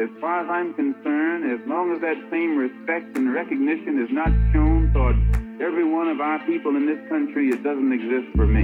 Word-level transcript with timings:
as 0.00 0.08
far 0.20 0.42
as 0.42 0.50
I'm 0.50 0.74
concerned, 0.74 1.50
as 1.52 1.66
long 1.68 1.92
as 1.94 2.00
that 2.00 2.16
same 2.30 2.56
respect 2.56 3.16
and 3.16 3.32
recognition 3.32 4.02
is 4.02 4.10
not 4.10 4.28
shown 4.52 4.90
toward 4.92 5.16
every 5.62 5.84
one 5.84 6.08
of 6.08 6.20
our 6.20 6.44
people 6.46 6.74
in 6.76 6.86
this 6.86 6.98
country, 7.08 7.50
it 7.50 7.62
doesn't 7.62 7.92
exist 7.92 8.26
for 8.34 8.46
me. 8.46 8.62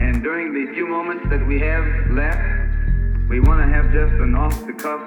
And 0.00 0.22
during 0.22 0.54
the 0.54 0.72
few 0.74 0.86
moments 0.86 1.24
that 1.30 1.44
we 1.44 1.58
have 1.60 1.84
left, 2.12 2.38
we 3.28 3.40
want 3.40 3.60
to 3.60 3.68
have 3.74 3.92
just 3.92 4.14
an 4.22 4.36
off 4.36 4.54
the 4.64 4.72
cuff 4.74 5.02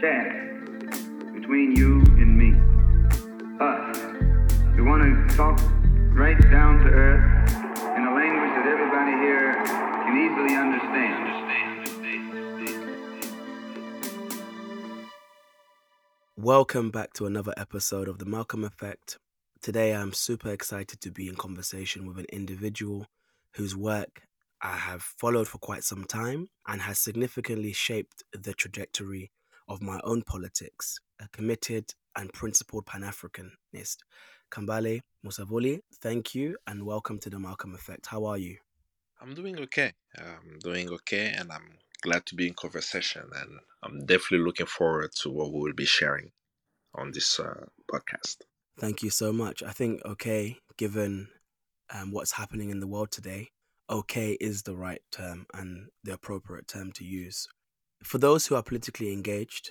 chat 0.00 0.30
between 1.34 1.74
you 1.74 1.98
and 2.22 2.38
me. 2.38 2.54
Us. 3.58 3.98
We 4.76 4.82
want 4.82 5.02
to 5.02 5.36
talk 5.36 5.60
right 6.14 6.40
down 6.50 6.78
to 6.84 6.88
earth 6.88 7.61
Welcome 16.42 16.90
back 16.90 17.12
to 17.12 17.26
another 17.26 17.54
episode 17.56 18.08
of 18.08 18.18
The 18.18 18.24
Malcolm 18.24 18.64
Effect. 18.64 19.16
Today 19.60 19.94
I'm 19.94 20.12
super 20.12 20.50
excited 20.50 21.00
to 21.00 21.12
be 21.12 21.28
in 21.28 21.36
conversation 21.36 22.04
with 22.04 22.18
an 22.18 22.26
individual 22.32 23.06
whose 23.54 23.76
work 23.76 24.22
I 24.60 24.74
have 24.74 25.02
followed 25.02 25.46
for 25.46 25.58
quite 25.58 25.84
some 25.84 26.04
time 26.04 26.48
and 26.66 26.82
has 26.82 26.98
significantly 26.98 27.72
shaped 27.72 28.24
the 28.32 28.54
trajectory 28.54 29.30
of 29.68 29.80
my 29.80 30.00
own 30.02 30.22
politics. 30.22 30.98
A 31.20 31.28
committed 31.28 31.94
and 32.16 32.32
principled 32.32 32.86
Pan 32.86 33.02
Africanist. 33.02 33.98
Kambale 34.50 35.02
Musavuli, 35.24 35.78
thank 36.00 36.34
you 36.34 36.56
and 36.66 36.84
welcome 36.84 37.20
to 37.20 37.30
The 37.30 37.38
Malcolm 37.38 37.72
Effect. 37.72 38.06
How 38.06 38.24
are 38.24 38.38
you? 38.38 38.56
I'm 39.20 39.34
doing 39.34 39.60
okay. 39.60 39.92
I'm 40.18 40.58
doing 40.58 40.90
okay, 40.90 41.36
and 41.38 41.52
I'm 41.52 41.78
glad 42.02 42.26
to 42.26 42.34
be 42.34 42.48
in 42.48 42.54
conversation. 42.54 43.22
And 43.34 43.60
I'm 43.82 44.04
definitely 44.04 44.44
looking 44.44 44.66
forward 44.66 45.12
to 45.22 45.30
what 45.30 45.52
we 45.52 45.60
will 45.60 45.74
be 45.74 45.86
sharing 45.86 46.32
on 46.94 47.12
this 47.12 47.40
uh, 47.40 47.66
podcast. 47.90 48.38
Thank 48.78 49.02
you 49.02 49.10
so 49.10 49.32
much. 49.32 49.62
I 49.62 49.70
think 49.70 50.04
okay, 50.04 50.58
given 50.76 51.28
um, 51.92 52.12
what's 52.12 52.32
happening 52.32 52.70
in 52.70 52.80
the 52.80 52.86
world 52.86 53.10
today, 53.10 53.50
okay 53.88 54.32
is 54.40 54.62
the 54.62 54.76
right 54.76 55.02
term 55.10 55.46
and 55.54 55.88
the 56.04 56.14
appropriate 56.14 56.66
term 56.68 56.92
to 56.92 57.04
use. 57.04 57.48
For 58.02 58.18
those 58.18 58.46
who 58.46 58.56
are 58.56 58.62
politically 58.62 59.12
engaged 59.12 59.70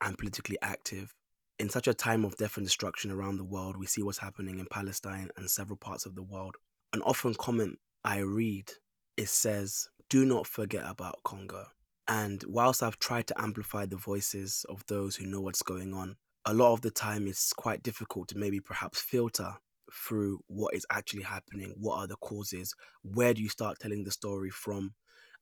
and 0.00 0.16
politically 0.16 0.56
active, 0.62 1.14
in 1.58 1.68
such 1.68 1.88
a 1.88 1.94
time 1.94 2.24
of 2.24 2.36
death 2.36 2.56
and 2.56 2.64
destruction 2.64 3.10
around 3.10 3.36
the 3.36 3.44
world, 3.44 3.76
we 3.76 3.86
see 3.86 4.02
what's 4.02 4.18
happening 4.18 4.58
in 4.58 4.66
Palestine 4.66 5.28
and 5.36 5.50
several 5.50 5.76
parts 5.76 6.06
of 6.06 6.14
the 6.14 6.22
world. 6.22 6.56
An 6.92 7.02
often 7.02 7.34
comment 7.34 7.78
I 8.04 8.18
read, 8.18 8.70
it 9.16 9.28
says, 9.28 9.88
do 10.08 10.24
not 10.24 10.46
forget 10.46 10.84
about 10.86 11.22
Congo. 11.24 11.66
And 12.06 12.42
whilst 12.46 12.82
I've 12.82 12.98
tried 12.98 13.26
to 13.28 13.40
amplify 13.40 13.86
the 13.86 13.96
voices 13.96 14.64
of 14.68 14.84
those 14.86 15.16
who 15.16 15.26
know 15.26 15.40
what's 15.40 15.62
going 15.62 15.92
on, 15.92 16.16
a 16.44 16.54
lot 16.54 16.72
of 16.72 16.80
the 16.80 16.90
time 16.90 17.26
it's 17.26 17.52
quite 17.52 17.82
difficult 17.82 18.28
to 18.28 18.38
maybe 18.38 18.60
perhaps 18.60 19.00
filter 19.00 19.54
through 19.92 20.40
what 20.46 20.74
is 20.74 20.86
actually 20.90 21.22
happening, 21.22 21.74
what 21.76 21.96
are 21.98 22.06
the 22.06 22.16
causes, 22.16 22.74
where 23.02 23.34
do 23.34 23.42
you 23.42 23.48
start 23.48 23.78
telling 23.78 24.04
the 24.04 24.10
story 24.10 24.50
from, 24.50 24.94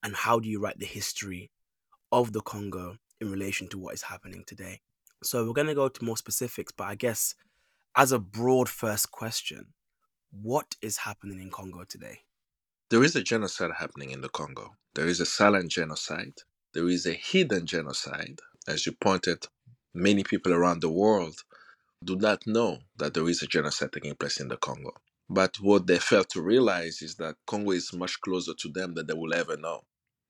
and 0.02 0.16
how 0.16 0.40
do 0.40 0.48
you 0.48 0.60
write 0.60 0.78
the 0.78 0.86
history 0.86 1.50
of 2.12 2.32
the 2.32 2.40
Congo 2.40 2.96
in 3.20 3.30
relation 3.30 3.68
to 3.68 3.78
what 3.78 3.94
is 3.94 4.02
happening 4.02 4.44
today. 4.46 4.80
So 5.22 5.44
we're 5.44 5.52
going 5.52 5.66
to 5.68 5.74
go 5.74 5.88
to 5.88 6.04
more 6.04 6.16
specifics, 6.16 6.72
but 6.72 6.84
I 6.84 6.94
guess 6.94 7.34
as 7.96 8.12
a 8.12 8.18
broad 8.18 8.68
first 8.68 9.10
question, 9.10 9.68
what 10.30 10.76
is 10.82 10.98
happening 10.98 11.40
in 11.40 11.50
Congo 11.50 11.84
today? 11.88 12.20
There 12.88 13.02
is 13.02 13.16
a 13.16 13.22
genocide 13.22 13.72
happening 13.78 14.10
in 14.12 14.20
the 14.20 14.28
Congo. 14.28 14.76
There 14.94 15.08
is 15.08 15.18
a 15.18 15.26
silent 15.26 15.72
genocide. 15.72 16.34
There 16.72 16.88
is 16.88 17.04
a 17.04 17.14
hidden 17.14 17.66
genocide. 17.66 18.38
As 18.68 18.86
you 18.86 18.92
pointed, 18.92 19.44
many 19.92 20.22
people 20.22 20.52
around 20.52 20.82
the 20.82 20.90
world 20.90 21.42
do 22.04 22.14
not 22.14 22.46
know 22.46 22.78
that 22.96 23.14
there 23.14 23.28
is 23.28 23.42
a 23.42 23.48
genocide 23.48 23.90
taking 23.92 24.14
place 24.14 24.38
in 24.38 24.46
the 24.46 24.56
Congo. 24.56 24.92
But 25.28 25.56
what 25.60 25.88
they 25.88 25.98
fail 25.98 26.22
to 26.26 26.40
realize 26.40 27.02
is 27.02 27.16
that 27.16 27.34
Congo 27.44 27.72
is 27.72 27.92
much 27.92 28.20
closer 28.20 28.54
to 28.54 28.68
them 28.68 28.94
than 28.94 29.08
they 29.08 29.14
will 29.14 29.34
ever 29.34 29.56
know. 29.56 29.82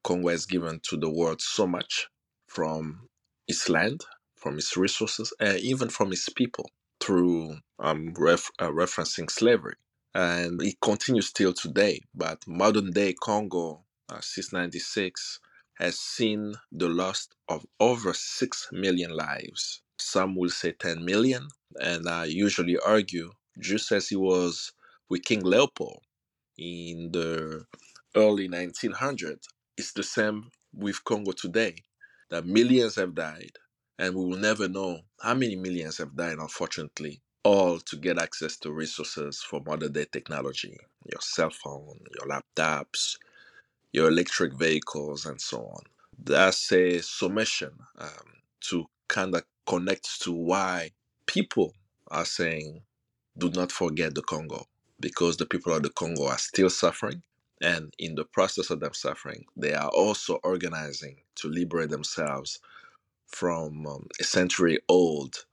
Congo 0.03 0.31
has 0.31 0.47
given 0.47 0.81
to 0.84 0.97
the 0.97 1.11
world 1.11 1.43
so 1.43 1.66
much 1.66 2.09
from 2.49 3.09
its 3.47 3.69
land, 3.69 4.03
from 4.34 4.56
its 4.56 4.78
resources, 4.78 5.34
and 5.41 5.59
even 5.59 5.91
from 5.91 6.11
its 6.11 6.31
people 6.31 6.71
through 7.00 7.59
um, 7.78 8.15
ref- 8.16 8.50
uh, 8.59 8.71
referencing 8.71 9.31
slavery 9.31 9.75
and 10.16 10.62
it 10.62 10.81
continues 10.81 11.31
till 11.32 11.53
today. 11.53 12.00
But 12.15 12.47
modern 12.49 12.93
day 12.93 13.15
Congo, 13.15 13.84
uh, 14.09 14.21
since 14.22 14.53
96, 14.53 15.41
has 15.75 16.00
seen 16.00 16.54
the 16.72 16.88
loss 16.88 17.28
of 17.50 17.66
over 17.81 18.15
6 18.15 18.69
million 18.72 19.10
lives. 19.12 19.82
Some 19.99 20.37
will 20.37 20.50
say 20.50 20.72
10 20.72 21.04
million, 21.04 21.49
and 21.81 22.09
I 22.09 22.27
usually 22.27 22.78
argue, 22.78 23.32
just 23.60 23.93
as 23.93 24.10
it 24.12 24.16
was 24.16 24.72
with 25.10 25.25
King 25.25 25.43
Leopold 25.44 26.03
in 26.59 27.10
the 27.12 27.66
early 28.16 28.48
1900s, 28.48 29.44
it's 29.77 29.93
the 29.93 30.04
same 30.04 30.50
with 30.75 31.04
Congo 31.04 31.33
today, 31.33 31.77
that 32.31 32.47
millions 32.47 32.97
have 32.97 33.15
died, 33.15 33.53
and 33.98 34.15
we 34.15 34.25
will 34.27 34.38
never 34.38 34.69
know 34.69 35.00
how 35.22 35.34
many 35.34 35.56
millions 35.56 35.98
have 35.98 36.16
died, 36.16 36.38
unfortunately, 36.38 37.22
all 37.47 37.79
to 37.79 37.97
get 37.97 38.19
access 38.21 38.57
to 38.57 38.73
resources 38.73 39.41
for 39.41 39.62
modern 39.65 39.93
day 39.93 40.07
technology 40.11 40.77
your 41.12 41.21
cell 41.21 41.51
phone, 41.51 42.01
your 42.17 42.29
laptops, 42.29 43.19
your 43.93 44.09
electric 44.09 44.53
vehicles, 44.55 45.27
and 45.27 45.41
so 45.41 45.59
on. 45.61 45.83
That's 46.23 46.73
a 46.73 47.01
summation 47.01 47.71
um, 47.99 48.29
to 48.62 48.87
kind 49.09 49.37
of 49.37 49.45
connect 49.67 50.23
to 50.23 50.33
why 50.33 50.91
people 51.27 51.75
are 52.09 52.25
saying, 52.25 52.83
do 53.39 53.51
not 53.51 53.71
forget 53.73 54.17
the 54.17 54.23
Congo, 54.23 54.67
because 55.01 55.37
the 55.37 55.47
people 55.47 55.73
of 55.73 55.84
the 55.84 55.91
Congo 55.91 56.27
are 56.27 56.39
still 56.39 56.71
suffering. 56.71 57.23
And 57.63 57.95
in 57.99 58.17
the 58.17 58.25
process 58.25 58.71
of 58.71 58.81
them 58.81 58.95
suffering, 58.95 59.45
they 59.57 59.75
are 59.75 59.91
also 59.91 60.41
organizing 60.45 61.19
to 61.37 61.49
liberate 61.49 61.91
themselves 61.91 62.59
from 63.28 63.87
um, 63.87 64.09
a 64.21 64.25
century 64.25 64.78
old 64.89 65.45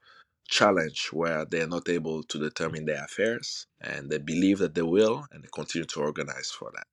challenge 0.54 1.08
where 1.12 1.44
they're 1.44 1.66
not 1.66 1.88
able 1.88 2.22
to 2.22 2.38
determine 2.38 2.84
their 2.84 3.04
affairs 3.04 3.66
and 3.80 4.08
they 4.08 4.18
believe 4.18 4.58
that 4.58 4.74
they 4.74 4.82
will 4.82 5.26
and 5.32 5.42
they 5.42 5.48
continue 5.52 5.84
to 5.84 6.00
organize 6.00 6.50
for 6.50 6.70
that. 6.72 6.86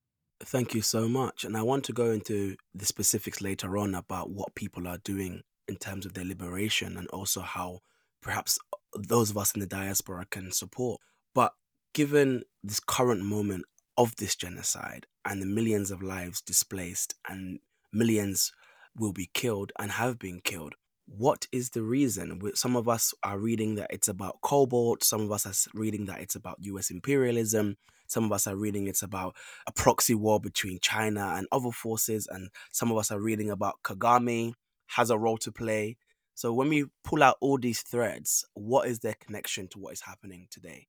Thank 0.44 0.74
you 0.74 0.82
so 0.82 1.08
much. 1.08 1.44
And 1.44 1.56
I 1.56 1.62
want 1.62 1.84
to 1.84 1.92
go 1.92 2.10
into 2.10 2.56
the 2.74 2.84
specifics 2.84 3.40
later 3.40 3.78
on 3.78 3.94
about 3.94 4.30
what 4.30 4.56
people 4.56 4.88
are 4.88 4.98
doing 4.98 5.42
in 5.68 5.76
terms 5.76 6.04
of 6.04 6.14
their 6.14 6.24
liberation 6.24 6.96
and 6.96 7.06
also 7.08 7.40
how 7.40 7.78
perhaps 8.20 8.58
those 8.94 9.30
of 9.30 9.38
us 9.38 9.54
in 9.54 9.60
the 9.60 9.66
diaspora 9.66 10.26
can 10.28 10.50
support. 10.50 11.00
But 11.32 11.52
given 11.94 12.42
this 12.64 12.80
current 12.80 13.22
moment 13.22 13.64
of 13.96 14.16
this 14.16 14.34
genocide 14.34 15.06
and 15.24 15.40
the 15.40 15.46
millions 15.46 15.92
of 15.92 16.02
lives 16.02 16.40
displaced 16.40 17.14
and 17.28 17.60
millions 17.92 18.52
will 18.96 19.12
be 19.12 19.30
killed 19.32 19.70
and 19.78 19.92
have 19.92 20.18
been 20.18 20.40
killed, 20.40 20.74
what 21.06 21.46
is 21.52 21.70
the 21.70 21.82
reason? 21.82 22.40
Some 22.54 22.76
of 22.76 22.88
us 22.88 23.14
are 23.22 23.38
reading 23.38 23.74
that 23.76 23.88
it's 23.90 24.08
about 24.08 24.40
cobalt. 24.40 25.04
Some 25.04 25.20
of 25.22 25.32
us 25.32 25.46
are 25.46 25.70
reading 25.74 26.06
that 26.06 26.20
it's 26.20 26.34
about 26.34 26.58
US 26.60 26.90
imperialism. 26.90 27.76
Some 28.06 28.24
of 28.24 28.32
us 28.32 28.46
are 28.46 28.56
reading 28.56 28.86
it's 28.86 29.02
about 29.02 29.34
a 29.66 29.72
proxy 29.72 30.14
war 30.14 30.40
between 30.40 30.78
China 30.80 31.34
and 31.36 31.46
other 31.50 31.70
forces. 31.70 32.28
And 32.30 32.50
some 32.70 32.90
of 32.90 32.98
us 32.98 33.10
are 33.10 33.20
reading 33.20 33.50
about 33.50 33.82
Kagame 33.84 34.52
has 34.88 35.10
a 35.10 35.18
role 35.18 35.38
to 35.38 35.52
play. 35.52 35.96
So 36.34 36.52
when 36.52 36.68
we 36.68 36.86
pull 37.04 37.22
out 37.22 37.36
all 37.40 37.58
these 37.58 37.82
threads, 37.82 38.44
what 38.54 38.88
is 38.88 39.00
their 39.00 39.14
connection 39.14 39.68
to 39.68 39.78
what 39.78 39.92
is 39.92 40.02
happening 40.02 40.48
today? 40.50 40.88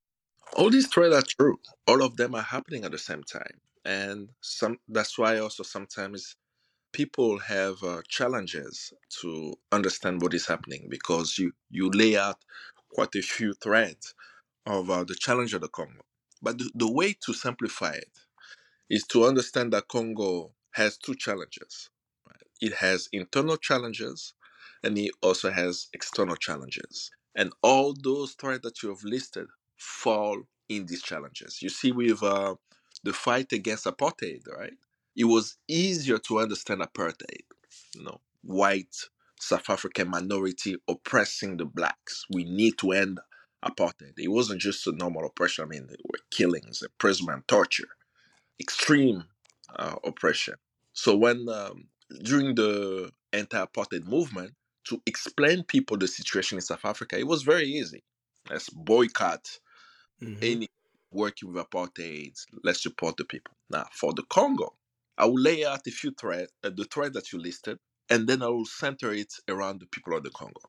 All 0.55 0.69
these 0.69 0.87
threads 0.87 1.15
are 1.15 1.21
true. 1.21 1.57
All 1.87 2.03
of 2.03 2.17
them 2.17 2.35
are 2.35 2.41
happening 2.41 2.85
at 2.85 2.91
the 2.91 2.97
same 2.97 3.23
time. 3.23 3.59
And 3.85 4.29
some 4.41 4.77
that's 4.87 5.17
why 5.17 5.39
also 5.39 5.63
sometimes 5.63 6.35
people 6.93 7.39
have 7.39 7.83
uh, 7.83 8.01
challenges 8.07 8.93
to 9.21 9.55
understand 9.71 10.21
what 10.21 10.33
is 10.33 10.47
happening 10.47 10.87
because 10.89 11.37
you 11.39 11.53
you 11.71 11.89
lay 11.91 12.15
out 12.17 12.39
quite 12.93 13.15
a 13.15 13.21
few 13.21 13.53
threads 13.55 14.13
of 14.65 14.89
uh, 14.89 15.03
the 15.03 15.15
challenge 15.15 15.53
of 15.53 15.61
the 15.61 15.69
Congo. 15.69 16.03
But 16.41 16.57
the, 16.59 16.71
the 16.75 16.91
way 16.91 17.15
to 17.25 17.33
simplify 17.33 17.93
it 17.93 18.11
is 18.89 19.05
to 19.07 19.25
understand 19.25 19.73
that 19.73 19.87
Congo 19.87 20.53
has 20.71 20.97
two 20.97 21.15
challenges. 21.15 21.89
It 22.61 22.73
has 22.75 23.09
internal 23.11 23.57
challenges 23.57 24.33
and 24.83 24.97
it 24.97 25.11
also 25.21 25.51
has 25.51 25.87
external 25.93 26.35
challenges. 26.35 27.11
And 27.35 27.53
all 27.61 27.93
those 27.93 28.33
threats 28.33 28.63
that 28.63 28.83
you 28.83 28.89
have 28.89 29.03
listed 29.03 29.47
fall 29.77 30.43
in 30.69 30.85
these 30.85 31.03
challenges. 31.03 31.61
You 31.61 31.69
see, 31.69 31.91
with 31.91 32.23
uh, 32.23 32.55
the 33.03 33.13
fight 33.13 33.53
against 33.53 33.85
apartheid, 33.85 34.47
right? 34.47 34.77
It 35.15 35.25
was 35.25 35.57
easier 35.67 36.17
to 36.19 36.39
understand 36.39 36.81
apartheid. 36.81 37.43
You 37.95 38.03
know, 38.03 38.21
white 38.43 38.95
South 39.39 39.69
African 39.69 40.09
minority 40.09 40.77
oppressing 40.87 41.57
the 41.57 41.65
blacks. 41.65 42.25
We 42.29 42.43
need 42.45 42.77
to 42.79 42.91
end 42.93 43.19
apartheid. 43.63 44.13
It 44.17 44.29
wasn't 44.29 44.61
just 44.61 44.87
a 44.87 44.91
normal 44.91 45.25
oppression. 45.25 45.65
I 45.65 45.67
mean, 45.67 45.87
there 45.87 45.97
were 46.05 46.19
killings, 46.31 46.81
imprisonment, 46.81 47.47
torture, 47.47 47.89
extreme 48.59 49.25
uh, 49.75 49.95
oppression. 50.03 50.55
So 50.93 51.15
when 51.15 51.47
um, 51.49 51.87
during 52.23 52.55
the 52.55 53.11
anti-apartheid 53.33 54.05
movement, 54.07 54.55
to 54.85 55.01
explain 55.05 55.63
people 55.63 55.97
the 55.97 56.07
situation 56.07 56.57
in 56.57 56.61
South 56.61 56.85
Africa, 56.85 57.17
it 57.17 57.27
was 57.27 57.43
very 57.43 57.65
easy. 57.65 58.03
Let's 58.49 58.69
boycott 58.69 59.59
Mhm. 60.21 60.41
any 60.41 60.67
working 61.11 61.53
with 61.53 61.63
apartheid. 61.63 62.33
Let's 62.63 62.81
support 62.83 63.17
the 63.17 63.25
people. 63.25 63.55
Now, 63.69 63.87
for 63.93 64.13
the 64.13 64.23
Congo, 64.23 64.75
I 65.17 65.25
will 65.25 65.39
lay 65.41 65.65
out 65.65 65.87
a 65.87 65.91
few 65.91 66.11
threads, 66.11 66.51
uh, 66.63 66.71
the 66.75 66.85
thread 66.85 67.13
that 67.13 67.31
you 67.31 67.39
listed, 67.39 67.79
and 68.09 68.27
then 68.27 68.41
I 68.41 68.47
will 68.47 68.65
center 68.65 69.13
it 69.13 69.33
around 69.47 69.79
the 69.79 69.87
people 69.87 70.15
of 70.17 70.23
the 70.23 70.31
Congo. 70.31 70.61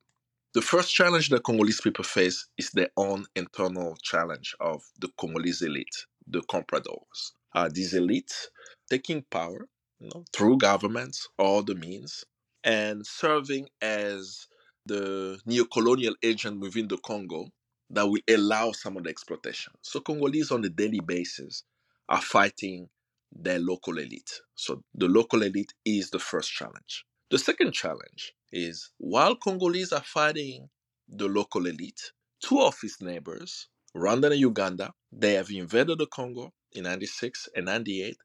The 0.54 0.62
first 0.62 0.94
challenge 0.94 1.28
that 1.30 1.44
Congolese 1.44 1.80
people 1.80 2.04
face 2.04 2.48
is 2.58 2.70
their 2.70 2.90
own 2.96 3.26
internal 3.36 3.96
challenge 4.02 4.56
of 4.60 4.82
the 5.00 5.08
Congolese 5.18 5.62
elite, 5.62 6.06
the 6.26 6.42
compradors. 6.42 7.32
Uh, 7.54 7.70
these 7.72 7.94
elites 7.94 8.46
taking 8.90 9.24
power 9.30 9.68
you 10.00 10.10
know, 10.12 10.24
through 10.32 10.58
governments 10.58 11.28
or 11.38 11.62
the 11.62 11.76
means 11.76 12.24
and 12.64 13.06
serving 13.06 13.68
as 13.80 14.48
the 14.86 15.40
neo-colonial 15.46 16.16
agent 16.22 16.60
within 16.60 16.88
the 16.88 16.98
Congo 16.98 17.48
that 17.90 18.06
will 18.08 18.22
allow 18.28 18.72
some 18.72 18.96
of 18.96 19.04
the 19.04 19.10
exploitation. 19.10 19.72
So 19.82 20.00
Congolese 20.00 20.50
on 20.50 20.64
a 20.64 20.68
daily 20.68 21.00
basis 21.00 21.62
are 22.08 22.20
fighting 22.20 22.88
their 23.34 23.58
local 23.58 23.98
elite. 23.98 24.40
So 24.54 24.82
the 24.94 25.08
local 25.08 25.42
elite 25.42 25.74
is 25.84 26.10
the 26.10 26.18
first 26.18 26.52
challenge. 26.52 27.04
The 27.30 27.38
second 27.38 27.72
challenge 27.72 28.34
is 28.52 28.90
while 28.98 29.36
Congolese 29.36 29.92
are 29.92 30.02
fighting 30.04 30.68
the 31.08 31.26
local 31.28 31.66
elite, 31.66 32.12
two 32.40 32.60
of 32.60 32.76
its 32.82 33.00
neighbors, 33.02 33.68
Rwanda 33.96 34.30
and 34.32 34.40
Uganda, 34.40 34.92
they 35.12 35.34
have 35.34 35.50
invaded 35.50 35.98
the 35.98 36.06
Congo 36.06 36.52
in 36.72 36.84
96 36.84 37.48
and 37.56 37.66
98 37.66 38.16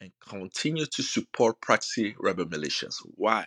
and 0.00 0.12
continue 0.20 0.86
to 0.86 1.02
support 1.02 1.60
proxy 1.60 2.14
rebel 2.18 2.46
militias. 2.46 2.96
Why? 3.16 3.46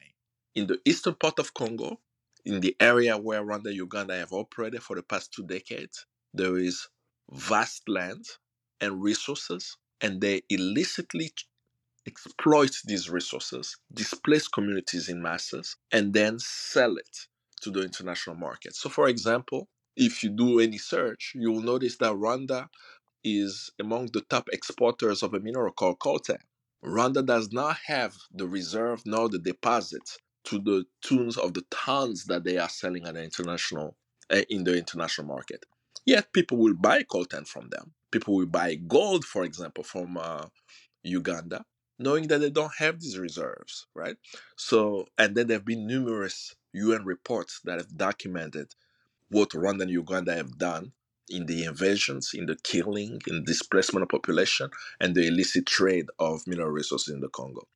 In 0.55 0.67
the 0.67 0.79
eastern 0.85 1.15
part 1.15 1.39
of 1.39 1.53
Congo, 1.53 2.00
in 2.45 2.62
the 2.62 2.75
area 2.79 3.17
where 3.17 3.44
Rwanda 3.44 3.67
and 3.67 3.75
Uganda 3.75 4.17
have 4.17 4.33
operated 4.33 4.83
for 4.83 4.95
the 4.95 5.03
past 5.03 5.33
two 5.33 5.44
decades, 5.45 6.05
there 6.33 6.57
is 6.57 6.88
vast 7.31 7.88
land 7.88 8.25
and 8.81 9.01
resources, 9.01 9.77
and 10.01 10.22
they 10.22 10.42
illicitly 10.50 11.31
exploit 12.06 12.78
these 12.86 13.10
resources, 13.10 13.78
displace 13.94 14.48
communities 14.48 15.10
in 15.10 15.22
masses, 15.22 15.75
and 15.92 16.13
then 16.13 16.40
sell 16.40 16.98
it 16.98 17.28
to 17.62 17.72
the 17.72 17.84
international 17.84 18.36
market. 18.36 18.75
So, 18.75 18.90
for 18.90 19.07
example, 19.07 19.68
if 19.96 20.24
you 20.24 20.30
do 20.30 20.60
any 20.60 20.78
search, 20.78 21.34
you 21.36 21.51
will 21.51 21.62
notice 21.62 21.98
that 21.98 22.13
Rwanda 22.13 22.68
is 23.24 23.72
among 23.80 24.07
the 24.13 24.22
top 24.22 24.50
exporters 24.54 25.24
of 25.24 25.34
a 25.34 25.40
mineral 25.40 25.74
called 25.74 26.00
coltan. 26.00 26.40
Rwanda 26.84 27.25
does 27.25 27.51
not 27.51 27.78
have 27.88 28.16
the 28.34 28.48
reserve 28.48 29.04
nor 29.06 29.30
the 29.30 29.40
deposits 29.40 30.18
to 30.46 30.60
the 30.60 30.86
tunes 31.01 31.38
of 31.38 31.54
the 31.54 31.66
tons 31.69 32.25
that 32.25 32.44
they 32.46 32.57
are 32.57 32.69
selling 32.69 33.06
at 33.06 33.16
the 33.16 33.24
international 33.24 33.98
uh, 34.31 34.42
in 34.50 34.63
the 34.63 34.78
international 34.78 35.28
market. 35.28 35.66
Yet 36.06 36.31
people 36.34 36.57
will 36.57 36.75
buy 36.75 37.04
coltan 37.04 37.48
from 37.48 37.69
them. 37.69 37.94
People 38.11 38.35
will 38.35 38.45
buy 38.47 38.75
gold, 38.75 39.25
for 39.25 39.44
example, 39.44 39.83
from 39.83 40.17
uh, 40.17 40.45
Uganda, 41.03 41.65
knowing 42.00 42.27
that 42.27 42.39
they 42.39 42.50
don't 42.50 42.73
have 42.77 43.00
these 43.00 43.17
reserves, 43.17 43.88
right? 43.95 44.17
So, 44.57 45.07
and 45.17 45.35
then 45.35 45.47
there 45.47 45.57
have 45.57 45.65
been 45.65 45.88
numerous 45.88 46.56
UN 46.73 47.06
reports 47.06 47.61
that 47.65 47.79
have 47.79 47.97
documented 47.97 48.73
what 49.29 49.50
Rwanda 49.51 49.83
and 49.83 49.91
Uganda 49.91 50.35
have 50.35 50.57
done 50.57 50.94
in 51.29 51.45
the 51.45 51.63
invasions, 51.65 52.31
in 52.33 52.47
the 52.47 52.57
killing, 52.63 53.21
in 53.27 53.44
displacement 53.44 54.03
of 54.03 54.09
population, 54.09 54.71
and 55.00 55.15
the 55.15 55.27
illicit 55.27 55.65
trade 55.67 56.07
of 56.19 56.47
mineral 56.47 56.69
resources 56.71 57.13
in 57.13 57.21
the 57.21 57.29
Congo. 57.29 57.67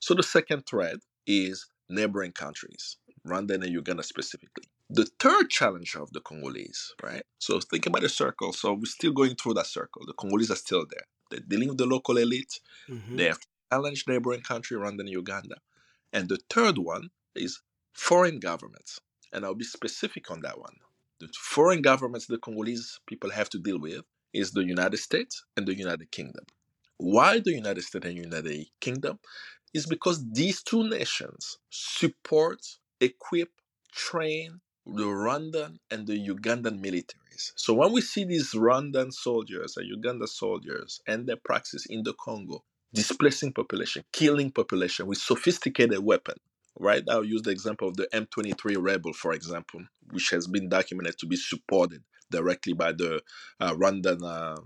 So 0.00 0.14
the 0.14 0.22
second 0.22 0.66
thread 0.66 1.00
is 1.26 1.66
neighboring 1.88 2.32
countries, 2.32 2.96
Rwanda 3.26 3.54
and 3.54 3.66
Uganda 3.66 4.02
specifically. 4.02 4.64
The 4.90 5.06
third 5.18 5.50
challenge 5.50 5.96
of 5.96 6.12
the 6.12 6.20
Congolese, 6.20 6.92
right? 7.02 7.24
So 7.38 7.58
think 7.60 7.86
about 7.86 8.04
a 8.04 8.08
circle. 8.08 8.52
So 8.52 8.74
we're 8.74 8.84
still 8.84 9.12
going 9.12 9.34
through 9.34 9.54
that 9.54 9.66
circle. 9.66 10.02
The 10.06 10.12
Congolese 10.12 10.50
are 10.50 10.56
still 10.56 10.84
there. 10.88 11.04
They're 11.30 11.40
dealing 11.40 11.68
with 11.68 11.78
the 11.78 11.86
local 11.86 12.18
elite. 12.18 12.60
Mhm. 12.88 13.16
They 13.16 13.24
have 13.24 13.40
challenged 13.72 14.06
neighboring 14.08 14.42
country, 14.42 14.76
Rwanda 14.76 15.00
and 15.00 15.08
Uganda. 15.08 15.56
And 16.12 16.28
the 16.28 16.38
third 16.50 16.78
one 16.78 17.10
is 17.34 17.60
foreign 17.92 18.38
governments. 18.40 19.00
And 19.32 19.44
I'll 19.44 19.54
be 19.54 19.64
specific 19.64 20.30
on 20.30 20.40
that 20.42 20.58
one. 20.58 20.76
The 21.18 21.28
foreign 21.36 21.82
governments 21.82 22.26
the 22.26 22.38
Congolese 22.38 23.00
people 23.06 23.30
have 23.30 23.48
to 23.50 23.58
deal 23.58 23.78
with 23.78 24.04
is 24.32 24.52
the 24.52 24.64
United 24.64 24.98
States 24.98 25.44
and 25.56 25.66
the 25.66 25.74
United 25.74 26.10
Kingdom. 26.10 26.44
Why 26.98 27.40
the 27.40 27.52
United 27.52 27.82
States 27.82 28.04
and 28.06 28.16
the 28.16 28.22
United 28.22 28.66
Kingdom? 28.80 29.18
Is 29.72 29.86
because 29.86 30.24
these 30.30 30.62
two 30.62 30.88
nations 30.88 31.58
support, 31.70 32.60
equip, 33.00 33.50
train 33.92 34.60
the 34.86 35.04
Rwandan 35.04 35.78
and 35.90 36.06
the 36.06 36.28
Ugandan 36.28 36.80
militaries. 36.80 37.52
So 37.56 37.74
when 37.74 37.92
we 37.92 38.00
see 38.00 38.24
these 38.24 38.52
Rwandan 38.52 39.12
soldiers 39.12 39.76
and 39.76 39.86
Uganda 39.88 40.26
soldiers 40.26 41.00
and 41.06 41.26
their 41.26 41.36
praxis 41.36 41.86
in 41.86 42.02
the 42.02 42.14
Congo, 42.14 42.64
displacing 42.92 43.52
population, 43.52 44.04
killing 44.12 44.50
population 44.50 45.06
with 45.06 45.18
sophisticated 45.18 45.98
weapon, 46.00 46.36
right? 46.78 47.02
I'll 47.08 47.24
use 47.24 47.42
the 47.42 47.50
example 47.50 47.88
of 47.88 47.96
the 47.96 48.08
M23 48.12 48.76
rebel, 48.78 49.12
for 49.12 49.32
example, 49.32 49.82
which 50.10 50.30
has 50.30 50.46
been 50.46 50.68
documented 50.68 51.18
to 51.18 51.26
be 51.26 51.36
supported 51.36 52.02
directly 52.30 52.72
by 52.72 52.92
the 52.92 53.22
uh, 53.60 53.74
Rwandan 53.74 54.22
uh, 54.24 54.60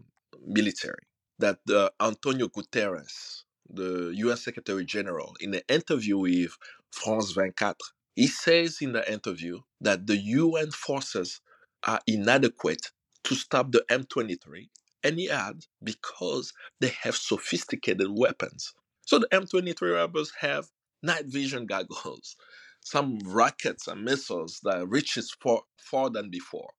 military. 0.47 1.03
That 1.39 1.59
uh, 1.73 1.91
Antonio 2.01 2.49
Guterres, 2.49 3.45
the 3.71 4.13
UN 4.15 4.37
Secretary 4.37 4.85
General, 4.85 5.35
in 5.41 5.55
an 5.55 5.63
interview 5.69 6.19
with 6.19 6.57
France 6.91 7.33
24, 7.35 7.75
he 8.19 8.27
says 8.27 8.79
in 8.81 8.95
the 8.95 9.13
interview 9.13 9.61
that 9.81 10.09
the 10.09 10.17
UN 10.17 10.73
forces 10.73 11.41
are 11.87 12.01
inadequate 12.05 12.91
to 13.23 13.37
stop 13.37 13.71
the 13.71 13.85
M23, 13.89 14.69
and 15.05 15.21
he 15.21 15.31
adds 15.31 15.69
because 15.85 16.53
they 16.81 16.93
have 17.03 17.15
sophisticated 17.15 18.09
weapons. 18.11 18.75
So 19.03 19.21
the 19.21 19.29
M23 19.29 19.95
rebels 19.95 20.33
have 20.41 20.67
night 21.01 21.27
vision 21.27 21.67
goggles, 21.67 22.35
some 22.81 23.21
rockets 23.25 23.87
and 23.87 24.05
missiles 24.05 24.59
that 24.65 24.89
reaches 24.89 25.31
far, 25.41 25.61
far 25.77 26.11
than 26.11 26.29
before. 26.29 26.71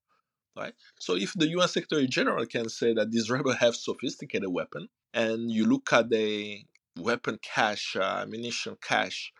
Right? 0.57 0.73
So 0.99 1.15
if 1.15 1.31
the 1.35 1.47
UN 1.47 1.69
Secretary 1.69 2.05
General 2.05 2.45
can 2.47 2.67
say 2.67 2.93
that 2.95 3.11
these 3.11 3.29
rebels 3.29 3.59
have 3.59 3.77
sophisticated 3.77 4.49
weapon, 4.49 4.89
and 5.13 5.49
you 5.49 5.63
look 5.65 5.93
at 5.93 6.09
the 6.09 6.65
weapon 6.97 7.39
cache, 7.41 7.95
uh, 7.95 8.23
ammunition 8.23 8.75
cache, 8.81 9.31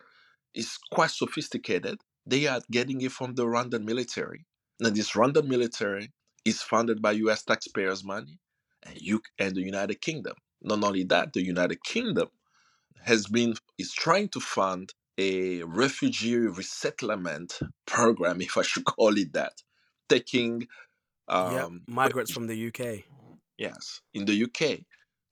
is 0.54 0.78
quite 0.90 1.10
sophisticated. 1.10 2.00
They 2.26 2.46
are 2.46 2.60
getting 2.70 3.00
it 3.00 3.12
from 3.12 3.34
the 3.34 3.44
Rwandan 3.44 3.84
military. 3.84 4.46
Now 4.80 4.90
this 4.90 5.12
Rwandan 5.12 5.46
military 5.46 6.12
is 6.44 6.62
funded 6.62 7.02
by 7.02 7.12
US 7.12 7.44
taxpayers' 7.44 8.04
money 8.04 8.38
and 8.84 9.00
you 9.00 9.20
and 9.38 9.54
the 9.54 9.62
United 9.62 10.00
Kingdom. 10.00 10.34
Not 10.62 10.84
only 10.84 11.04
that, 11.04 11.32
the 11.32 11.42
United 11.42 11.82
Kingdom 11.84 12.28
has 13.02 13.26
been 13.26 13.54
is 13.78 13.92
trying 13.92 14.28
to 14.28 14.40
fund 14.40 14.92
a 15.18 15.62
refugee 15.64 16.36
resettlement 16.36 17.58
program, 17.86 18.40
if 18.40 18.56
I 18.56 18.62
should 18.62 18.84
call 18.96 19.16
it 19.18 19.32
that, 19.34 19.52
taking 20.08 20.66
um, 21.28 21.82
migrants 21.86 22.32
from 22.32 22.46
the 22.46 22.68
UK. 22.68 23.04
yes 23.58 24.00
in 24.14 24.24
the 24.24 24.44
UK 24.44 24.80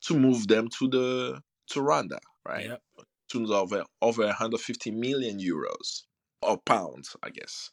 to 0.02 0.14
move 0.14 0.46
them 0.46 0.68
to 0.78 0.88
the 0.88 1.42
to 1.70 1.80
Rwanda, 1.80 2.18
right? 2.46 2.66
Yep. 2.66 2.82
To 3.30 3.54
over 3.54 3.84
over 4.00 4.24
150 4.24 4.90
million 4.90 5.38
euros 5.38 6.04
or 6.40 6.58
pounds, 6.58 7.14
I 7.22 7.30
guess. 7.30 7.70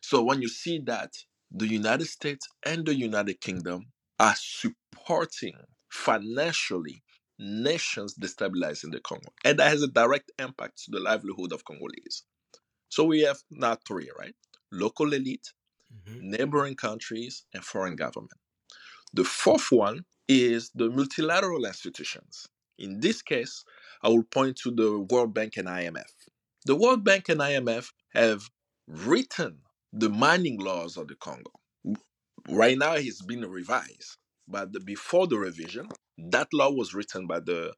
So 0.00 0.22
when 0.22 0.42
you 0.42 0.48
see 0.48 0.80
that 0.86 1.12
the 1.50 1.66
United 1.68 2.06
States 2.06 2.48
and 2.64 2.86
the 2.86 2.94
United 2.94 3.40
Kingdom 3.40 3.92
are 4.18 4.34
supporting 4.36 5.54
financially 5.90 7.02
nations 7.38 8.14
destabilizing 8.16 8.92
the 8.92 9.00
Congo, 9.00 9.30
and 9.44 9.58
that 9.58 9.68
has 9.68 9.82
a 9.82 9.88
direct 9.88 10.32
impact 10.38 10.84
to 10.84 10.90
the 10.92 11.00
livelihood 11.00 11.52
of 11.52 11.64
Congolese. 11.64 12.24
So 12.88 13.04
we 13.04 13.20
have 13.22 13.38
now 13.50 13.76
three, 13.86 14.10
right? 14.18 14.36
Local 14.72 15.12
elite, 15.12 15.52
Mhm. 15.94 16.20
neighboring 16.22 16.76
countries, 16.76 17.44
and 17.54 17.64
foreign 17.64 17.96
government. 17.96 18.40
The 19.14 19.24
fourth 19.24 19.72
one 19.72 20.04
is 20.28 20.70
the 20.74 20.90
multilateral 20.90 21.64
institutions. 21.66 22.48
In 22.78 23.00
this 23.00 23.22
case, 23.22 23.64
I 24.02 24.08
will 24.08 24.24
point 24.24 24.56
to 24.58 24.70
the 24.70 25.00
World 25.00 25.34
Bank 25.34 25.56
and 25.56 25.68
IMF. 25.68 26.10
The 26.64 26.76
World 26.76 27.04
Bank 27.04 27.28
and 27.28 27.40
IMF 27.40 27.92
have 28.14 28.50
written 28.86 29.60
the 29.92 30.10
mining 30.10 30.58
laws 30.60 30.96
of 30.96 31.08
the 31.08 31.16
Congo. 31.16 31.52
Right 32.48 32.78
now, 32.78 32.94
it's 32.94 33.22
been 33.22 33.48
revised, 33.48 34.18
but 34.46 34.72
the, 34.72 34.80
before 34.80 35.26
the 35.26 35.38
revision, 35.38 35.88
that 36.18 36.48
law 36.52 36.70
was 36.70 36.94
written 36.94 37.26
by 37.26 37.40
the 37.40 37.74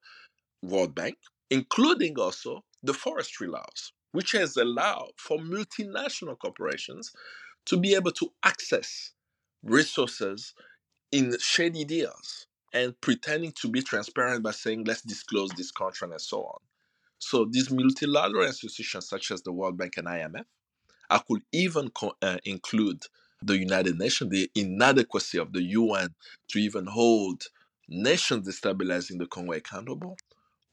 World 0.63 0.95
Bank, 0.95 1.19
including 1.51 2.19
also 2.19 2.65
the 2.83 2.95
forestry 2.95 3.49
laws, 3.49 3.93
which 4.13 4.33
has 4.33 4.57
allowed 4.57 5.13
for 5.17 5.39
multinational 5.39 6.39
corporations 6.39 7.13
to 7.67 7.77
be 7.77 7.95
able 7.95 8.13
to 8.13 8.33
access 8.45 9.13
resources 9.63 10.55
in 11.13 11.39
shady 11.39 11.85
deals 11.85 12.48
and 12.73 12.99
pretending 13.01 13.53
to 13.53 13.69
be 13.69 13.83
transparent 13.83 14.43
by 14.43 14.51
saying, 14.51 14.85
let's 14.85 15.03
disclose 15.03 15.51
this 15.51 15.71
contract 15.71 16.13
and 16.13 16.21
so 16.21 16.43
on. 16.45 16.59
So 17.19 17.45
these 17.45 17.71
multilateral 17.71 18.47
institutions, 18.47 19.09
such 19.09 19.31
as 19.31 19.43
the 19.43 19.53
World 19.53 19.77
Bank 19.77 19.97
and 19.97 20.07
IMF, 20.07 20.45
I 21.11 21.19
could 21.19 21.43
even 21.53 21.91
co- 21.91 22.17
uh, 22.23 22.39
include 22.45 23.05
the 23.43 23.57
United 23.57 23.99
Nations, 23.99 24.31
the 24.31 24.51
inadequacy 24.55 25.39
of 25.39 25.53
the 25.53 25.63
UN 25.63 26.15
to 26.49 26.59
even 26.59 26.87
hold 26.87 27.45
nations 27.89 28.47
destabilizing 28.47 29.19
the 29.19 29.27
Congo 29.27 29.53
accountable. 29.53 30.17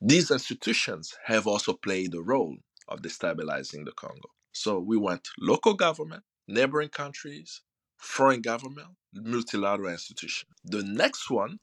These 0.01 0.31
institutions 0.31 1.15
have 1.25 1.47
also 1.47 1.73
played 1.73 2.13
a 2.13 2.21
role 2.21 2.57
of 2.87 3.01
destabilizing 3.01 3.85
the 3.85 3.91
Congo. 3.91 4.29
So 4.51 4.79
we 4.79 4.97
want 4.97 5.27
local 5.39 5.73
government, 5.73 6.23
neighboring 6.47 6.89
countries, 6.89 7.61
foreign 7.97 8.41
government, 8.41 8.89
multilateral 9.13 9.91
institutions. 9.91 10.51
The 10.63 10.83
next 10.83 11.29
one 11.29 11.59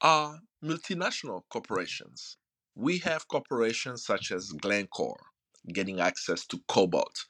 are 0.00 0.40
multinational 0.64 1.42
corporations. 1.50 2.36
We 2.74 2.98
have 2.98 3.28
corporations 3.28 4.04
such 4.04 4.32
as 4.32 4.52
Glencore 4.52 5.20
getting 5.72 6.00
access 6.00 6.46
to 6.46 6.60
cobalt, 6.68 7.26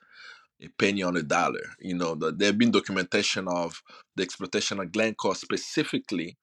a 0.61 0.68
penny 0.78 1.02
on 1.02 1.16
a 1.16 1.23
dollar. 1.23 1.75
You 1.80 1.94
know, 1.94 2.14
the, 2.14 2.32
there 2.32 2.49
have 2.49 2.58
been 2.58 2.70
documentation 2.73 3.49
of 3.49 3.82
the 4.16 4.23
exploitation 4.23 4.80
of 4.80 4.92
Glencore 4.92 5.35
specifically 5.35 6.37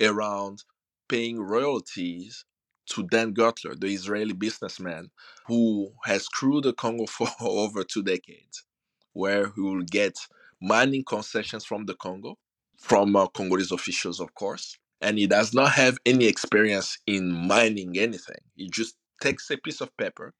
around 0.00 0.64
paying 1.08 1.40
royalties 1.40 2.44
to 2.86 3.02
Dan 3.04 3.34
Gertler, 3.34 3.78
the 3.78 3.88
Israeli 3.88 4.32
businessman 4.32 5.10
who 5.46 5.92
has 6.04 6.28
crewed 6.28 6.64
the 6.64 6.72
Congo 6.72 7.06
for 7.08 7.28
over 7.40 7.84
two 7.84 8.02
decades, 8.02 8.64
where 9.12 9.52
he 9.54 9.60
will 9.60 9.82
get 9.82 10.14
mining 10.60 11.04
concessions 11.04 11.64
from 11.64 11.86
the 11.86 11.94
Congo, 11.94 12.38
from 12.78 13.16
uh, 13.16 13.26
Congolese 13.28 13.72
officials, 13.72 14.20
of 14.20 14.34
course. 14.34 14.78
And 15.06 15.18
he 15.18 15.26
does 15.26 15.54
not 15.54 15.72
have 15.72 15.98
any 16.04 16.26
experience 16.26 16.98
in 17.06 17.32
mining 17.32 17.96
anything. 17.98 18.42
He 18.56 18.68
just 18.68 18.96
takes 19.22 19.50
a 19.50 19.56
piece 19.58 19.80
of 19.80 19.96
paper 19.96 20.34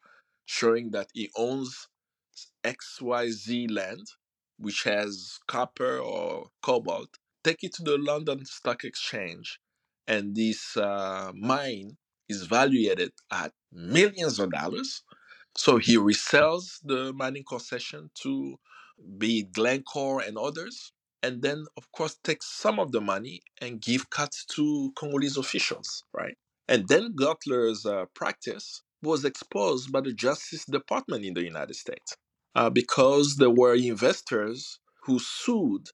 showing 0.47 0.91
that 0.93 1.09
he 1.15 1.31
owns 1.37 1.89
XYZ 2.65 3.71
land, 3.71 4.07
which 4.59 4.83
has 4.85 5.39
copper 5.47 5.99
or 5.99 6.51
cobalt, 6.63 7.11
take 7.45 7.63
it 7.65 7.75
to 7.75 7.83
the 7.85 7.99
London 7.99 8.45
Stock 8.45 8.85
Exchange, 8.85 9.61
and 10.07 10.35
this 10.37 10.77
uh, 10.77 11.33
mine 11.35 11.97
is 12.29 12.45
valued 12.47 13.13
at 13.31 13.53
millions 13.73 14.39
of 14.41 14.51
dollars. 14.53 15.03
So 15.57 15.79
he 15.79 15.97
resells 15.97 16.81
the 16.85 17.13
mining 17.13 17.45
concession 17.45 18.11
to 18.23 18.59
be 19.19 19.45
Glencore 19.45 20.21
and 20.21 20.37
others, 20.39 20.93
and 21.23 21.43
then 21.43 21.65
of 21.77 21.91
course 21.93 22.19
take 22.23 22.43
some 22.43 22.79
of 22.79 22.93
the 22.93 23.01
money 23.01 23.41
and 23.61 23.81
give 23.81 24.11
cuts 24.11 24.45
to 24.45 24.93
Congolese 24.97 25.37
officials, 25.37 26.05
right? 26.13 26.37
And 26.69 26.89
then 26.89 27.15
Gertler's 27.15 27.87
uh, 27.87 28.07
practice 28.15 28.83
was 29.03 29.25
exposed 29.25 29.93
by 29.93 30.01
the 30.01 30.13
Justice 30.13 30.65
Department 30.65 31.25
in 31.25 31.35
the 31.35 31.45
United 31.45 31.77
States 31.77 32.17
uh, 32.55 32.71
because 32.71 33.37
there 33.37 33.51
were 33.51 33.75
investors 33.75 34.81
who 35.05 35.19
sued 35.19 35.89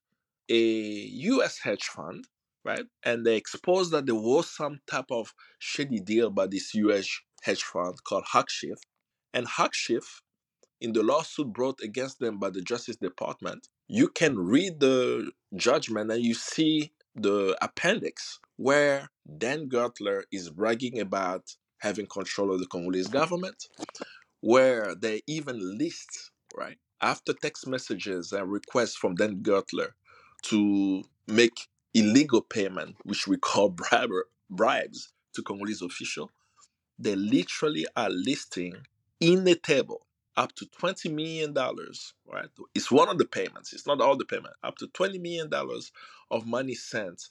a 0.48 0.54
US 0.54 1.58
hedge 1.58 1.84
fund, 1.84 2.26
right? 2.64 2.84
And 3.02 3.26
they 3.26 3.36
exposed 3.36 3.90
that 3.92 4.06
there 4.06 4.14
was 4.14 4.50
some 4.50 4.80
type 4.90 5.10
of 5.10 5.34
shady 5.58 6.00
deal 6.00 6.30
by 6.30 6.46
this 6.46 6.74
US 6.74 7.08
hedge 7.42 7.62
fund 7.62 7.96
called 8.04 8.24
Och-Ziff. 8.34 8.78
And 9.34 9.46
Och-Ziff, 9.58 10.20
in 10.80 10.92
the 10.92 11.02
lawsuit 11.02 11.52
brought 11.52 11.80
against 11.82 12.18
them 12.18 12.38
by 12.38 12.50
the 12.50 12.60
Justice 12.60 12.96
Department, 12.96 13.68
you 13.88 14.08
can 14.08 14.38
read 14.38 14.80
the 14.80 15.30
judgment 15.54 16.10
and 16.10 16.22
you 16.22 16.34
see 16.34 16.92
the 17.14 17.56
appendix 17.60 18.40
where 18.56 19.10
Dan 19.38 19.68
Gertler 19.68 20.22
is 20.32 20.50
bragging 20.50 21.00
about 21.00 21.56
having 21.78 22.06
control 22.06 22.52
of 22.52 22.60
the 22.60 22.66
Congolese 22.66 23.08
government, 23.08 23.68
where 24.40 24.94
they 24.94 25.22
even 25.26 25.78
list, 25.78 26.30
right, 26.56 26.78
after 27.00 27.32
text 27.32 27.66
messages 27.66 28.32
and 28.32 28.50
requests 28.50 28.94
from 28.96 29.14
Dan 29.16 29.42
Gertler 29.42 29.88
to 30.42 31.02
make 31.26 31.68
illegal 31.92 32.40
payment, 32.40 32.96
which 33.02 33.26
we 33.26 33.36
call 33.36 33.68
briber, 33.90 34.26
bribes 34.48 35.12
to 35.34 35.42
Congolese 35.42 35.82
official, 35.82 36.30
they 36.98 37.16
literally 37.16 37.86
are 37.96 38.10
listing 38.10 38.86
in 39.20 39.44
the 39.44 39.56
table 39.56 40.06
up 40.36 40.54
to 40.56 40.66
$20 40.66 41.12
million, 41.12 41.54
right? 41.54 42.48
It's 42.74 42.90
one 42.90 43.08
of 43.08 43.18
the 43.18 43.26
payments, 43.26 43.72
it's 43.72 43.86
not 43.86 44.00
all 44.00 44.16
the 44.16 44.24
payment, 44.24 44.54
up 44.64 44.76
to 44.78 44.88
$20 44.88 45.20
million 45.20 45.50
of 46.30 46.46
money 46.46 46.74
sent 46.74 47.22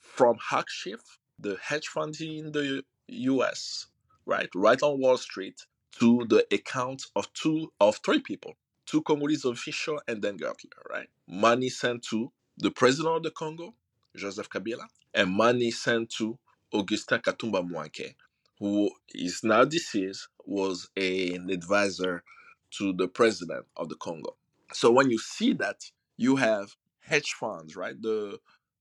from 0.00 0.38
Och-Ziff, 0.52 1.18
the 1.38 1.58
hedge 1.62 1.88
fund 1.88 2.20
in 2.20 2.52
the 2.52 2.84
US, 3.08 3.88
right? 4.26 4.48
Right 4.54 4.82
on 4.82 5.00
Wall 5.00 5.16
Street 5.18 5.66
to 6.00 6.26
the 6.28 6.46
account 6.54 7.04
of 7.16 7.32
two 7.34 7.72
of 7.80 8.00
three 8.04 8.20
people, 8.20 8.56
two 8.86 9.02
Congolese 9.02 9.44
officials 9.44 10.02
and 10.08 10.22
then 10.22 10.38
Gertler, 10.38 10.84
right? 10.90 11.08
Money 11.28 11.68
sent 11.68 12.04
to 12.04 12.32
the 12.58 12.70
president 12.70 13.16
of 13.18 13.22
the 13.24 13.30
Congo, 13.30 13.74
Joseph 14.16 14.50
Kabila, 14.50 14.86
and 15.14 15.30
money 15.30 15.70
sent 15.70 16.10
to 16.10 16.38
Augustin 16.72 17.20
Katumba 17.20 17.68
Mwanke, 17.68 18.14
who 18.58 18.90
is 19.14 19.42
now 19.44 19.64
deceased, 19.64 20.28
was 20.46 20.90
an 20.96 21.50
advisor 21.50 22.24
to 22.72 22.92
the 22.92 23.08
president 23.08 23.66
of 23.76 23.88
the 23.88 23.96
Congo. 23.96 24.36
So 24.72 24.90
when 24.90 25.10
you 25.10 25.18
see 25.18 25.52
that, 25.54 25.84
you 26.16 26.36
have 26.36 26.76
hedge 27.00 27.32
funds, 27.32 27.76
right? 27.76 28.00
The 28.00 28.38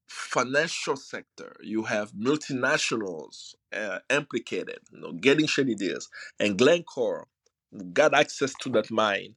financial 0.07 0.95
sector, 0.95 1.55
you 1.61 1.83
have 1.83 2.11
multinationals 2.13 3.55
uh, 3.73 3.99
implicated, 4.09 4.79
you 4.91 4.99
know, 4.99 5.11
getting 5.13 5.47
shady 5.47 5.75
deals, 5.75 6.09
and 6.39 6.57
Glencore 6.57 7.27
got 7.93 8.13
access 8.13 8.53
to 8.61 8.69
that 8.69 8.89
mine 8.89 9.35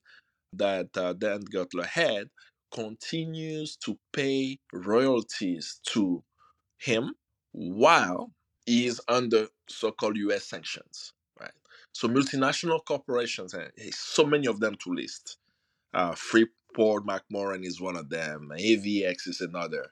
that 0.53 0.97
uh, 0.97 1.13
Dan 1.13 1.43
Gertler 1.43 1.87
had, 1.87 2.31
continues 2.73 3.77
to 3.77 3.99
pay 4.13 4.59
royalties 4.73 5.81
to 5.89 6.23
him 6.79 7.15
while 7.53 8.33
he 8.67 8.87
is 8.87 9.01
under 9.09 9.49
so-called 9.69 10.17
U.S. 10.17 10.45
sanctions? 10.45 11.13
So 11.93 12.09
multinational 12.09 12.85
corporations, 12.85 13.55
and 13.55 13.71
so 13.93 14.25
many 14.25 14.47
of 14.47 14.61
them 14.61 14.77
to 14.77 14.95
list. 14.95 15.39
Uh, 15.93 16.15
Freeport 16.15 17.07
McMoran 17.07 17.65
is 17.65 17.81
one 17.81 17.97
of 17.97 18.11
them. 18.11 18.51
AVX 18.53 19.29
is 19.29 19.41
another. 19.41 19.91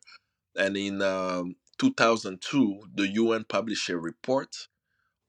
And 0.57 0.76
in 0.76 1.02
um, 1.02 1.57
2002, 1.78 2.83
the 2.95 3.09
UN 3.09 3.45
published 3.45 3.88
a 3.88 3.99
report 3.99 4.69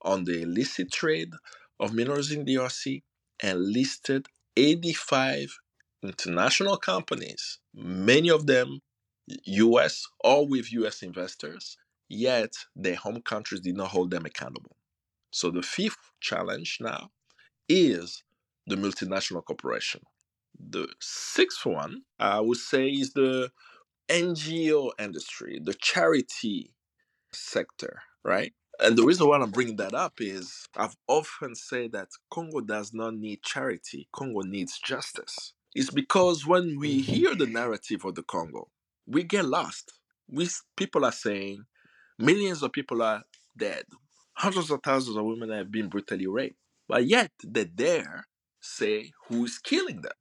on 0.02 0.26
the 0.26 0.42
illicit 0.42 0.92
trade 0.92 1.34
of 1.80 1.94
minerals 1.94 2.32
in 2.32 2.46
DRC 2.46 3.04
and 3.42 3.60
listed 3.72 4.28
85 4.58 5.60
international 6.04 6.78
companies, 6.78 7.60
many 7.74 8.30
of 8.30 8.48
them 8.48 8.82
US 9.46 10.08
or 10.22 10.48
with 10.48 10.72
US 10.74 11.04
investors, 11.04 11.78
yet 12.08 12.54
their 12.76 12.96
home 12.96 13.22
countries 13.22 13.62
did 13.62 13.78
not 13.78 13.90
hold 13.90 14.12
them 14.12 14.26
accountable. 14.26 14.76
So 15.32 15.52
the 15.52 15.62
fifth 15.62 16.12
challenge 16.22 16.78
now 16.82 17.12
is 17.68 18.24
the 18.68 18.76
multinational 18.76 19.44
corporation. 19.44 20.02
The 20.60 20.90
sixth 21.00 21.66
one, 21.66 22.04
I 22.20 22.40
would 22.40 22.58
say, 22.58 22.90
is 22.90 23.14
the 23.14 23.52
NGO 24.10 24.92
industry, 25.00 25.60
the 25.64 25.74
charity 25.76 26.74
sector, 27.34 28.02
right? 28.24 28.54
And 28.82 28.98
the 28.98 29.04
reason 29.06 29.28
why 29.28 29.38
I'm 29.38 29.52
bringing 29.52 29.76
that 29.78 29.94
up 29.94 30.16
is 30.20 30.68
I've 30.76 30.96
often 31.08 31.56
said 31.56 31.92
that 31.94 32.10
Congo 32.32 32.62
does 32.62 32.94
not 32.94 33.16
need 33.16 33.44
charity, 33.44 34.08
Congo 34.14 34.42
needs 34.42 34.80
justice. 34.80 35.54
It's 35.76 35.92
because 35.92 36.48
when 36.48 36.80
we 36.80 37.02
hear 37.02 37.36
the 37.36 37.48
narrative 37.48 38.06
of 38.06 38.16
the 38.16 38.24
Congo, 38.24 38.70
we 39.06 39.24
get 39.24 39.46
lost. 39.46 39.94
We 40.30 40.48
people 40.78 41.06
are 41.06 41.12
saying 41.12 41.66
millions 42.18 42.64
of 42.64 42.72
people 42.72 43.02
are 43.02 43.24
dead, 43.58 43.84
hundreds 44.39 44.72
of 44.72 44.81
thousands 44.81 45.17
of 45.17 45.25
women 45.25 45.50
have 45.50 45.69
been 45.69 45.89
brutally 45.89 46.25
raped, 46.25 46.55
but 46.88 47.05
yet 47.05 47.31
they 47.46 47.65
dare 47.65 48.25
say 48.62 49.12
who 49.27 49.43
is 49.43 49.58
killing 49.60 50.01
them 50.01 50.13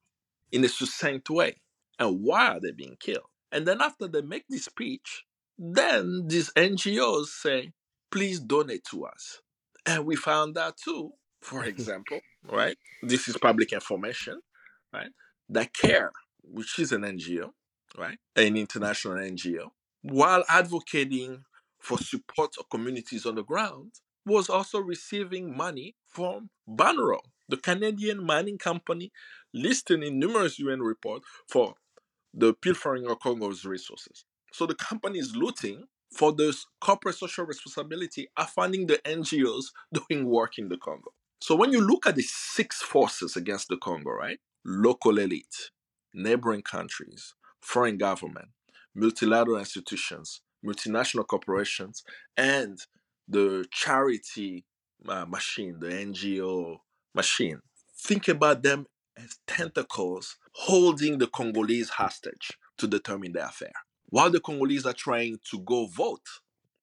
in 0.50 0.64
a 0.64 0.68
succinct 0.68 1.30
way 1.30 1.54
and 2.00 2.20
why 2.22 2.48
are 2.48 2.60
they 2.60 2.72
being 2.72 2.96
killed. 2.98 3.30
And 3.52 3.66
then 3.66 3.80
after 3.80 4.08
they 4.08 4.22
make 4.22 4.44
this 4.48 4.64
speech, 4.64 5.24
then 5.56 6.24
these 6.26 6.52
NGOs 6.54 7.26
say, 7.26 7.72
please 8.10 8.40
donate 8.40 8.84
to 8.90 9.04
us. 9.04 9.40
And 9.86 10.04
we 10.04 10.16
found 10.16 10.58
out 10.58 10.76
too, 10.76 11.12
for 11.40 11.64
example, 11.72 12.18
right? 12.50 12.76
This 13.02 13.28
is 13.28 13.36
public 13.36 13.72
information, 13.72 14.40
right? 14.92 15.10
That 15.48 15.72
CARE, 15.72 16.12
which 16.42 16.78
is 16.80 16.90
an 16.90 17.02
NGO, 17.02 17.50
right? 17.96 18.18
An 18.34 18.56
international 18.56 19.14
NGO, 19.14 19.68
while 20.02 20.44
advocating 20.48 21.44
for 21.78 21.98
support 21.98 22.54
of 22.58 22.68
communities 22.68 23.24
on 23.24 23.36
the 23.36 23.44
ground, 23.44 23.92
was 24.28 24.48
also 24.48 24.78
receiving 24.78 25.56
money 25.56 25.96
from 26.06 26.50
Banro, 26.66 27.20
the 27.48 27.56
Canadian 27.56 28.24
mining 28.24 28.58
company 28.58 29.10
listed 29.52 30.02
in 30.02 30.18
numerous 30.18 30.58
UN 30.58 30.82
reports 30.82 31.26
for 31.48 31.74
the 32.34 32.52
pilfering 32.54 33.06
of 33.06 33.18
Congo's 33.20 33.64
resources. 33.64 34.24
So 34.52 34.66
the 34.66 34.74
company 34.74 35.18
is 35.18 35.34
looting 35.34 35.84
for 36.12 36.32
the 36.32 36.56
corporate 36.80 37.16
social 37.16 37.44
responsibility 37.44 38.28
are 38.36 38.46
funding 38.46 38.86
the 38.86 38.98
NGOs 38.98 39.66
doing 39.92 40.26
work 40.26 40.58
in 40.58 40.68
the 40.68 40.76
Congo. 40.76 41.12
So 41.40 41.54
when 41.54 41.72
you 41.72 41.80
look 41.80 42.06
at 42.06 42.16
the 42.16 42.22
six 42.22 42.82
forces 42.82 43.36
against 43.36 43.68
the 43.68 43.76
Congo, 43.76 44.10
right? 44.10 44.38
Local 44.64 45.18
elite, 45.18 45.70
neighboring 46.12 46.62
countries, 46.62 47.34
foreign 47.60 47.96
government, 47.96 48.48
multilateral 48.94 49.58
institutions, 49.58 50.40
multinational 50.64 51.26
corporations, 51.26 52.02
and 52.36 52.78
the 53.28 53.66
charity 53.70 54.64
uh, 55.06 55.26
machine, 55.26 55.78
the 55.78 55.88
NGO 55.88 56.78
machine. 57.14 57.60
Think 57.96 58.28
about 58.28 58.62
them 58.62 58.86
as 59.16 59.38
tentacles 59.46 60.36
holding 60.52 61.18
the 61.18 61.26
Congolese 61.26 61.90
hostage 61.90 62.52
to 62.78 62.86
determine 62.86 63.32
their 63.32 63.46
affair. 63.46 63.72
While 64.06 64.30
the 64.30 64.40
Congolese 64.40 64.86
are 64.86 64.92
trying 64.92 65.38
to 65.50 65.58
go 65.60 65.86
vote, 65.86 66.26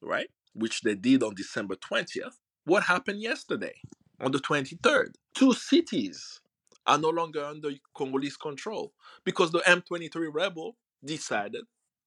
right, 0.02 0.30
which 0.54 0.82
they 0.82 0.96
did 0.96 1.24
on 1.24 1.36
December 1.36 1.76
20th, 1.76 2.36
what 2.66 2.84
happened 2.84 3.22
yesterday 3.22 3.76
on 4.20 4.32
the 4.32 4.40
23rd? 4.40 5.14
Two 5.34 5.54
cities 5.54 6.42
are 6.86 6.98
no 6.98 7.10
longer 7.10 7.44
under 7.44 7.72
Congolese 7.96 8.38
control 8.38 8.94
because 9.24 9.52
the 9.52 9.60
M23 9.60 10.30
rebel 10.32 10.76
decided 11.04 11.64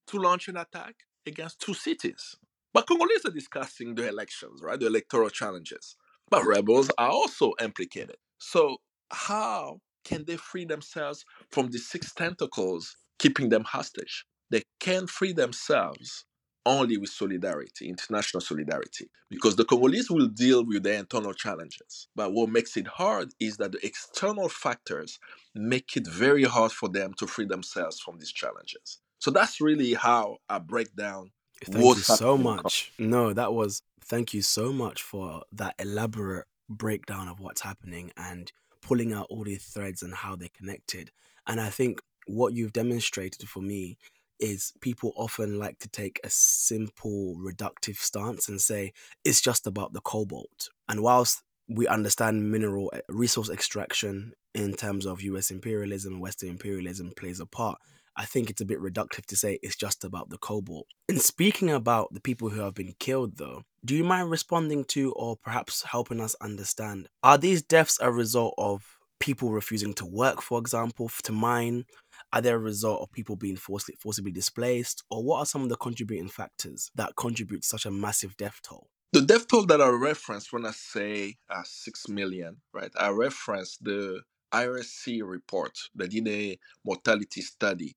to 0.07 0.17
launch 0.17 0.47
an 0.47 0.57
attack 0.57 0.95
against 1.25 1.59
two 1.59 1.73
cities. 1.73 2.37
But 2.73 2.87
Congolese 2.87 3.25
are 3.25 3.31
discussing 3.31 3.95
the 3.95 4.07
elections, 4.07 4.61
right? 4.61 4.79
The 4.79 4.87
electoral 4.87 5.29
challenges. 5.29 5.95
But 6.29 6.45
rebels 6.45 6.91
are 6.97 7.09
also 7.09 7.53
implicated. 7.59 8.17
So, 8.37 8.77
how 9.11 9.81
can 10.03 10.25
they 10.25 10.37
free 10.37 10.65
themselves 10.65 11.25
from 11.51 11.69
the 11.71 11.79
six 11.79 12.13
tentacles 12.13 12.95
keeping 13.17 13.49
them 13.49 13.63
hostage? 13.63 14.25
They 14.51 14.63
can 14.79 15.07
free 15.07 15.33
themselves 15.33 16.25
only 16.65 16.97
with 16.97 17.09
solidarity, 17.09 17.89
international 17.89 18.41
solidarity, 18.41 19.09
because 19.29 19.55
the 19.55 19.65
Congolese 19.65 20.11
will 20.11 20.27
deal 20.27 20.63
with 20.65 20.83
their 20.83 20.99
internal 20.99 21.33
challenges. 21.33 22.07
But 22.15 22.33
what 22.33 22.49
makes 22.49 22.77
it 22.77 22.87
hard 22.87 23.29
is 23.39 23.57
that 23.57 23.71
the 23.71 23.83
external 23.85 24.49
factors 24.49 25.19
make 25.55 25.95
it 25.95 26.05
very 26.07 26.43
hard 26.43 26.71
for 26.71 26.89
them 26.89 27.13
to 27.15 27.25
free 27.27 27.45
themselves 27.45 27.99
from 27.99 28.19
these 28.19 28.31
challenges. 28.31 28.99
So 29.19 29.31
that's 29.31 29.59
really 29.61 29.93
how 29.93 30.37
I 30.49 30.59
break 30.59 30.95
down. 30.95 31.31
Thank 31.65 31.83
you 31.83 31.95
so 31.95 32.37
much. 32.37 32.91
No, 32.97 33.33
that 33.33 33.53
was 33.53 33.81
thank 34.03 34.33
you 34.33 34.41
so 34.41 34.71
much 34.73 35.01
for 35.01 35.43
that 35.51 35.75
elaborate 35.79 36.47
breakdown 36.69 37.27
of 37.27 37.39
what's 37.39 37.61
happening 37.61 38.11
and 38.17 38.51
pulling 38.81 39.13
out 39.13 39.27
all 39.29 39.43
these 39.43 39.65
threads 39.65 40.01
and 40.01 40.13
how 40.13 40.35
they're 40.35 40.49
connected. 40.55 41.11
And 41.47 41.59
I 41.59 41.69
think 41.69 42.01
what 42.27 42.53
you've 42.53 42.73
demonstrated 42.73 43.47
for 43.49 43.61
me 43.61 43.97
is 44.39 44.71
people 44.81 45.11
often 45.15 45.59
like 45.59 45.79
to 45.79 45.89
take 45.89 46.19
a 46.23 46.29
simple 46.29 47.35
reductive 47.37 47.97
stance 47.97 48.47
and 48.47 48.61
say 48.61 48.93
it's 49.25 49.41
just 49.41 49.67
about 49.67 49.93
the 49.93 50.01
cobalt. 50.01 50.69
And 50.87 51.01
whilst 51.01 51.43
we 51.67 51.87
understand 51.87 52.51
mineral 52.51 52.89
eh, 52.93 53.01
resource 53.09 53.49
extraction 53.49 54.33
in 54.55 54.73
terms 54.73 55.05
of 55.05 55.21
US 55.21 55.51
imperialism 55.51 56.13
and 56.13 56.21
Western 56.21 56.49
imperialism 56.49 57.11
plays 57.15 57.39
a 57.39 57.45
part, 57.45 57.79
I 58.19 58.25
think 58.25 58.49
it's 58.49 58.59
a 58.59 58.65
bit 58.65 58.81
reductive 58.81 59.25
to 59.27 59.37
say 59.37 59.59
it's 59.63 59.77
just 59.77 60.03
about 60.03 60.29
the 60.29 60.37
cobalt. 60.37 60.87
And 61.07 61.21
speaking 61.21 61.69
about 61.69 62.13
the 62.13 62.19
people 62.19 62.49
who 62.49 62.59
have 62.59 62.73
been 62.73 62.93
killed, 62.99 63.37
though, 63.37 63.63
do 63.85 63.95
you 63.95 64.03
mind 64.03 64.29
responding 64.29 64.83
to 64.89 65.13
or 65.13 65.37
perhaps 65.37 65.83
helping 65.83 66.19
us 66.19 66.35
understand 66.41 67.07
are 67.23 67.37
these 67.37 67.61
deaths 67.61 67.97
a 68.01 68.11
result 68.11 68.55
of 68.57 68.83
people 69.21 69.51
refusing 69.51 69.93
to 69.93 70.05
work, 70.05 70.41
for 70.41 70.59
example, 70.59 71.09
to 71.23 71.31
mine? 71.31 71.85
Are 72.33 72.41
they 72.41 72.49
a 72.49 72.57
result 72.57 73.01
of 73.01 73.11
people 73.13 73.37
being 73.37 73.55
forcibly, 73.55 73.95
forcibly 74.01 74.33
displaced? 74.33 75.01
Or 75.09 75.23
what 75.23 75.39
are 75.39 75.45
some 75.45 75.63
of 75.63 75.69
the 75.69 75.77
contributing 75.77 76.27
factors 76.27 76.91
that 76.95 77.15
contribute 77.15 77.61
to 77.61 77.67
such 77.69 77.85
a 77.85 77.91
massive 77.91 78.35
death 78.35 78.59
toll? 78.61 78.89
The 79.13 79.21
death 79.21 79.47
toll 79.47 79.65
that 79.67 79.81
I 79.81 79.87
reference 79.87 80.51
when 80.51 80.65
I 80.65 80.71
say 80.71 81.37
uh, 81.49 81.63
6 81.63 82.09
million, 82.09 82.57
right? 82.73 82.91
I 82.99 83.11
reference 83.11 83.77
the 83.77 84.23
IRSC 84.51 85.21
report 85.23 85.77
that 85.95 86.11
did 86.11 86.27
a 86.27 86.59
mortality 86.83 87.41
study 87.41 87.95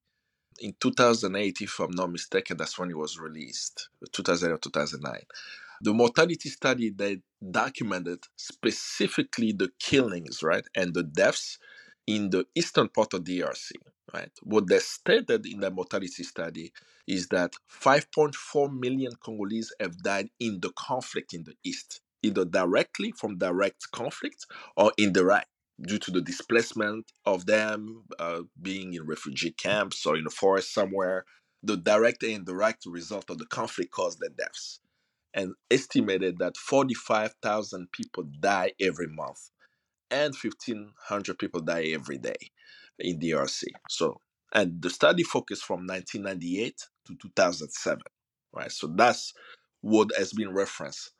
in 0.62 0.74
2008, 0.80 1.60
if 1.60 1.80
I'm 1.80 1.90
not 1.90 2.10
mistaken, 2.12 2.56
that's 2.56 2.78
when 2.78 2.90
it 2.90 2.96
was 2.96 3.18
released, 3.18 3.88
2008 4.12 4.54
or 4.54 4.58
2009. 4.58 5.20
The 5.82 5.92
mortality 5.92 6.48
study 6.48 6.90
that 6.90 7.20
documented 7.50 8.20
specifically 8.36 9.52
the 9.52 9.70
killings, 9.80 10.42
right, 10.42 10.64
and 10.76 10.94
the 10.94 11.02
deaths 11.02 11.58
in 12.06 12.30
the 12.30 12.46
eastern 12.54 12.88
part 12.88 13.12
of 13.14 13.24
DRC, 13.24 13.72
right? 14.14 14.30
What 14.42 14.68
they 14.68 14.78
stated 14.78 15.44
in 15.46 15.60
that 15.60 15.74
mortality 15.74 16.22
study 16.22 16.72
is 17.08 17.26
that 17.28 17.54
5.4 17.68 18.72
million 18.78 19.12
Congolese 19.24 19.74
have 19.80 19.98
died 19.98 20.28
in 20.38 20.60
the 20.60 20.70
conflict 20.76 21.34
in 21.34 21.42
the 21.42 21.54
east, 21.64 22.00
either 22.22 22.44
directly 22.44 23.10
from 23.10 23.38
direct 23.38 23.90
conflict 23.90 24.46
or 24.76 24.92
indirect 24.96 25.48
due 25.80 25.98
to 25.98 26.10
the 26.10 26.20
displacement 26.20 27.12
of 27.26 27.46
them 27.46 28.04
uh, 28.18 28.42
being 28.60 28.94
in 28.94 29.06
refugee 29.06 29.52
camps 29.52 30.04
or 30.06 30.16
in 30.16 30.24
the 30.24 30.30
forest 30.30 30.72
somewhere. 30.72 31.24
The 31.62 31.76
direct 31.76 32.22
and 32.22 32.32
indirect 32.32 32.86
result 32.86 33.30
of 33.30 33.38
the 33.38 33.46
conflict 33.46 33.92
caused 33.92 34.20
their 34.20 34.30
deaths. 34.30 34.80
And 35.34 35.54
estimated 35.70 36.38
that 36.38 36.56
45,000 36.56 37.90
people 37.92 38.24
die 38.40 38.72
every 38.80 39.06
month 39.06 39.50
and 40.10 40.34
1,500 40.34 41.38
people 41.38 41.60
die 41.60 41.84
every 41.94 42.18
day 42.18 42.36
in 42.98 43.18
DRC. 43.18 43.64
So, 43.88 44.20
and 44.54 44.80
the 44.82 44.90
study 44.90 45.22
focused 45.22 45.64
from 45.64 45.86
1998 45.86 46.76
to 47.06 47.16
2007, 47.16 48.02
right? 48.52 48.70
So 48.70 48.88
that's 48.88 49.32
what 49.80 50.10
has 50.16 50.32
been 50.32 50.52
referenced 50.52 51.12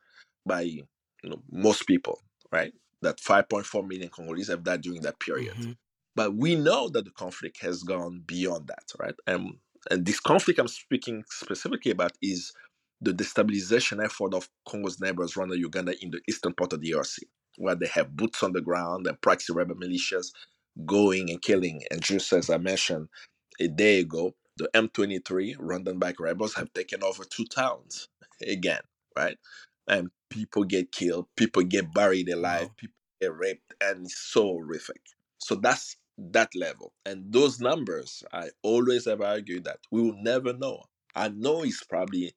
by 0.46 0.62
you 0.62 0.84
know, 1.24 1.42
most 1.50 1.86
people, 1.86 2.20
right? 2.52 2.72
That 3.02 3.18
5.4 3.18 3.86
million 3.86 4.08
Congolese 4.08 4.48
have 4.48 4.64
died 4.64 4.82
during 4.82 5.02
that 5.02 5.20
period. 5.20 5.54
Mm-hmm. 5.56 5.72
But 6.14 6.34
we 6.34 6.56
know 6.56 6.88
that 6.90 7.04
the 7.04 7.10
conflict 7.10 7.60
has 7.62 7.82
gone 7.82 8.22
beyond 8.26 8.68
that, 8.68 8.92
right? 8.98 9.14
And, 9.26 9.56
and 9.90 10.04
this 10.04 10.20
conflict 10.20 10.58
I'm 10.58 10.68
speaking 10.68 11.24
specifically 11.28 11.90
about 11.90 12.12
is 12.22 12.52
the 13.00 13.12
destabilization 13.12 14.04
effort 14.04 14.34
of 14.34 14.48
Congo's 14.68 15.00
neighbors, 15.00 15.34
Rwanda, 15.34 15.58
Uganda, 15.58 15.94
in 16.02 16.10
the 16.10 16.20
eastern 16.28 16.52
part 16.54 16.72
of 16.72 16.80
the 16.80 16.92
DRC, 16.92 17.20
where 17.56 17.74
they 17.74 17.88
have 17.88 18.16
boots 18.16 18.42
on 18.42 18.52
the 18.52 18.60
ground 18.60 19.06
and 19.06 19.20
proxy 19.20 19.52
rebel 19.52 19.74
militias 19.74 20.32
going 20.86 21.30
and 21.30 21.42
killing. 21.42 21.82
And 21.90 22.00
just 22.02 22.32
as 22.32 22.50
I 22.50 22.58
mentioned 22.58 23.08
a 23.60 23.68
day 23.68 24.00
ago, 24.00 24.34
the 24.58 24.68
M23 24.74 25.56
Rwandan 25.56 25.98
backed 25.98 26.20
rebels 26.20 26.54
have 26.54 26.72
taken 26.74 27.02
over 27.02 27.24
two 27.24 27.46
towns 27.46 28.08
again, 28.46 28.82
right? 29.16 29.38
and 29.88 30.10
people 30.32 30.64
get 30.64 30.92
killed, 30.92 31.26
people 31.36 31.62
get 31.62 31.92
buried 31.92 32.28
alive, 32.28 32.68
wow. 32.68 32.74
people 32.76 32.94
get 33.20 33.36
raped, 33.36 33.74
and 33.80 34.06
it's 34.06 34.18
so 34.18 34.42
horrific. 34.42 35.00
So 35.38 35.54
that's 35.56 35.96
that 36.18 36.50
level. 36.54 36.92
And 37.04 37.32
those 37.32 37.60
numbers, 37.60 38.22
I 38.32 38.48
always 38.62 39.04
have 39.06 39.20
argued 39.20 39.64
that 39.64 39.80
we 39.90 40.02
will 40.02 40.16
never 40.22 40.52
know. 40.52 40.84
I 41.14 41.28
know 41.28 41.62
it's 41.62 41.84
probably 41.84 42.32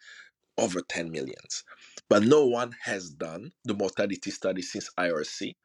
over 0.57 0.81
10 0.81 1.11
millions, 1.11 1.63
but 2.09 2.23
no 2.23 2.45
one 2.45 2.75
has 2.83 3.09
done 3.09 3.51
the 3.63 3.73
mortality 3.73 4.31
study 4.31 4.61
since 4.61 4.89
IRC 4.97 5.55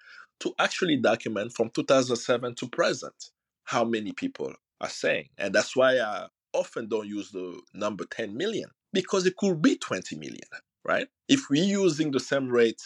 to 0.40 0.54
actually 0.58 0.96
document 0.96 1.52
from 1.54 1.70
2007 1.70 2.54
to 2.56 2.68
present 2.68 3.30
how 3.64 3.84
many 3.84 4.12
people 4.12 4.52
are 4.80 4.88
saying. 4.88 5.28
And 5.38 5.54
that's 5.54 5.76
why 5.76 5.98
I 5.98 6.26
often 6.52 6.88
don't 6.88 7.08
use 7.08 7.30
the 7.30 7.60
number 7.74 8.04
10 8.04 8.36
million 8.36 8.70
because 8.92 9.26
it 9.26 9.36
could 9.36 9.60
be 9.62 9.76
20 9.76 10.16
million 10.16 10.40
right? 10.84 11.08
If 11.28 11.48
we're 11.50 11.64
using 11.64 12.10
the 12.10 12.20
same 12.20 12.48
rate 12.48 12.82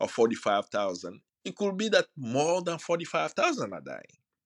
of 0.00 0.10
45,000, 0.10 1.20
it 1.44 1.56
could 1.56 1.76
be 1.76 1.88
that 1.90 2.06
more 2.16 2.62
than 2.62 2.78
45,000 2.78 3.72
are 3.72 3.80
dying, 3.80 4.02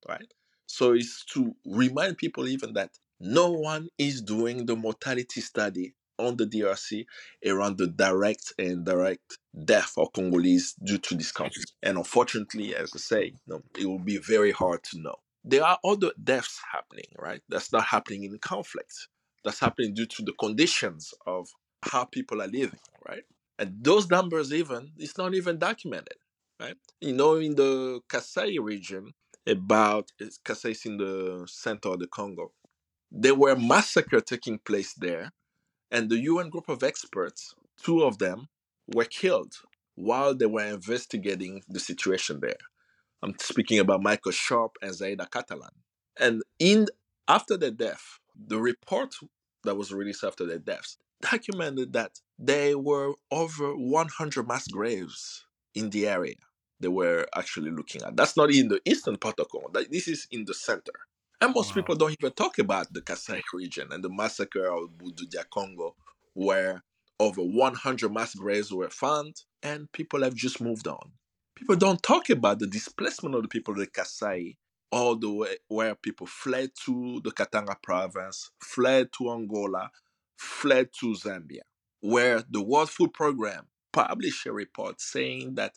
right? 0.08 0.32
So 0.66 0.92
it's 0.92 1.24
to 1.32 1.54
remind 1.66 2.18
people 2.18 2.46
even 2.46 2.74
that 2.74 2.90
no 3.18 3.50
one 3.50 3.88
is 3.98 4.22
doing 4.22 4.66
the 4.66 4.76
mortality 4.76 5.40
study 5.40 5.94
on 6.18 6.36
the 6.36 6.46
DRC 6.46 7.06
around 7.46 7.78
the 7.78 7.86
direct 7.86 8.52
and 8.58 8.68
indirect 8.68 9.38
death 9.64 9.94
of 9.96 10.12
Congolese 10.12 10.74
due 10.84 10.98
to 10.98 11.14
this 11.14 11.32
conflict. 11.32 11.72
And 11.82 11.96
unfortunately, 11.98 12.74
as 12.76 12.92
I 12.94 12.98
say, 12.98 13.32
know, 13.46 13.62
it 13.78 13.86
will 13.86 13.98
be 13.98 14.18
very 14.18 14.52
hard 14.52 14.84
to 14.84 15.00
know. 15.00 15.16
There 15.42 15.64
are 15.64 15.78
other 15.82 16.12
deaths 16.22 16.60
happening, 16.72 17.06
right? 17.18 17.40
That's 17.48 17.72
not 17.72 17.84
happening 17.84 18.24
in 18.24 18.38
conflict. 18.38 19.08
That's 19.42 19.60
happening 19.60 19.94
due 19.94 20.06
to 20.06 20.22
the 20.22 20.34
conditions 20.38 21.14
of 21.26 21.48
how 21.82 22.04
people 22.04 22.42
are 22.42 22.48
living, 22.48 22.80
right? 23.06 23.24
And 23.58 23.76
those 23.82 24.08
numbers 24.10 24.52
even 24.52 24.92
it's 24.98 25.18
not 25.18 25.34
even 25.34 25.58
documented, 25.58 26.16
right? 26.60 26.76
You 27.00 27.14
know, 27.14 27.36
in 27.36 27.54
the 27.54 28.00
Kasai 28.08 28.58
region, 28.58 29.12
about 29.46 30.12
Kasai 30.44 30.72
is 30.72 30.86
in 30.86 30.96
the 30.98 31.46
center 31.48 31.90
of 31.90 32.00
the 32.00 32.06
Congo, 32.06 32.52
there 33.10 33.34
were 33.34 33.56
massacres 33.56 34.22
taking 34.26 34.58
place 34.58 34.94
there, 34.94 35.32
and 35.90 36.08
the 36.08 36.18
UN 36.18 36.50
group 36.50 36.68
of 36.68 36.82
experts, 36.82 37.54
two 37.82 38.02
of 38.02 38.18
them, 38.18 38.48
were 38.86 39.04
killed 39.04 39.54
while 39.94 40.34
they 40.34 40.46
were 40.46 40.64
investigating 40.64 41.62
the 41.68 41.80
situation 41.80 42.40
there. 42.40 42.56
I'm 43.22 43.34
speaking 43.38 43.78
about 43.78 44.02
Michael 44.02 44.32
Sharp 44.32 44.72
and 44.82 44.94
Zaida 44.94 45.26
Catalan. 45.30 45.70
And 46.18 46.42
in 46.58 46.86
after 47.28 47.56
their 47.56 47.70
death, 47.70 48.18
the 48.34 48.58
report 48.58 49.14
that 49.64 49.76
was 49.76 49.92
released 49.92 50.24
after 50.24 50.46
their 50.46 50.58
deaths 50.58 50.96
documented 51.20 51.92
that 51.92 52.20
there 52.38 52.78
were 52.78 53.14
over 53.30 53.74
100 53.76 54.46
mass 54.48 54.68
graves 54.68 55.44
in 55.74 55.90
the 55.90 56.08
area 56.08 56.34
they 56.80 56.88
were 56.88 57.26
actually 57.34 57.70
looking 57.70 58.02
at. 58.02 58.16
That's 58.16 58.36
not 58.36 58.50
in 58.50 58.68
the 58.68 58.80
eastern 58.86 59.16
part 59.18 59.38
of 59.38 59.48
Congo. 59.50 59.70
This 59.90 60.08
is 60.08 60.26
in 60.30 60.46
the 60.46 60.54
center. 60.54 60.92
And 61.40 61.54
most 61.54 61.70
Wow. 61.70 61.74
people 61.74 61.94
don't 61.94 62.16
even 62.18 62.32
talk 62.32 62.58
about 62.58 62.92
the 62.92 63.02
Kasai 63.02 63.42
region 63.52 63.92
and 63.92 64.02
the 64.04 64.10
massacre 64.10 64.66
of 64.66 64.90
Bundu 64.98 65.28
dia 65.30 65.44
Kongo, 65.44 65.94
where 66.34 66.82
over 67.18 67.42
100 67.42 68.12
mass 68.12 68.34
graves 68.34 68.72
were 68.72 68.90
found 68.90 69.42
and 69.62 69.90
people 69.92 70.22
have 70.22 70.34
just 70.34 70.60
moved 70.60 70.86
on. 70.88 71.12
People 71.54 71.76
don't 71.76 72.02
talk 72.02 72.30
about 72.30 72.58
the 72.58 72.66
displacement 72.66 73.34
of 73.34 73.42
the 73.42 73.48
people 73.48 73.72
of 73.74 73.80
the 73.80 73.86
Kasai, 73.86 74.56
all 74.90 75.16
the 75.16 75.30
way 75.30 75.56
where 75.68 75.94
people 75.94 76.26
fled 76.26 76.70
to 76.84 77.20
the 77.22 77.30
Katanga 77.30 77.76
province, 77.82 78.50
fled 78.62 79.12
to 79.18 79.30
Angola, 79.30 79.90
fled 80.40 80.88
to 81.00 81.14
Zambia, 81.14 81.62
where 82.00 82.42
the 82.50 82.62
World 82.62 82.90
Food 82.90 83.12
Program 83.12 83.66
published 83.92 84.46
a 84.46 84.52
report 84.52 85.00
saying 85.00 85.56
that 85.56 85.74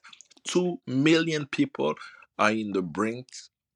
2 0.47 0.80
million 0.88 1.45
people 1.47 1.95
are 2.39 2.52
in 2.52 2.71
the 2.71 2.82
brink 2.82 3.28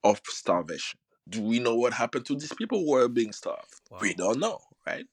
of 0.03 0.21
starvation. 0.25 0.99
Do 1.29 1.41
we 1.41 1.59
know 1.59 1.75
what 1.75 1.93
happened 1.93 2.25
to 2.27 2.35
these 2.35 2.53
people 2.53 2.79
who 2.79 2.95
are 2.95 3.09
being 3.09 3.33
starved? 3.33 3.81
Wow. 3.91 3.99
We 4.01 4.13
don't 4.13 4.39
know, 4.39 4.59
right? 4.85 5.05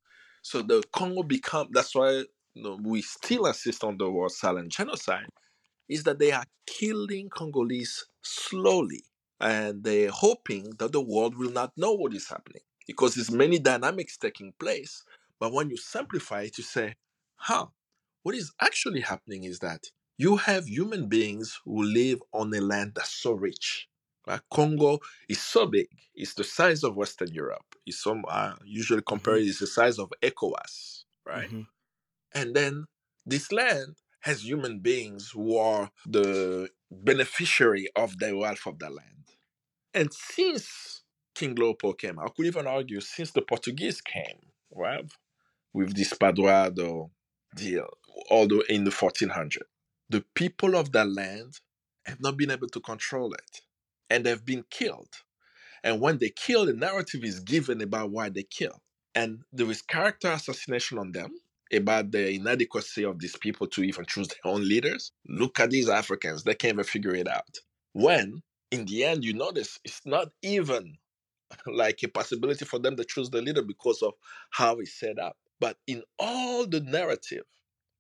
So 0.43 0.63
the 0.63 0.83
Congo 0.93 1.23
become 1.23 1.69
that's 1.73 1.95
why 1.95 2.25
you 2.55 2.63
know, 2.63 2.79
we 2.83 3.03
still 3.03 3.47
insist 3.47 3.83
on 3.83 3.99
the 3.99 4.09
word 4.09 4.31
silent 4.31 4.71
genocide, 4.71 5.27
is 5.89 6.05
that 6.05 6.19
they 6.21 6.31
are 6.31 6.45
killing 6.67 7.31
Congolese 7.31 8.07
slowly. 8.23 9.05
And 9.41 9.83
they're 9.83 10.11
hoping 10.11 10.71
that 10.79 10.93
the 10.93 11.01
world 11.01 11.37
will 11.37 11.51
not 11.51 11.73
know 11.77 11.93
what 11.93 12.15
is 12.15 12.29
happening. 12.29 12.63
Because 12.87 13.15
there's 13.15 13.31
many 13.31 13.59
dynamics 13.59 14.17
taking 14.17 14.53
place. 14.61 15.03
But 15.45 15.53
when 15.53 15.69
you 15.69 15.77
simplify 15.77 16.45
it, 16.45 16.57
you 16.57 16.65
say, 16.65 16.95
huh, 17.37 17.67
what 18.23 18.35
is 18.35 18.51
actually 18.63 19.03
happening 19.03 19.45
is 19.45 19.59
that 19.59 19.91
you 20.17 20.39
have 20.39 20.67
human 20.67 21.07
beings 21.07 21.61
who 21.67 21.83
live 21.83 22.23
on 22.33 22.55
a 22.55 22.63
land 22.63 22.93
that's 22.95 23.13
so 23.13 23.33
rich. 23.33 23.87
Right? 24.27 24.41
Congo 24.51 25.01
is 25.29 25.43
so 25.43 25.67
big; 25.67 25.89
it's 26.15 26.33
the 26.33 26.45
size 26.45 26.83
of 26.83 26.97
Western 26.97 27.29
Europe. 27.35 27.67
It's 27.85 28.03
some 28.03 28.25
uh, 28.27 28.55
usually 28.65 29.03
compare 29.07 29.37
it's 29.37 29.59
the 29.59 29.67
size 29.67 29.99
of 29.99 30.11
ECOWAS, 30.23 31.05
right? 31.27 31.51
Mhm. 31.51 31.67
And 32.33 32.57
then 32.57 32.87
this 33.27 33.53
land 33.53 33.97
has 34.21 34.47
human 34.47 34.81
beings 34.81 35.33
who 35.33 35.59
are 35.59 35.91
the 36.07 36.71
beneficiary 36.91 37.89
of 37.95 38.19
the 38.19 38.35
wealth 38.35 38.67
of 38.67 38.79
the 38.79 38.89
land. 38.89 39.27
And 39.93 40.13
since 40.15 41.03
King 41.35 41.55
Leopold 41.57 41.99
came, 41.99 42.19
I 42.19 42.29
could 42.35 42.47
even 42.47 42.67
argue 42.67 43.01
since 43.03 43.33
the 43.33 43.43
Portuguese 43.43 44.01
came, 44.01 44.41
right, 44.75 45.05
with 45.75 45.95
this 45.95 46.15
Padroado 46.15 47.11
deal, 47.55 47.89
although 48.31 48.63
in 48.69 48.85
the 48.85 48.91
1400, 48.91 49.65
the 50.09 50.25
people 50.35 50.77
of 50.77 50.93
that 50.93 51.11
land 51.11 51.61
have 52.07 52.21
not 52.21 52.37
been 52.37 52.51
able 52.51 52.69
to 52.69 52.81
control 52.81 53.35
it. 53.35 53.61
And 54.09 54.25
they've 54.25 54.45
been 54.45 54.65
killed. 54.71 55.09
And 55.83 56.01
when 56.01 56.19
they 56.19 56.31
kill, 56.31 56.67
the 56.67 56.73
narrative 56.75 57.25
is 57.25 57.41
given 57.41 57.83
about 57.83 58.11
why 58.11 58.29
they 58.29 58.45
kill. 58.45 58.81
And 59.15 59.41
there 59.53 59.71
is 59.71 59.83
character 59.83 60.31
assassination 60.31 60.99
on 60.99 61.13
them 61.13 61.33
about 61.73 62.11
the 62.11 62.31
inadequacy 62.33 63.05
of 63.05 63.19
these 63.19 63.37
people 63.37 63.67
to 63.69 63.83
even 63.83 64.05
choose 64.07 64.29
their 64.29 64.53
own 64.53 64.67
leaders. 64.67 65.13
Look 65.29 65.61
at 65.61 65.71
these 65.71 65.89
Africans, 65.89 66.45
they 66.45 66.55
can't 66.55 66.75
even 66.75 66.85
figure 66.85 67.15
it 67.15 67.29
out. 67.29 67.59
When, 67.93 68.43
in 68.71 68.85
the 68.87 69.05
end, 69.05 69.25
you 69.25 69.35
notice 69.35 69.79
it's 69.85 70.03
not 70.05 70.29
even 70.43 70.97
like 71.67 72.03
a 72.03 72.09
possibility 72.09 72.65
for 72.65 72.79
them 72.79 72.97
to 72.97 73.05
choose 73.05 73.31
the 73.31 73.43
leader 73.43 73.63
because 73.63 74.03
of 74.03 74.15
how 74.51 74.79
it's 74.81 74.99
set 74.99 75.19
up. 75.19 75.37
But 75.61 75.79
in 75.87 76.03
all 76.19 76.67
the 76.67 76.81
narrative, 76.81 77.45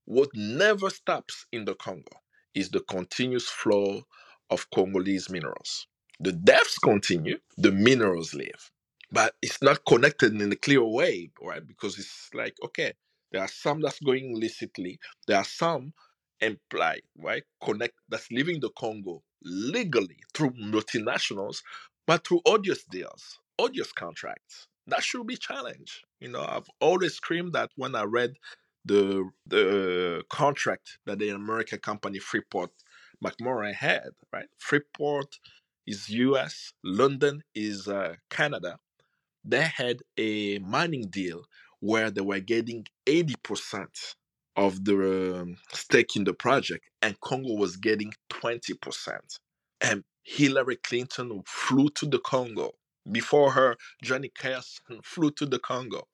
what 0.04 0.30
never 0.34 0.90
stops 0.90 1.46
in 1.52 1.64
the 1.64 1.74
Congo 1.74 2.20
is 2.54 2.70
the 2.70 2.80
continuous 2.80 3.48
flow 3.48 4.02
of 4.50 4.70
Congolese 4.70 5.30
minerals. 5.30 5.86
The 6.20 6.32
deaths 6.32 6.78
continue, 6.78 7.38
the 7.56 7.72
minerals 7.72 8.34
live. 8.34 8.70
But 9.10 9.34
it's 9.42 9.62
not 9.62 9.84
connected 9.86 10.40
in 10.40 10.52
a 10.52 10.56
clear 10.56 10.84
way, 10.84 11.30
right? 11.40 11.66
Because 11.66 11.98
it's 11.98 12.30
like, 12.34 12.54
okay, 12.64 12.94
there 13.32 13.42
are 13.42 13.48
some 13.48 13.80
that's 13.80 14.00
going 14.00 14.32
illicitly, 14.32 14.98
there 15.26 15.38
are 15.38 15.44
some 15.44 15.94
implied, 16.40 17.02
right? 17.16 17.44
Connect 17.62 17.94
that's 18.08 18.30
leaving 18.30 18.60
the 18.60 18.70
Congo 18.78 19.22
legally 19.42 20.18
through 20.34 20.50
multinationals, 20.50 21.62
but 22.06 22.26
through 22.26 22.40
odious 22.46 22.84
deals, 22.84 23.38
odious 23.58 23.92
contracts. 23.92 24.68
That 24.86 25.02
should 25.02 25.26
be 25.26 25.36
challenged. 25.36 26.04
You 26.20 26.28
know, 26.30 26.42
I've 26.42 26.68
always 26.80 27.14
screamed 27.14 27.52
that 27.54 27.70
when 27.76 27.94
I 27.94 28.04
read 28.04 28.34
the 28.84 29.30
the 29.46 30.22
contract 30.30 30.98
that 31.06 31.18
the 31.18 31.30
American 31.30 31.78
company 31.78 32.18
Freeport 32.18 32.70
McMoran 33.24 33.74
had, 33.74 34.10
right? 34.32 34.48
Freeport 34.58 35.38
is 35.86 36.08
US, 36.10 36.72
Lundin 36.84 37.40
is 37.54 37.88
uh, 37.88 38.16
Canada. 38.30 38.78
They 39.44 39.62
had 39.62 40.00
a 40.18 40.58
mining 40.58 41.08
deal 41.08 41.44
where 41.80 42.10
they 42.10 42.22
were 42.22 42.40
getting 42.40 42.86
80% 43.06 44.14
of 44.56 44.84
the 44.84 45.40
um, 45.42 45.56
stake 45.72 46.16
in 46.16 46.24
the 46.24 46.32
project, 46.34 46.88
and 47.02 47.20
Congo 47.20 47.54
was 47.54 47.76
getting 47.76 48.12
20%. 48.30 49.18
And 49.80 50.04
Hillary 50.22 50.76
Clinton 50.76 51.42
flew 51.46 51.90
to 51.90 52.06
the 52.06 52.18
Congo. 52.20 52.72
Before 53.10 53.52
her, 53.52 53.76
Johnnie 54.02 54.32
Carson 54.36 55.00
flew 55.02 55.30
to 55.32 55.46
the 55.46 55.58
Congo. 55.58 56.08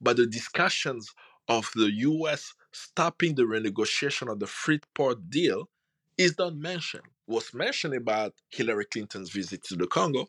But 0.00 0.16
the 0.16 0.26
discussions 0.26 1.12
of 1.48 1.70
the 1.74 1.90
US 1.92 2.54
stopping 2.72 3.34
the 3.34 3.42
renegotiation 3.42 4.30
of 4.30 4.40
the 4.40 4.46
Freeport 4.46 5.30
deal 5.30 5.68
is 6.18 6.38
not 6.38 6.56
mentioned. 6.56 7.04
What's 7.26 7.54
mentioned 7.54 7.94
about 7.94 8.34
Hillary 8.50 8.86
Clinton's 8.86 9.30
visit 9.30 9.64
to 9.64 9.76
the 9.76 9.86
Congo 9.86 10.28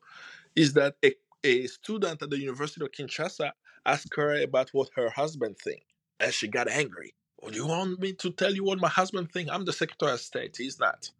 is 0.55 0.73
that 0.73 0.95
a, 1.03 1.13
a 1.43 1.67
student 1.67 2.21
at 2.21 2.31
the 2.31 2.39
University 2.39 2.85
of 2.85 2.91
Kinshasa 2.91 3.51
asked 3.85 4.13
her 4.15 4.41
about 4.41 4.69
what 4.73 4.89
her 4.95 5.09
husband 5.09 5.57
thinks, 5.59 5.85
and 6.19 6.33
she 6.33 6.47
got 6.47 6.69
angry. 6.69 7.13
Oh, 7.43 7.49
you 7.51 7.67
want 7.67 7.99
me 7.99 8.13
to 8.13 8.31
tell 8.31 8.53
you 8.53 8.63
what 8.63 8.79
my 8.79 8.89
husband 8.89 9.31
thinks? 9.31 9.51
I'm 9.51 9.65
the 9.65 9.73
Secretary 9.73 10.13
of 10.13 10.21
State. 10.21 10.57
He's 10.57 10.79
not. 10.79 11.11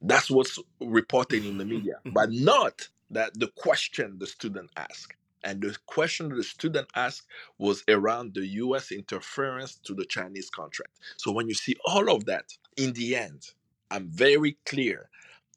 That's 0.00 0.30
what's 0.30 0.58
reported 0.80 1.44
in 1.44 1.58
the 1.58 1.64
media, 1.64 1.96
but 2.04 2.30
not 2.32 2.88
that 3.12 3.38
the 3.38 3.48
question 3.56 4.16
the 4.18 4.26
student 4.26 4.70
asked. 4.76 5.14
And 5.44 5.60
the 5.60 5.76
question 5.86 6.28
the 6.28 6.42
student 6.42 6.88
asked 6.94 7.26
was 7.58 7.84
around 7.88 8.34
the 8.34 8.46
US 8.46 8.92
interference 8.92 9.76
to 9.84 9.94
the 9.94 10.04
Chinese 10.04 10.50
contract. 10.50 10.92
So 11.16 11.32
when 11.32 11.48
you 11.48 11.54
see 11.54 11.76
all 11.84 12.10
of 12.14 12.24
that, 12.26 12.46
in 12.76 12.92
the 12.92 13.16
end, 13.16 13.42
I'm 13.90 14.08
very 14.08 14.56
clear 14.66 15.08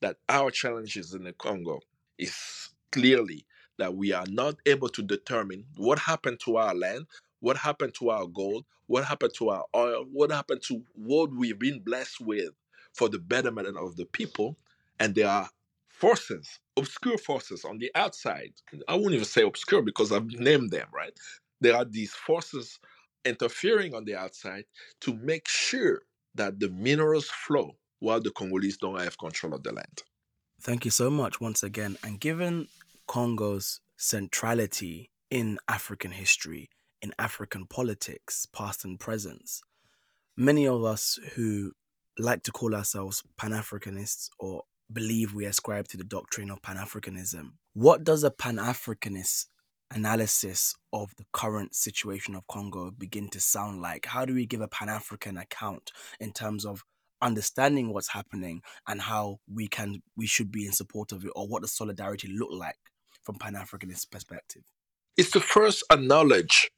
that 0.01 0.17
our 0.29 0.51
challenges 0.51 1.13
in 1.13 1.23
the 1.23 1.33
Congo 1.33 1.79
is 2.17 2.69
clearly 2.91 3.45
that 3.77 3.95
we 3.95 4.11
are 4.13 4.25
not 4.29 4.55
able 4.65 4.89
to 4.89 5.01
determine 5.01 5.65
what 5.77 5.99
happened 5.99 6.39
to 6.45 6.57
our 6.57 6.75
land, 6.75 7.05
what 7.39 7.57
happened 7.57 7.93
to 7.95 8.09
our 8.09 8.25
gold, 8.25 8.65
what 8.87 9.05
happened 9.05 9.33
to 9.35 9.49
our 9.49 9.65
oil, 9.75 10.05
what 10.11 10.31
happened 10.31 10.61
to 10.63 10.81
what 10.93 11.31
we've 11.33 11.59
been 11.59 11.79
blessed 11.79 12.21
with 12.21 12.51
for 12.93 13.09
the 13.09 13.19
betterment 13.19 13.77
of 13.77 13.95
the 13.97 14.05
people. 14.05 14.57
And 14.99 15.13
there 15.15 15.29
are 15.29 15.49
forces, 16.05 16.59
obscure 16.77 17.17
forces 17.17 17.65
on 17.65 17.79
the 17.79 17.89
outside. 17.95 18.53
I 18.87 18.93
won't 18.93 19.15
even 19.15 19.25
say 19.25 19.41
obscure 19.41 19.81
because 19.81 20.11
I've 20.11 20.27
named 20.27 20.69
them, 20.69 20.87
right? 20.93 21.17
There 21.61 21.75
are 21.75 21.83
these 21.83 22.13
forces 22.13 22.77
interfering 23.25 23.95
on 23.95 24.05
the 24.05 24.15
outside 24.15 24.65
to 25.01 25.15
make 25.15 25.47
sure 25.47 26.03
that 26.35 26.59
the 26.59 26.69
minerals 26.69 27.25
flow 27.25 27.71
while 28.01 28.21
the 28.21 28.29
Congolese 28.29 28.77
don't 28.77 28.99
have 28.99 29.17
control 29.17 29.55
of 29.55 29.63
the 29.63 29.71
land. 29.71 30.03
Thank 30.61 30.85
you 30.85 30.91
so 30.91 31.09
much 31.09 31.41
once 31.41 31.63
again. 31.63 31.97
And 32.03 32.19
given 32.19 32.67
Congo's 33.07 33.81
centrality 33.97 35.09
in 35.31 35.57
African 35.67 36.11
history, 36.11 36.69
in 37.01 37.13
African 37.17 37.65
politics, 37.65 38.45
past 38.53 38.85
and 38.85 38.99
present, 38.99 39.49
many 40.37 40.67
of 40.67 40.83
us 40.83 41.17
who 41.33 41.71
like 42.19 42.43
to 42.43 42.51
call 42.51 42.75
ourselves 42.75 43.23
Pan 43.37 43.53
Africanists 43.53 44.29
or 44.37 44.65
believe 44.91 45.33
we 45.33 45.45
ascribe 45.45 45.87
to 45.89 45.97
the 45.97 46.03
doctrine 46.03 46.49
of 46.49 46.61
Pan 46.61 46.77
Africanism, 46.77 47.53
what 47.73 48.03
does 48.03 48.23
a 48.23 48.31
Pan 48.31 48.57
Africanist 48.57 49.45
analysis 49.91 50.73
of 50.91 51.11
the 51.17 51.25
current 51.31 51.75
situation 51.75 52.35
of 52.35 52.47
Congo 52.47 52.91
begin 52.91 53.29
to 53.29 53.39
sound 53.39 53.81
like? 53.81 54.05
How 54.07 54.25
do 54.25 54.33
we 54.33 54.45
give 54.45 54.61
a 54.61 54.67
Pan 54.67 54.89
African 54.89 55.37
account 55.37 55.91
in 56.19 56.33
terms 56.33 56.65
of 56.65 56.83
understanding 57.21 57.93
what's 57.93 58.09
happening 58.09 58.61
and 58.87 59.01
how 59.01 59.39
we 59.51 59.67
can 59.67 60.01
we 60.15 60.27
should 60.27 60.51
be 60.51 60.65
in 60.65 60.71
support 60.71 61.11
of 61.11 61.23
it 61.23 61.31
or 61.35 61.47
what 61.47 61.61
does 61.61 61.71
solidarity 61.71 62.27
look 62.27 62.51
like 62.51 62.77
from 63.23 63.35
pan-africanist 63.35 64.11
perspective 64.11 64.63
It's 65.17 65.31
to 65.31 65.39
first 65.39 65.83
acknowledge 65.89 66.69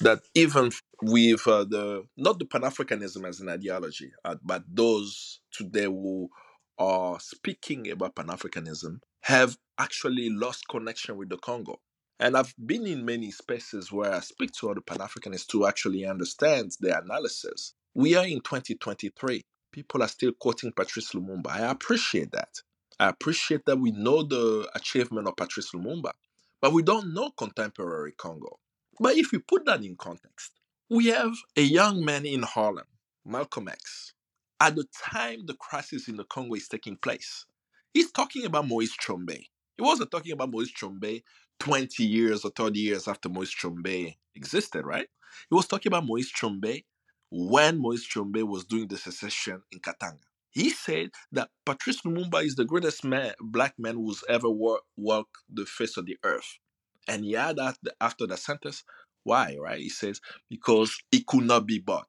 that 0.00 0.20
even 0.34 0.72
with 1.02 1.46
uh, 1.46 1.64
the 1.64 2.06
not 2.16 2.38
the 2.38 2.46
Pan 2.46 2.62
Africanism 2.62 3.28
as 3.28 3.40
an 3.40 3.48
ideology, 3.48 4.12
uh, 4.24 4.36
but 4.42 4.64
those 4.66 5.40
today 5.52 5.84
who 5.84 6.30
are 6.78 7.20
speaking 7.20 7.90
about 7.90 8.16
Pan 8.16 8.28
Africanism 8.28 9.00
have 9.22 9.56
actually 9.78 10.30
lost 10.30 10.68
connection 10.68 11.16
with 11.16 11.28
the 11.28 11.38
Congo. 11.38 11.80
And 12.20 12.36
I've 12.36 12.54
been 12.64 12.86
in 12.86 13.04
many 13.04 13.30
spaces 13.30 13.90
where 13.92 14.12
I 14.12 14.20
speak 14.20 14.52
to 14.60 14.70
other 14.70 14.80
Pan 14.80 14.98
Africanists 14.98 15.46
to 15.48 15.66
actually 15.66 16.06
understand 16.06 16.72
their 16.80 16.98
analysis. 17.00 17.74
We 17.94 18.16
are 18.16 18.26
in 18.26 18.40
2023. 18.40 19.42
People 19.72 20.02
are 20.02 20.08
still 20.08 20.32
quoting 20.32 20.72
Patrice 20.72 21.12
Lumumba. 21.12 21.48
I 21.48 21.70
appreciate 21.70 22.32
that. 22.32 22.50
I 23.00 23.08
appreciate 23.08 23.64
that 23.66 23.78
we 23.78 23.90
know 23.92 24.22
the 24.22 24.68
achievement 24.74 25.28
of 25.28 25.36
Patrice 25.36 25.72
Lumumba. 25.72 26.12
but 26.60 26.72
we 26.72 26.82
don't 26.82 27.12
know 27.12 27.30
contemporary 27.30 28.12
Congo. 28.12 28.58
But 29.00 29.16
if 29.16 29.32
we 29.32 29.38
put 29.38 29.66
that 29.66 29.84
in 29.84 29.96
context, 29.96 30.52
we 30.88 31.06
have 31.06 31.34
a 31.56 31.62
young 31.62 32.04
man 32.04 32.24
in 32.24 32.42
Harlem, 32.42 32.86
Malcolm 33.24 33.68
X. 33.68 34.14
At 34.62 34.76
the 34.76 34.84
time 35.10 35.46
the 35.46 35.54
crisis 35.54 36.06
in 36.06 36.16
the 36.16 36.22
Congo 36.22 36.54
is 36.54 36.68
taking 36.68 36.96
place, 36.96 37.46
he's 37.92 38.12
talking 38.12 38.44
about 38.44 38.68
Moise 38.68 38.92
Tshombe. 38.92 39.28
He 39.76 39.82
wasn't 39.82 40.12
talking 40.12 40.30
about 40.30 40.52
Moise 40.52 40.70
Tshombe 40.70 41.20
20 41.58 42.04
years 42.04 42.44
or 42.44 42.52
30 42.52 42.78
years 42.78 43.08
after 43.08 43.28
Moise 43.28 43.50
Tshombe 43.50 44.14
existed, 44.36 44.86
right? 44.86 45.08
He 45.50 45.56
was 45.56 45.66
talking 45.66 45.90
about 45.90 46.06
Moise 46.06 46.30
Tshombe 46.30 46.84
when 47.32 47.80
Moise 47.80 48.06
Tshombe 48.06 48.46
was 48.46 48.64
doing 48.64 48.86
the 48.86 48.96
secession 48.96 49.62
in 49.72 49.80
Katanga. 49.80 50.20
He 50.50 50.70
said 50.70 51.10
that 51.32 51.50
Patrice 51.66 52.02
Lumumba 52.02 52.44
is 52.44 52.54
the 52.54 52.64
greatest 52.64 53.02
man, 53.04 53.32
black 53.40 53.74
man 53.78 53.96
who's 53.96 54.22
ever 54.28 54.48
walked 54.48 55.38
the 55.52 55.66
face 55.66 55.96
of 55.96 56.06
the 56.06 56.18
earth. 56.22 56.58
And 57.08 57.24
he 57.24 57.32
had 57.32 57.56
that 57.56 57.78
after 58.00 58.28
that 58.28 58.38
sentence, 58.38 58.84
why, 59.24 59.56
right? 59.60 59.80
He 59.80 59.88
says, 59.88 60.20
because 60.48 60.96
it 61.10 61.26
could 61.26 61.46
not 61.46 61.66
be 61.66 61.80
bought. 61.80 62.06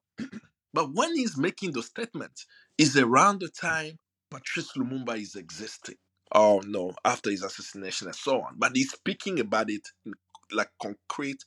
But 0.74 0.94
when 0.94 1.16
he's 1.16 1.38
making 1.38 1.72
those 1.72 1.88
statements, 1.88 2.46
is 2.78 2.98
around 2.98 3.40
the 3.40 3.50
time 3.50 4.00
Patrice 4.32 4.72
Lumumba 4.76 5.20
is 5.20 5.36
existing. 5.36 5.96
Oh 6.34 6.62
no, 6.66 6.94
after 7.06 7.30
his 7.30 7.44
assassination 7.44 8.08
and 8.08 8.16
so 8.16 8.42
on. 8.42 8.56
But 8.58 8.76
he's 8.76 8.92
speaking 8.92 9.40
about 9.40 9.70
it 9.70 9.90
in 10.06 10.14
like 10.52 10.70
concrete 10.82 11.44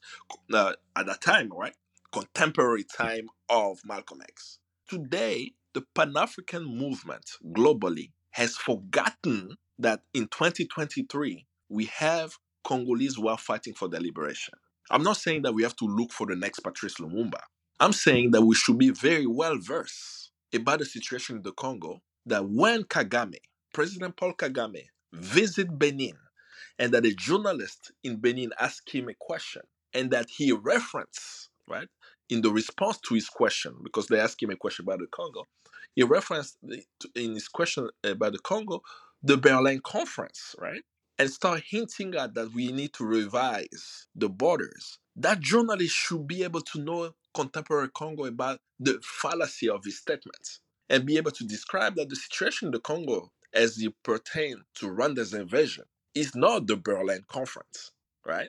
uh, 0.53 0.75
at 0.97 1.07
that 1.07 1.21
time, 1.21 1.51
right? 1.53 1.75
Contemporary 2.13 2.85
time 2.85 3.29
of 3.49 3.81
Malcolm 3.85 4.23
X. 4.23 4.59
Today, 4.89 5.53
the 5.75 5.85
Pan 5.95 6.15
African 6.17 6.65
movement 6.65 7.25
globally 7.53 8.13
has 8.31 8.57
forgotten 8.57 9.57
that 9.79 10.03
in 10.15 10.29
2023 10.29 11.47
we 11.69 11.85
have 11.87 12.35
Congolese 12.65 13.17
who 13.17 13.29
are 13.29 13.39
fighting 13.39 13.75
for 13.75 13.89
their 13.89 14.01
liberation. 14.01 14.55
I'm 14.91 15.03
not 15.03 15.17
saying 15.17 15.43
that 15.43 15.55
we 15.55 15.65
have 15.65 15.77
to 15.77 15.85
look 15.85 16.13
for 16.13 16.27
the 16.27 16.37
next 16.37 16.61
Patrice 16.61 16.95
Lumumba. 16.95 17.41
I'm 17.79 17.93
saying 17.93 18.31
that 18.33 18.43
we 18.43 18.55
should 18.55 18.79
be 18.79 18.91
very 18.91 19.27
well 19.27 19.59
versed 19.59 20.31
about 20.55 20.79
the 20.79 20.85
situation 20.87 21.37
in 21.37 21.43
the 21.43 21.53
Congo. 21.53 22.03
That 22.25 22.49
when 22.49 22.85
Kagame, 22.85 23.39
President 23.73 24.17
Paul 24.17 24.35
Kagame, 24.35 24.87
visit 25.13 25.79
Benin, 25.79 26.17
and 26.79 26.93
that 26.93 27.07
a 27.07 27.15
journalist 27.15 27.93
in 28.03 28.17
Benin 28.17 28.53
asked 28.59 28.91
him 28.91 29.09
a 29.09 29.15
question, 29.15 29.63
and 29.95 30.11
that 30.11 30.29
he 30.31 30.53
referenced, 30.53 31.51
right, 31.69 31.89
in 32.29 32.41
the 32.43 32.51
response 32.51 32.99
to 33.09 33.15
his 33.15 33.29
question, 33.29 33.77
because 33.85 34.09
they 34.09 34.19
asked 34.19 34.43
him 34.43 34.51
a 34.51 34.57
question 34.57 34.85
about 34.85 34.99
the 35.01 35.07
Congo, 35.07 35.45
he 35.95 36.03
referenced 36.03 36.57
in 37.15 37.35
his 37.35 37.49
question 37.49 37.89
about 38.03 38.33
the 38.33 38.39
Congo 38.39 38.81
the 39.23 39.37
Berlin 39.37 39.81
Conference, 39.85 40.55
right? 40.59 40.83
and 41.19 41.31
start 41.31 41.63
hinting 41.67 42.15
at 42.15 42.35
that 42.35 42.53
we 42.53 42.73
need 42.73 42.93
to 42.95 43.05
revise 43.05 44.07
the 44.15 44.29
borders, 44.29 44.99
that 45.17 45.41
journalist 45.41 45.95
should 45.95 46.27
be 46.27 46.45
able 46.45 46.61
to 46.61 46.79
know 46.81 47.15
contemporary 47.37 47.91
Congo 47.95 48.25
about 48.25 48.59
the 48.81 48.99
fallacy 49.03 49.69
of 49.69 49.85
his 49.85 49.99
statements 49.99 50.61
and 50.89 51.05
be 51.05 51.19
able 51.19 51.31
to 51.33 51.45
describe 51.45 51.95
that 51.97 52.09
the 52.09 52.17
situation 52.17 52.69
in 52.69 52.73
the 52.73 52.81
Congo 52.81 53.31
as 53.53 53.79
it 53.79 53.93
pertains 54.03 54.63
to 54.77 54.87
Rwanda's 54.87 55.35
invasion 55.35 55.85
is 56.15 56.35
not 56.35 56.67
the 56.67 56.77
Berlin 56.77 57.23
Conference, 57.29 57.93
right? 58.25 58.49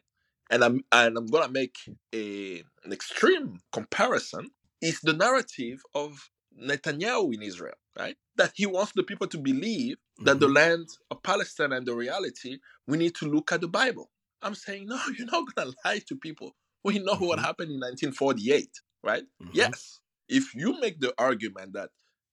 And 0.50 0.63
I'm 0.63 0.82
and 0.91 1.17
I'm 1.17 1.28
gonna 1.28 1.52
make 1.52 1.76
a, 2.15 2.63
an 2.86 2.93
extreme 2.93 3.60
comparison. 3.73 4.50
Is 4.80 5.02
the 5.02 5.13
narrative 5.13 5.82
of 5.95 6.30
Netanyahu 6.58 7.34
in 7.34 7.41
Israel, 7.41 7.80
right? 7.97 8.15
That 8.36 8.52
he 8.56 8.65
wants 8.65 8.93
the 8.95 9.04
people 9.04 9.28
to 9.28 9.38
believe 9.38 9.97
that 10.19 10.38
mm-hmm. 10.38 10.39
the 10.39 10.47
land 10.47 10.88
of 11.12 11.23
Palestine 11.23 11.73
and 11.73 11.86
the 11.86 11.95
reality, 11.95 12.60
we 12.88 12.97
need 12.97 13.15
to 13.15 13.26
look 13.26 13.52
at 13.52 13.62
the 13.62 13.67
Bible. 13.67 14.12
I'm 14.41 14.56
saying, 14.56 14.88
no, 14.88 15.00
you're 15.17 15.28
not 15.28 15.45
going 15.54 15.71
to 15.71 15.78
lie 15.84 16.02
to 16.08 16.15
people. 16.15 16.56
We 16.84 17.00
know 17.00 17.13
mm-hmm. 17.13 17.26
what 17.26 17.40
happened 17.40 17.72
in 17.72 17.80
1948, 17.80 18.70
right? 19.04 19.24
Mm-hmm. 19.42 19.52
Yes. 19.54 20.00
If 20.30 20.54
you 20.56 20.80
make 20.80 21.00
the 21.00 21.13
argument 21.18 21.74
that 21.74 21.90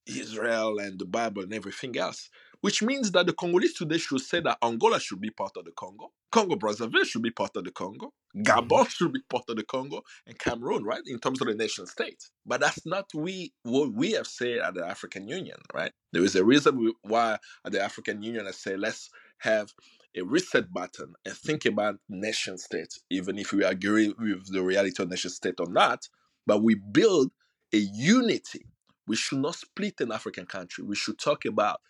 Israel 0.07 0.79
and 0.79 0.99
the 0.99 1.07
Bible 1.07 1.43
and 1.43 1.55
everything 1.55 1.97
else, 1.97 2.29
which 2.61 2.83
means 2.83 3.11
that 3.13 3.27
the 3.27 3.33
Congolese 3.33 3.75
today 3.75 3.99
should 3.99 4.21
say 4.21 4.41
that 4.41 4.59
Angola 4.63 4.99
should 4.99 5.21
be 5.21 5.31
part 5.31 5.53
of 5.57 5.65
the 5.65 5.71
Congo, 5.73 6.13
Congo 6.33 6.57
Brazzaville 6.57 7.05
should 7.05 7.23
be 7.23 7.31
part 7.31 7.57
of 7.57 7.65
the 7.65 7.71
Congo, 7.71 8.13
Gabon 8.37 8.69
mm-hmm. 8.69 8.89
should 8.89 9.13
be 9.13 9.21
part 9.29 9.45
of 9.49 9.57
the 9.57 9.65
Congo, 9.65 10.03
and 10.27 10.39
Cameroon, 10.39 10.83
right, 10.83 11.03
in 11.07 11.19
terms 11.21 11.41
of 11.41 11.47
the 11.47 11.55
nation 11.55 11.87
state. 11.87 12.23
But 12.47 12.61
that's 12.61 12.85
not 12.87 13.07
we 13.15 13.53
what 13.63 13.93
we 13.93 14.13
have 14.13 14.27
said 14.27 14.59
at 14.59 14.75
the 14.75 14.87
African 14.87 15.29
Union, 15.29 15.59
right? 15.73 15.93
There 16.13 16.25
is 16.25 16.37
a 16.37 16.45
reason 16.45 16.93
why 17.03 17.39
at 17.65 17.73
the 17.73 17.83
African 17.83 18.23
Union 18.23 18.47
I 18.47 18.53
say 18.53 18.77
let's 18.77 19.11
have 19.39 19.73
a 20.17 20.23
reset 20.23 20.73
button 20.73 21.15
and 21.25 21.35
think 21.35 21.65
about 21.65 21.97
nation 22.09 22.57
states, 22.59 23.01
even 23.11 23.39
if 23.39 23.53
we 23.53 23.65
agree 23.65 24.15
with 24.19 24.53
the 24.53 24.63
reality 24.63 25.03
of 25.03 25.11
nation 25.11 25.31
state 25.31 25.59
or 25.59 25.69
not. 25.69 26.09
But 26.47 26.63
we 26.63 26.75
build 26.75 27.31
a 27.73 27.79
unity 27.79 28.67
we 29.07 29.17
should 29.17 29.39
not 29.39 29.55
split 29.55 30.01
an 30.01 30.13
African 30.13 30.47
country. 30.47 30.85
We 30.85 30.97
should 30.97 31.19
talk 31.19 31.45
about 31.45 31.81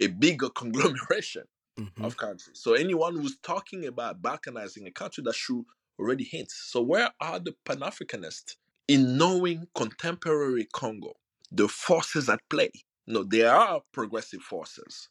a 0.00 0.08
bigger 0.08 0.48
conglomeration 0.54 1.44
mm-hmm. 1.78 2.04
of 2.04 2.16
countries. 2.16 2.58
So 2.60 2.74
anyone 2.74 3.16
who's 3.16 3.38
talking 3.38 3.86
about 3.86 4.22
balkanizing 4.22 4.86
a 4.86 4.90
country 4.90 5.22
that 5.24 5.34
should 5.34 5.64
already 5.98 6.24
hint. 6.24 6.50
So 6.50 6.82
where 6.82 7.10
are 7.20 7.38
the 7.38 7.54
Pan 7.64 7.80
Africanists 7.80 8.56
in 8.88 9.16
knowing 9.16 9.68
contemporary 9.74 10.66
Congo, 10.72 11.14
the 11.52 11.68
forces 11.68 12.28
at 12.28 12.40
play? 12.50 12.70
No, 13.06 13.22
there 13.22 13.54
are 13.54 13.82
progressive 13.92 14.40
forces. 14.40 15.08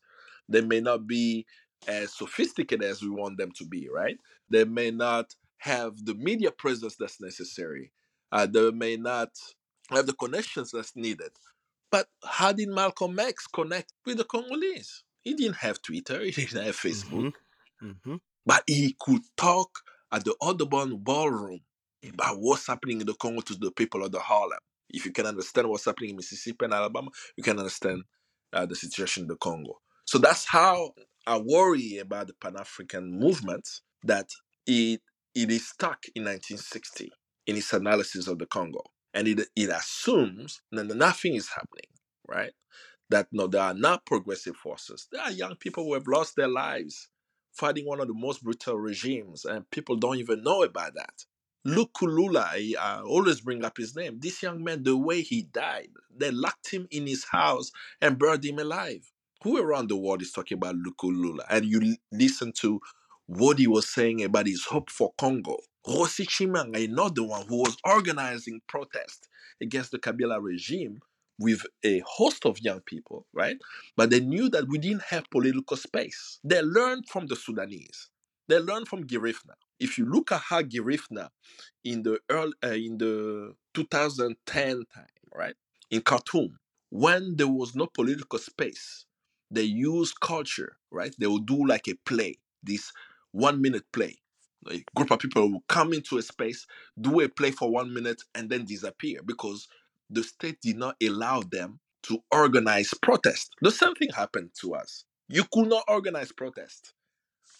They 0.49 0.61
may 0.61 0.81
not 0.81 1.07
be 1.07 1.45
as 1.87 2.13
sophisticated 2.13 2.83
as 2.83 3.01
we 3.01 3.09
want 3.09 3.37
them 3.37 3.51
to 3.53 3.65
be, 3.65 3.89
right? 3.93 4.17
They 4.49 4.65
may 4.65 4.91
not 4.91 5.33
have 5.57 6.05
the 6.05 6.15
media 6.15 6.51
presence 6.51 6.95
that's 6.95 7.21
necessary. 7.21 7.91
Uh, 8.31 8.45
they 8.45 8.71
may 8.71 8.97
not 8.97 9.29
have 9.89 10.05
the 10.05 10.13
connections 10.13 10.71
that's 10.71 10.95
needed. 10.95 11.31
But 11.91 12.07
how 12.25 12.51
did 12.51 12.69
Malcolm 12.69 13.19
X 13.19 13.47
connect 13.47 13.93
with 14.05 14.17
the 14.17 14.23
Congolese? 14.23 15.03
He 15.21 15.35
didn't 15.35 15.57
have 15.57 15.81
Twitter, 15.81 16.21
he 16.25 16.31
didn't 16.31 16.65
have 16.65 16.75
Facebook, 16.75 17.33
mm-hmm. 17.81 17.87
Mm-hmm. 17.87 18.15
but 18.45 18.63
he 18.67 18.95
could 18.99 19.21
talk 19.37 19.69
at 20.11 20.25
the 20.25 20.35
Audubon 20.41 20.97
Ballroom 20.97 21.61
about 22.07 22.39
what's 22.39 22.67
happening 22.67 23.01
in 23.01 23.07
the 23.07 23.13
Congo 23.13 23.41
to 23.41 23.55
the 23.55 23.71
people 23.71 24.03
of 24.03 24.11
the 24.11 24.19
Harlem. 24.19 24.59
If 24.89 25.05
you 25.05 25.11
can 25.11 25.25
understand 25.25 25.69
what's 25.69 25.85
happening 25.85 26.11
in 26.11 26.15
Mississippi 26.17 26.65
and 26.65 26.73
Alabama, 26.73 27.09
you 27.37 27.43
can 27.43 27.57
understand 27.57 28.03
uh, 28.51 28.65
the 28.65 28.75
situation 28.75 29.23
in 29.23 29.27
the 29.27 29.37
Congo. 29.37 29.79
So 30.05 30.17
that's 30.17 30.45
how 30.45 30.91
I 31.27 31.37
worry 31.37 31.97
about 31.99 32.27
the 32.27 32.33
Pan 32.33 32.55
African 32.57 33.19
movement 33.19 33.67
that 34.03 34.29
it 34.67 35.01
it 35.35 35.51
is 35.51 35.67
stuck 35.67 36.05
in 36.15 36.25
1960 36.25 37.11
in 37.47 37.57
its 37.57 37.73
analysis 37.73 38.27
of 38.27 38.39
the 38.39 38.45
Congo 38.45 38.83
and 39.13 39.27
it, 39.27 39.47
it 39.55 39.69
assumes 39.69 40.61
that 40.71 40.85
nothing 40.87 41.35
is 41.35 41.49
happening, 41.49 41.89
right? 42.27 42.53
That 43.09 43.27
no, 43.31 43.47
there 43.47 43.61
are 43.61 43.73
not 43.73 44.05
progressive 44.05 44.55
forces. 44.57 45.07
There 45.11 45.21
are 45.21 45.31
young 45.31 45.55
people 45.57 45.85
who 45.85 45.93
have 45.95 46.07
lost 46.07 46.35
their 46.35 46.47
lives 46.49 47.09
fighting 47.53 47.85
one 47.87 48.01
of 48.01 48.07
the 48.07 48.13
most 48.15 48.43
brutal 48.43 48.79
regimes, 48.79 49.45
and 49.45 49.69
people 49.71 49.95
don't 49.97 50.17
even 50.17 50.43
know 50.43 50.63
about 50.63 50.95
that. 50.95 51.25
Luc 51.65 51.93
Nkulula, 51.93 52.45
I, 52.45 52.75
I 52.79 53.01
always 53.01 53.41
bring 53.41 53.65
up 53.65 53.77
his 53.77 53.95
name. 53.95 54.19
This 54.19 54.43
young 54.43 54.63
man, 54.63 54.83
the 54.83 54.97
way 54.97 55.21
he 55.21 55.43
died, 55.43 55.89
they 56.15 56.31
locked 56.31 56.71
him 56.71 56.87
in 56.91 57.07
his 57.07 57.25
house 57.25 57.71
and 58.01 58.19
burned 58.19 58.45
him 58.45 58.59
alive. 58.59 59.12
Who 59.43 59.57
around 59.57 59.89
the 59.89 59.97
world 59.97 60.21
is 60.21 60.31
talking 60.31 60.57
about 60.57 60.75
Luc 60.75 60.97
Nkulula? 60.97 61.45
And 61.49 61.65
you 61.65 61.97
listen 62.11 62.53
to 62.59 62.79
what 63.25 63.59
he 63.59 63.67
was 63.67 63.89
saying 63.89 64.23
about 64.23 64.47
his 64.47 64.63
hope 64.65 64.89
for 64.89 65.13
Congo 65.17 65.57
Rossy 65.85 66.25
Tshimanga, 66.25 66.85
another 66.85 67.23
one 67.23 67.45
who 67.47 67.57
was 67.57 67.75
organizing 67.83 68.61
protests 68.67 69.27
against 69.61 69.91
the 69.91 69.99
Kabila 69.99 70.41
regime 70.41 71.01
with 71.37 71.65
a 71.83 72.01
host 72.05 72.45
of 72.45 72.61
young 72.61 72.79
people, 72.81 73.25
right? 73.33 73.57
But 73.97 74.11
they 74.11 74.21
knew 74.21 74.47
that 74.49 74.69
we 74.69 74.77
didn't 74.77 75.03
have 75.03 75.29
political 75.29 75.75
space. 75.75 76.39
They 76.43 76.61
learned 76.61 77.09
from 77.09 77.27
the 77.27 77.35
Sudanese. 77.35 78.09
They 78.47 78.59
learned 78.59 78.87
from 78.87 79.05
Girifna. 79.05 79.55
If 79.79 79.97
you 79.97 80.05
look 80.05 80.31
at 80.31 80.39
how 80.39 80.61
Girifna 80.61 81.29
in 81.83 82.03
the 82.03 82.19
early, 82.29 82.53
uh, 82.63 82.69
in 82.69 82.97
the 82.97 83.55
2010 83.73 84.85
time, 84.93 85.05
right, 85.35 85.55
in 85.91 86.01
Khartoum, 86.01 86.59
when 86.89 87.35
there 87.35 87.47
was 87.47 87.75
no 87.75 87.87
political 87.87 88.39
space, 88.39 89.05
they 89.53 89.63
used 89.63 90.19
culture, 90.19 90.77
right? 90.91 91.13
They 91.19 91.27
will 91.27 91.39
do 91.39 91.65
like 91.65 91.87
a 91.87 91.95
play, 92.05 92.39
this 92.63 92.91
one 93.31 93.61
minute 93.61 93.85
play 93.91 94.17
a 94.71 94.83
group 94.95 95.11
of 95.11 95.19
people 95.19 95.51
will 95.51 95.63
come 95.67 95.93
into 95.93 96.17
a 96.17 96.21
space, 96.21 96.65
do 96.99 97.19
a 97.21 97.29
play 97.29 97.51
for 97.51 97.69
one 97.69 97.93
minute, 97.93 98.21
and 98.35 98.49
then 98.49 98.65
disappear 98.65 99.19
because 99.25 99.67
the 100.09 100.23
state 100.23 100.59
did 100.61 100.77
not 100.77 100.95
allow 101.03 101.41
them 101.41 101.79
to 102.03 102.19
organize 102.31 102.93
protest. 103.01 103.53
The 103.61 103.71
same 103.71 103.95
thing 103.95 104.09
happened 104.15 104.51
to 104.61 104.75
us. 104.75 105.05
You 105.27 105.43
could 105.51 105.67
not 105.67 105.83
organize 105.87 106.31
protest. 106.31 106.93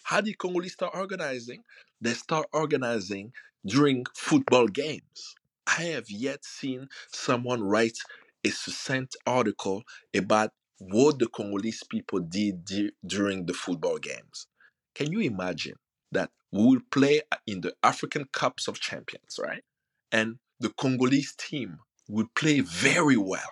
How 0.03 0.21
did 0.21 0.38
Congolese 0.38 0.73
start 0.73 0.93
organizing? 0.95 1.63
They 2.01 2.13
start 2.13 2.47
organizing 2.51 3.32
during 3.65 4.06
football 4.15 4.67
games. 4.67 5.36
I 5.65 5.84
have 5.84 6.10
yet 6.10 6.43
seen 6.43 6.89
someone 7.12 7.63
write 7.63 7.97
a 8.43 8.49
succinct 8.49 9.15
article 9.25 9.84
about 10.13 10.51
what 10.79 11.19
the 11.19 11.27
Congolese 11.27 11.83
people 11.89 12.19
did 12.19 12.65
during 13.05 13.45
the 13.45 13.53
football 13.53 13.97
games. 13.99 14.47
Can 14.95 15.12
you 15.12 15.21
imagine? 15.21 15.75
that 16.13 16.31
we 16.51 16.63
will 16.65 16.81
play 16.91 17.21
in 17.47 17.62
the 17.62 17.75
African 17.83 18.25
Cups 18.33 18.69
of 18.69 18.81
Champions, 18.81 19.39
right? 19.41 19.63
And 20.12 20.38
the 20.62 20.71
Congolese 20.71 21.36
team 21.38 21.79
will 22.09 22.27
play 22.36 22.62
very 22.62 23.17
well 23.17 23.49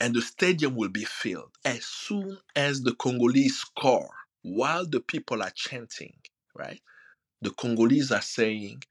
and 0.00 0.14
the 0.16 0.22
stadium 0.22 0.76
will 0.76 0.90
be 0.90 1.04
filled 1.04 1.52
as 1.64 1.86
soon 1.86 2.38
as 2.56 2.82
the 2.82 2.94
Congolese 2.96 3.58
score 3.58 4.10
while 4.42 4.86
the 4.86 5.00
people 5.00 5.42
are 5.42 5.52
chanting, 5.54 6.14
right? 6.56 6.82
The 7.42 7.52
Congolese 7.52 8.12
are 8.12 8.22
saying, 8.22 8.84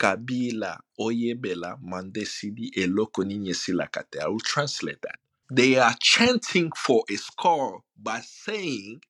Kabila, 0.00 0.78
Oyebela, 1.00 1.78
Mandesidi, 1.82 2.72
Eloko 2.76 3.24
Silakate. 3.54 4.20
I 4.22 4.28
will 4.28 4.40
translate 4.40 5.02
that. 5.02 5.19
They 5.50 5.78
are 5.78 5.94
chanting 6.00 6.72
for 6.76 7.04
a 7.10 7.16
score 7.16 7.82
by 8.00 8.20
saying, 8.20 9.02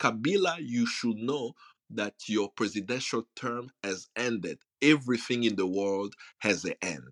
Kabila, 0.00 0.58
you 0.60 0.86
should 0.86 1.16
know 1.18 1.54
that 1.90 2.14
your 2.28 2.50
presidential 2.50 3.28
term 3.36 3.70
has 3.84 4.08
ended. 4.16 4.58
Everything 4.82 5.44
in 5.44 5.56
the 5.56 5.66
world 5.66 6.14
has 6.40 6.64
an 6.66 6.74
end. 6.82 7.04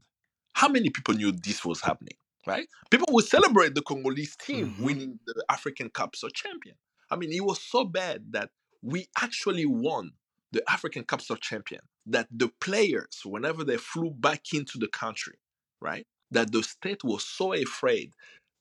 How 0.54 0.68
many 0.68 0.90
people 0.90 1.14
knew 1.14 1.32
this 1.32 1.64
was 1.64 1.80
happening? 1.82 2.16
Right? 2.46 2.68
People 2.90 3.08
would 3.12 3.26
celebrate 3.26 3.74
the 3.74 3.82
Congolese 3.82 4.36
team 4.36 4.74
Mhm. 4.74 4.78
winning 4.80 5.20
the 5.26 5.44
African 5.50 5.90
Cups 5.90 6.22
of 6.24 6.34
Champion. 6.34 6.76
I 7.10 7.16
mean, 7.16 7.32
it 7.32 7.44
was 7.44 7.62
so 7.62 7.84
bad 7.84 8.32
that 8.32 8.50
we 8.82 9.08
actually 9.18 9.66
won 9.66 10.14
the 10.52 10.62
African 10.70 11.04
Cups 11.04 11.30
of 11.30 11.40
Champion. 11.40 11.82
That 12.06 12.28
the 12.30 12.48
players, 12.48 13.22
whenever 13.24 13.64
they 13.64 13.78
flew 13.78 14.10
back 14.10 14.52
into 14.54 14.78
the 14.78 14.88
country, 14.88 15.38
right, 15.80 16.06
that 16.32 16.52
the 16.52 16.62
state 16.64 17.04
was 17.04 17.24
so 17.24 17.54
afraid 17.54 18.14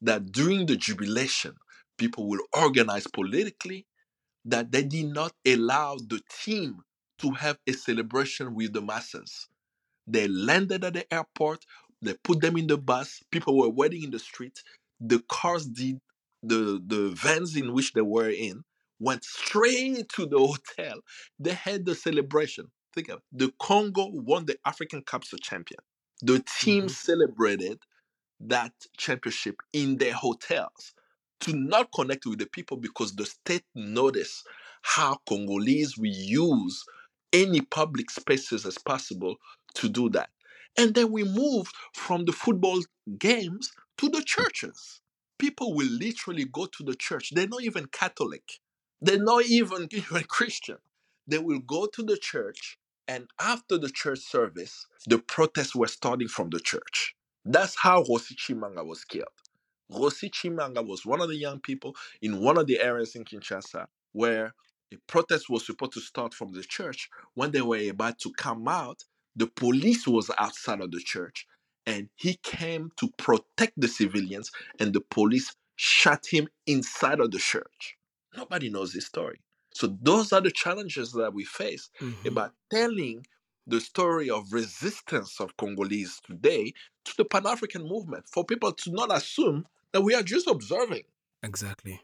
that 0.04 0.32
during 0.34 0.68
the 0.68 0.78
jubilation, 0.78 1.56
people 1.98 2.30
will 2.30 2.42
organize 2.54 3.08
politically 3.08 3.88
that 4.46 4.72
they 4.72 4.84
did 4.84 5.08
not 5.08 5.34
allow 5.46 5.96
the 5.98 6.22
team 6.44 6.80
to 7.20 7.32
have 7.32 7.60
a 7.68 7.74
celebration 7.74 8.56
with 8.56 8.74
the 8.74 8.82
masses. 8.82 9.48
They 10.08 10.28
landed 10.28 10.84
at 10.84 10.94
the 10.94 11.14
airport, 11.14 11.66
they 12.02 12.16
put 12.24 12.42
them 12.42 12.58
in 12.58 12.68
the 12.68 12.78
bus, 12.78 13.22
people 13.32 13.58
were 13.58 13.70
waiting 13.70 14.04
in 14.04 14.12
the 14.12 14.20
street. 14.20 14.62
The 15.00 15.24
cars 15.30 15.66
did 15.68 16.00
the 16.44 16.82
the 16.86 17.10
vans 17.16 17.56
in 17.56 17.74
which 17.74 17.94
they 17.94 18.02
were 18.02 18.30
in 18.30 18.64
went 19.00 19.24
straight 19.24 20.10
to 20.10 20.26
the 20.26 20.40
hotel. 20.40 21.02
They 21.40 21.54
had 21.54 21.86
the 21.86 21.96
celebration. 21.96 22.72
Think 22.94 23.10
of 23.10 23.20
it. 23.20 23.24
The 23.32 23.54
Congo 23.60 24.10
won 24.14 24.46
the 24.46 24.58
African 24.66 25.02
Cups 25.04 25.34
of 25.34 25.42
Champion. 25.42 25.80
The 26.22 26.44
team 26.62 26.86
Mhm. 26.86 26.92
celebrated 26.92 27.80
that 28.40 28.74
championship 28.98 29.58
in 29.74 29.98
their 29.98 30.14
hotels 30.14 30.94
to 31.42 31.54
not 31.54 31.92
connect 31.94 32.26
with 32.26 32.40
the 32.40 32.46
people 32.46 32.78
because 32.78 33.16
the 33.16 33.26
state 33.26 33.64
noticed 33.76 34.46
how 34.82 35.18
Congolese 35.28 35.98
we 35.98 36.10
use 36.10 36.84
any 37.32 37.62
public 37.62 38.10
spaces 38.12 38.66
as 38.66 38.78
possible 38.78 39.36
to 39.76 39.90
do 39.90 40.10
that. 40.10 40.30
And 40.78 40.94
then 40.94 41.12
we 41.12 41.24
moved 41.24 41.74
from 41.94 42.26
the 42.26 42.32
football 42.32 42.82
games 43.18 43.72
to 43.98 44.10
the 44.10 44.24
churches. 44.24 45.02
People 45.38 45.74
will 45.76 45.90
literally 45.90 46.46
go 46.46 46.66
to 46.66 46.84
the 46.84 46.96
church. 46.96 47.32
They're 47.34 47.48
not 47.48 47.64
even 47.64 47.88
Catholic. 47.88 48.44
They're 49.02 49.22
not 49.22 49.46
even, 49.46 49.88
even 49.92 50.24
Christian. 50.24 50.78
They 51.28 51.40
will 51.40 51.60
go 51.60 51.88
to 51.88 52.04
the 52.04 52.18
church, 52.18 52.78
and 53.08 53.28
after 53.40 53.78
the 53.78 53.90
church 53.90 54.20
service, 54.20 54.86
the 55.06 55.20
protests 55.20 55.76
were 55.76 55.88
starting 55.88 56.28
from 56.28 56.50
the 56.50 56.60
church. 56.60 57.16
That's 57.46 57.76
how 57.80 58.04
Rossy 58.04 58.36
Tshimanga 58.36 58.86
was 58.86 59.04
killed. 59.06 59.28
Rossy 59.92 60.30
Tshimanga 60.30 60.86
was 60.86 61.06
one 61.06 61.22
of 61.22 61.30
the 61.30 61.36
young 61.36 61.60
people 61.60 61.96
in 62.22 62.42
one 62.42 62.58
of 62.58 62.68
the 62.68 62.80
areas 62.80 63.16
in 63.16 63.26
Kinshasa 63.26 63.88
where 64.14 64.54
a 64.94 64.98
protest 65.08 65.50
was 65.50 65.66
supposed 65.66 65.94
to 65.94 66.02
start 66.02 66.34
from 66.34 66.54
the 66.54 66.64
church. 66.64 67.10
When 67.34 67.52
they 67.52 67.62
were 67.62 67.90
about 67.90 68.20
to 68.20 68.32
come 68.34 68.68
out, 68.68 69.04
the 69.36 69.48
police 69.48 70.08
was 70.08 70.30
outside 70.38 70.82
of 70.82 70.92
the 70.92 71.00
church 71.00 71.48
and 71.86 72.10
he 72.16 72.36
came 72.44 72.92
to 72.98 73.10
protect 73.18 73.74
the 73.80 73.88
civilians 73.88 74.52
and 74.80 74.94
the 74.94 75.02
police 75.02 75.54
shot 75.76 76.26
him 76.28 76.48
inside 76.66 77.20
of 77.20 77.32
the 77.32 77.40
church. 77.40 77.98
Nobody 78.36 78.70
knows 78.70 78.94
this 78.94 79.08
story. 79.08 79.42
So 79.74 79.98
those 80.02 80.32
are 80.32 80.42
the 80.42 80.52
challenges 80.52 81.12
that 81.14 81.34
we 81.34 81.44
face 81.46 81.90
Mhm. 82.02 82.28
about 82.28 82.54
telling 82.72 83.26
the 83.66 83.80
story 83.80 84.30
of 84.30 84.52
resistance 84.52 85.40
of 85.40 85.56
Congolese 85.58 86.22
today 86.26 86.74
to 87.06 87.14
the 87.18 87.26
Pan 87.26 87.48
African 87.48 87.88
movement 87.88 88.26
for 88.28 88.44
people 88.44 88.72
to 88.74 88.92
not 88.92 89.16
assume 89.16 89.66
that 89.92 90.02
we 90.02 90.14
are 90.14 90.24
just 90.24 90.48
observing. 90.48 91.04
Exactly. 91.42 92.02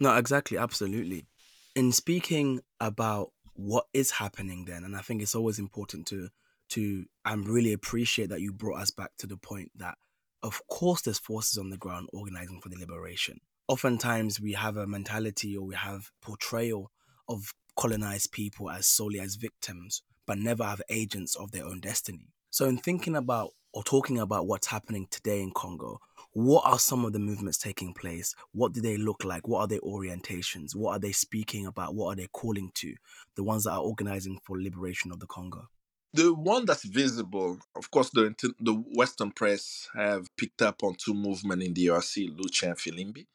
No, 0.00 0.14
exactly, 0.16 0.58
absolutely. 0.58 1.26
In 1.74 1.92
speaking 1.92 2.60
about 2.80 3.32
what 3.54 3.86
is 3.92 4.12
happening 4.12 4.64
then, 4.66 4.84
and 4.84 4.96
I 4.96 5.00
think 5.00 5.22
it's 5.22 5.34
always 5.34 5.58
important 5.58 6.06
to 6.08 6.28
to 6.70 7.06
and 7.24 7.48
really 7.48 7.72
appreciate 7.72 8.28
that 8.28 8.42
you 8.42 8.52
brought 8.52 8.80
us 8.80 8.90
back 8.90 9.10
to 9.18 9.26
the 9.26 9.38
point 9.38 9.70
that 9.76 9.96
of 10.42 10.60
course 10.68 11.00
there's 11.00 11.18
forces 11.18 11.56
on 11.56 11.70
the 11.70 11.78
ground 11.78 12.08
organizing 12.12 12.60
for 12.60 12.68
the 12.68 12.78
liberation. 12.78 13.40
Oftentimes 13.68 14.40
we 14.40 14.52
have 14.52 14.76
a 14.76 14.86
mentality 14.86 15.56
or 15.56 15.66
we 15.66 15.74
have 15.74 16.10
portrayal 16.20 16.90
of 17.28 17.54
colonized 17.76 18.32
people 18.32 18.70
as 18.70 18.86
solely 18.86 19.20
as 19.20 19.36
victims, 19.36 20.02
but 20.28 20.38
never 20.38 20.62
have 20.62 20.82
agents 20.90 21.34
of 21.34 21.50
their 21.50 21.64
own 21.64 21.80
destiny. 21.80 22.28
So 22.50 22.66
in 22.66 22.76
thinking 22.76 23.16
about 23.16 23.54
or 23.72 23.82
talking 23.82 24.18
about 24.18 24.46
what's 24.46 24.66
happening 24.66 25.08
today 25.10 25.40
in 25.40 25.52
Congo, 25.52 26.00
what 26.32 26.66
are 26.66 26.78
some 26.78 27.04
of 27.06 27.14
the 27.14 27.18
movements 27.18 27.56
taking 27.56 27.94
place? 27.94 28.34
What 28.52 28.74
do 28.74 28.82
they 28.82 28.98
look 28.98 29.24
like? 29.24 29.48
What 29.48 29.60
are 29.60 29.66
their 29.66 29.80
orientations? 29.80 30.76
What 30.76 30.92
are 30.92 30.98
they 30.98 31.12
speaking 31.12 31.66
about? 31.66 31.94
What 31.94 32.12
are 32.12 32.16
they 32.16 32.28
calling 32.30 32.70
to? 32.74 32.94
The 33.36 33.42
ones 33.42 33.64
that 33.64 33.72
are 33.72 33.80
organizing 33.80 34.38
for 34.44 34.60
liberation 34.60 35.10
of 35.10 35.18
the 35.18 35.26
Congo. 35.26 35.68
The 36.12 36.34
one 36.34 36.66
that's 36.66 36.84
visible, 36.84 37.58
of 37.74 37.90
course, 37.90 38.10
the 38.10 38.34
the 38.60 38.74
Western 38.74 39.30
press 39.30 39.88
have 39.94 40.26
picked 40.36 40.60
up 40.60 40.82
on 40.82 40.94
two 40.94 41.14
movements 41.14 41.66
in 41.66 41.74
DRC, 41.74 42.36
Lucha 42.36 42.68
and 42.68 42.76
Filimbi, 42.76 43.26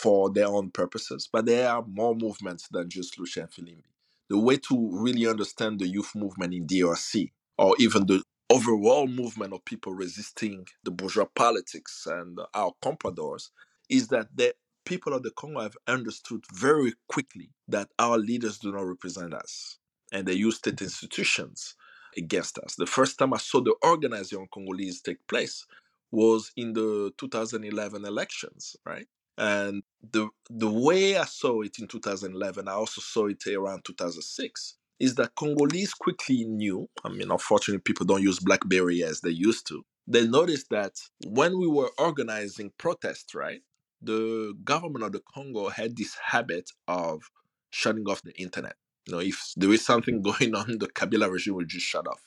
for 0.00 0.30
their 0.30 0.46
own 0.46 0.70
purposes. 0.70 1.28
But 1.32 1.46
there 1.46 1.68
are 1.68 1.84
more 1.84 2.14
movements 2.14 2.68
than 2.70 2.88
just 2.88 3.18
Lucha 3.18 3.42
and 3.42 3.50
Filimbi. 3.50 3.84
The 4.28 4.38
way 4.38 4.56
to 4.58 4.90
really 4.92 5.26
understand 5.26 5.80
the 5.80 5.88
youth 5.88 6.14
movement 6.14 6.54
in 6.54 6.66
DRC, 6.66 7.32
or 7.56 7.74
even 7.78 8.06
the 8.06 8.22
overall 8.50 9.06
movement 9.06 9.52
of 9.52 9.64
people 9.64 9.94
resisting 9.94 10.66
the 10.84 10.90
bourgeois 10.90 11.26
politics 11.34 12.06
and 12.06 12.38
our 12.54 12.72
compradors, 12.82 13.50
is 13.88 14.08
that 14.08 14.28
the 14.34 14.54
people 14.84 15.14
of 15.14 15.22
the 15.22 15.30
Congo 15.30 15.60
have 15.60 15.76
understood 15.86 16.44
very 16.54 16.94
quickly 17.08 17.50
that 17.68 17.88
our 17.98 18.18
leaders 18.18 18.58
do 18.58 18.72
not 18.72 18.86
represent 18.86 19.34
us, 19.34 19.78
and 20.12 20.26
they 20.26 20.34
use 20.34 20.56
state 20.56 20.80
institutions 20.80 21.74
against 22.16 22.58
us. 22.58 22.74
The 22.76 22.86
first 22.86 23.18
time 23.18 23.34
I 23.34 23.38
saw 23.38 23.60
the 23.60 23.74
organizing 23.82 24.38
on 24.38 24.48
Congolese 24.52 25.00
take 25.02 25.26
place 25.28 25.66
was 26.10 26.52
in 26.56 26.72
the 26.72 27.12
2011 27.18 28.04
elections, 28.04 28.76
right? 28.86 29.06
And 29.38 29.84
the 30.12 30.28
the 30.50 30.70
way 30.70 31.16
I 31.16 31.24
saw 31.24 31.62
it 31.62 31.78
in 31.78 31.86
2011, 31.86 32.68
I 32.68 32.72
also 32.72 33.00
saw 33.00 33.26
it 33.28 33.46
around 33.46 33.84
2006, 33.84 34.74
is 34.98 35.14
that 35.14 35.34
Congolese 35.36 35.94
quickly 35.94 36.44
knew. 36.44 36.88
I 37.04 37.10
mean, 37.10 37.30
unfortunately, 37.30 37.80
people 37.80 38.04
don't 38.04 38.22
use 38.22 38.40
BlackBerry 38.40 39.04
as 39.04 39.20
they 39.20 39.30
used 39.30 39.66
to. 39.68 39.84
They 40.08 40.26
noticed 40.26 40.70
that 40.70 40.94
when 41.26 41.58
we 41.58 41.68
were 41.68 41.90
organizing 41.98 42.72
protests, 42.78 43.34
right, 43.34 43.62
the 44.02 44.54
government 44.64 45.04
of 45.04 45.12
the 45.12 45.22
Congo 45.32 45.68
had 45.68 45.96
this 45.96 46.16
habit 46.22 46.70
of 46.88 47.22
shutting 47.70 48.08
off 48.08 48.22
the 48.22 48.32
internet. 48.40 48.74
You 49.06 49.14
know, 49.14 49.20
if 49.20 49.52
there 49.56 49.72
is 49.72 49.84
something 49.84 50.20
going 50.30 50.54
on, 50.56 50.78
the 50.78 50.88
Kabila 50.88 51.30
regime 51.30 51.54
will 51.54 51.64
just 51.64 51.86
shut 51.86 52.08
off 52.08 52.22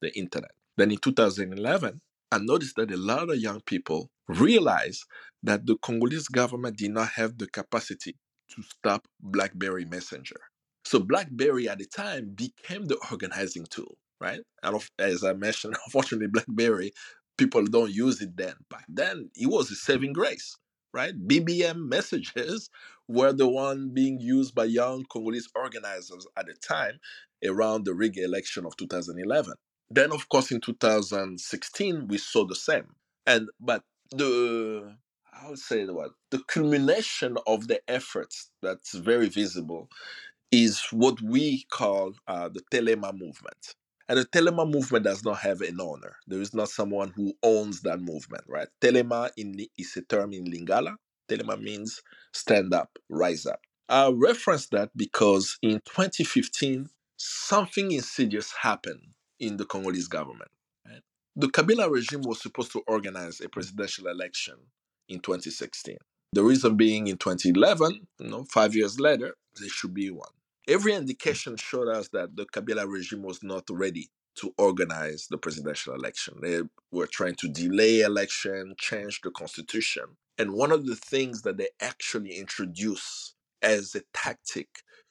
the 0.00 0.16
internet. 0.16 0.52
Then 0.76 0.92
in 0.92 0.98
2011, 0.98 2.00
I 2.32 2.38
noticed 2.38 2.76
that 2.76 2.90
a 2.90 2.96
lot 2.96 3.28
of 3.28 3.36
young 3.36 3.60
people 3.60 4.08
realized 4.26 5.04
that 5.42 5.66
the 5.66 5.76
Congolese 5.76 6.28
government 6.28 6.78
did 6.78 6.92
not 6.92 7.10
have 7.10 7.36
the 7.36 7.46
capacity 7.46 8.16
to 8.48 8.62
stop 8.62 9.06
BlackBerry 9.20 9.84
Messenger. 9.84 10.40
So 10.86 11.00
BlackBerry 11.00 11.68
at 11.68 11.78
the 11.78 11.84
time 11.84 12.30
became 12.34 12.86
the 12.86 12.98
organizing 13.10 13.66
tool, 13.68 13.98
right? 14.18 14.40
And 14.62 14.82
as 14.98 15.24
I 15.24 15.34
mentioned, 15.34 15.76
unfortunately, 15.86 16.28
BlackBerry 16.28 16.92
people 17.36 17.64
don't 17.64 17.92
use 17.92 18.22
it 18.22 18.34
then. 18.34 18.54
Back 18.70 18.86
then, 18.88 19.28
it 19.34 19.48
was 19.48 19.70
a 19.70 19.74
saving 19.74 20.14
grace, 20.14 20.56
right? 20.94 21.14
BBM 21.28 21.86
messages 21.86 22.70
were 23.08 23.34
the 23.34 23.48
one 23.48 23.90
being 23.92 24.18
used 24.20 24.54
by 24.54 24.64
young 24.64 25.04
Congolese 25.12 25.50
organizers 25.54 26.26
at 26.38 26.46
the 26.46 26.54
time 26.66 26.98
around 27.44 27.84
the 27.84 27.92
Riga 27.92 28.24
election 28.24 28.64
of 28.64 28.74
2011. 28.78 29.52
Then, 29.92 30.10
of 30.12 30.28
course, 30.30 30.50
in 30.50 30.60
2016, 30.60 32.08
we 32.08 32.18
saw 32.18 32.46
the 32.46 32.54
same. 32.54 32.94
And 33.26 33.48
but 33.60 33.84
the 34.10 34.96
I 35.32 35.50
would 35.50 35.58
say 35.58 35.84
what 35.86 36.12
the 36.30 36.40
culmination 36.48 37.36
of 37.46 37.68
the 37.68 37.80
efforts 37.90 38.50
that's 38.62 38.94
very 38.94 39.28
visible 39.28 39.88
is 40.50 40.82
what 40.90 41.20
we 41.20 41.64
call 41.70 42.14
uh, 42.26 42.48
the 42.48 42.62
Telema 42.72 43.12
movement. 43.12 43.74
And 44.08 44.18
the 44.18 44.24
Telema 44.26 44.70
movement 44.70 45.04
does 45.04 45.24
not 45.24 45.38
have 45.40 45.60
an 45.60 45.80
owner. 45.80 46.16
There 46.26 46.40
is 46.40 46.54
not 46.54 46.70
someone 46.70 47.12
who 47.14 47.34
owns 47.42 47.82
that 47.82 48.00
movement, 48.00 48.44
right? 48.48 48.68
Telema 48.80 49.30
in, 49.36 49.66
is 49.78 49.96
a 49.96 50.02
term 50.02 50.32
in 50.32 50.46
Lingala. 50.46 50.96
Telema 51.28 51.60
means 51.60 52.02
stand 52.32 52.74
up, 52.74 52.98
rise 53.10 53.46
up. 53.46 53.60
I 53.88 54.10
reference 54.14 54.68
that 54.68 54.90
because 54.96 55.58
in 55.62 55.80
2015, 55.86 56.88
something 57.16 57.92
insidious 57.92 58.52
happened 58.62 59.02
in 59.42 59.56
the 59.56 59.66
Congolese 59.66 60.08
government. 60.08 60.50
Right? 60.86 61.02
The 61.36 61.48
Kabila 61.48 61.90
regime 61.90 62.22
was 62.22 62.40
supposed 62.40 62.72
to 62.72 62.82
organize 62.86 63.40
a 63.40 63.48
presidential 63.48 64.06
election 64.06 64.54
in 65.08 65.20
2016. 65.20 65.96
The 66.32 66.42
reason 66.42 66.76
being 66.76 67.08
in 67.08 67.18
2011, 67.18 68.06
you 68.20 68.28
know, 68.28 68.44
five 68.44 68.74
years 68.74 68.98
later, 68.98 69.34
there 69.60 69.68
should 69.68 69.92
be 69.92 70.10
one. 70.10 70.30
Every 70.68 70.94
indication 70.94 71.56
showed 71.56 71.88
us 71.88 72.08
that 72.10 72.36
the 72.36 72.46
Kabila 72.46 72.88
regime 72.88 73.22
was 73.22 73.42
not 73.42 73.64
ready 73.68 74.08
to 74.36 74.54
organize 74.56 75.26
the 75.28 75.36
presidential 75.36 75.92
election. 75.94 76.34
They 76.40 76.62
were 76.92 77.08
trying 77.08 77.34
to 77.36 77.48
delay 77.48 78.00
election, 78.00 78.74
change 78.78 79.20
the 79.22 79.30
constitution. 79.32 80.04
And 80.38 80.54
one 80.54 80.72
of 80.72 80.86
the 80.86 80.96
things 80.96 81.42
that 81.42 81.58
they 81.58 81.68
actually 81.80 82.36
introduced 82.36 83.34
as 83.60 83.94
a 83.94 84.02
tactic 84.14 84.68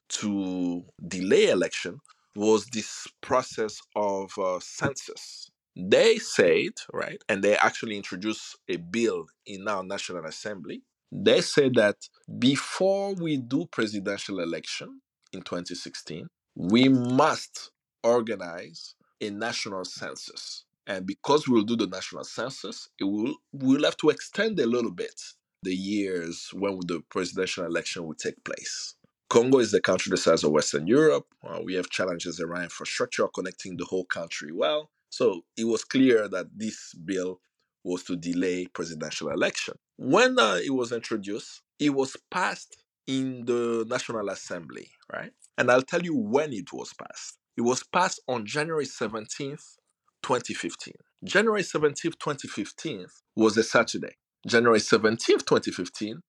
to 0.10 0.84
delay 1.08 1.50
election 1.50 2.00
was 2.36 2.66
this 2.68 3.08
process 3.22 3.80
of 3.96 4.32
uh, 4.38 4.60
census. 4.62 5.50
They 5.76 6.18
said, 6.18 6.72
right, 6.92 7.22
and 7.30 7.44
they 7.44 7.56
actually 7.56 7.96
introduced 7.96 8.58
a 8.68 8.78
bill 8.78 9.28
in 9.46 9.68
our 9.68 9.84
National 9.84 10.26
Assembly. 10.26 10.84
They 11.12 11.42
said 11.42 11.76
that 11.76 11.98
before 12.40 13.14
we 13.14 13.38
do 13.38 13.66
presidential 13.66 14.40
election 14.40 15.02
in 15.34 15.42
2016, 15.42 16.28
we 16.56 16.90
must 16.90 17.72
organize 18.04 18.96
a 19.22 19.30
national 19.30 19.86
census. 19.86 20.66
And 20.88 21.06
because 21.06 21.48
we'll 21.48 21.64
do 21.64 21.76
the 21.76 21.88
national 21.88 22.24
census, 22.24 22.90
it 23.00 23.04
will 23.04 23.36
we'll 23.54 23.84
have 23.84 23.98
to 23.98 24.10
extend 24.10 24.60
a 24.60 24.66
little 24.66 24.92
bit 24.92 25.22
the 25.64 25.76
years 25.76 26.50
when 26.54 26.80
the 26.88 27.02
presidential 27.10 27.66
election 27.66 28.06
will 28.06 28.16
take 28.16 28.44
place. 28.44 28.96
Congo 29.32 29.60
is 29.60 29.72
the 29.72 29.80
country 29.80 30.10
the 30.10 30.18
size 30.18 30.44
of 30.44 30.52
Western 30.52 30.88
Europe. 30.88 31.26
Uh, 31.42 31.62
we 31.64 31.74
have 31.76 31.90
challenges 31.90 32.42
around 32.42 32.64
infrastructure 32.64 33.26
connecting 33.34 33.78
the 33.78 33.86
whole 33.86 34.04
country 34.04 34.52
well. 34.52 34.90
So 35.10 35.46
it 35.56 35.64
was 35.64 35.86
clear 35.86 36.28
that 36.28 36.48
this 36.54 36.94
bill 36.94 37.40
was 37.86 38.04
to 38.04 38.18
delay 38.18 38.68
presidential 38.68 39.30
election. 39.30 39.76
When 39.96 40.38
uh, 40.38 40.60
it 40.62 40.72
was 40.72 40.92
introduced, 40.92 41.62
it 41.80 41.92
was 41.92 42.18
passed 42.30 42.84
in 43.08 43.46
the 43.46 43.86
National 43.88 44.28
Assembly, 44.28 44.90
right? 45.14 45.32
And 45.58 45.72
I'll 45.72 45.82
tell 45.82 46.04
you 46.04 46.14
when 46.14 46.52
it 46.52 46.74
was 46.74 46.92
passed. 46.94 47.38
It 47.56 47.62
was 47.62 47.84
passed 47.84 48.22
on 48.28 48.46
January 48.46 48.86
17th, 48.86 49.78
2015. 50.24 50.94
January 51.24 51.64
17th, 51.64 52.20
2015 52.20 53.06
was 53.38 53.56
a 53.56 53.64
Saturday. 53.64 54.18
January 54.46 54.80
17th, 54.80 55.46
2015 55.46 56.20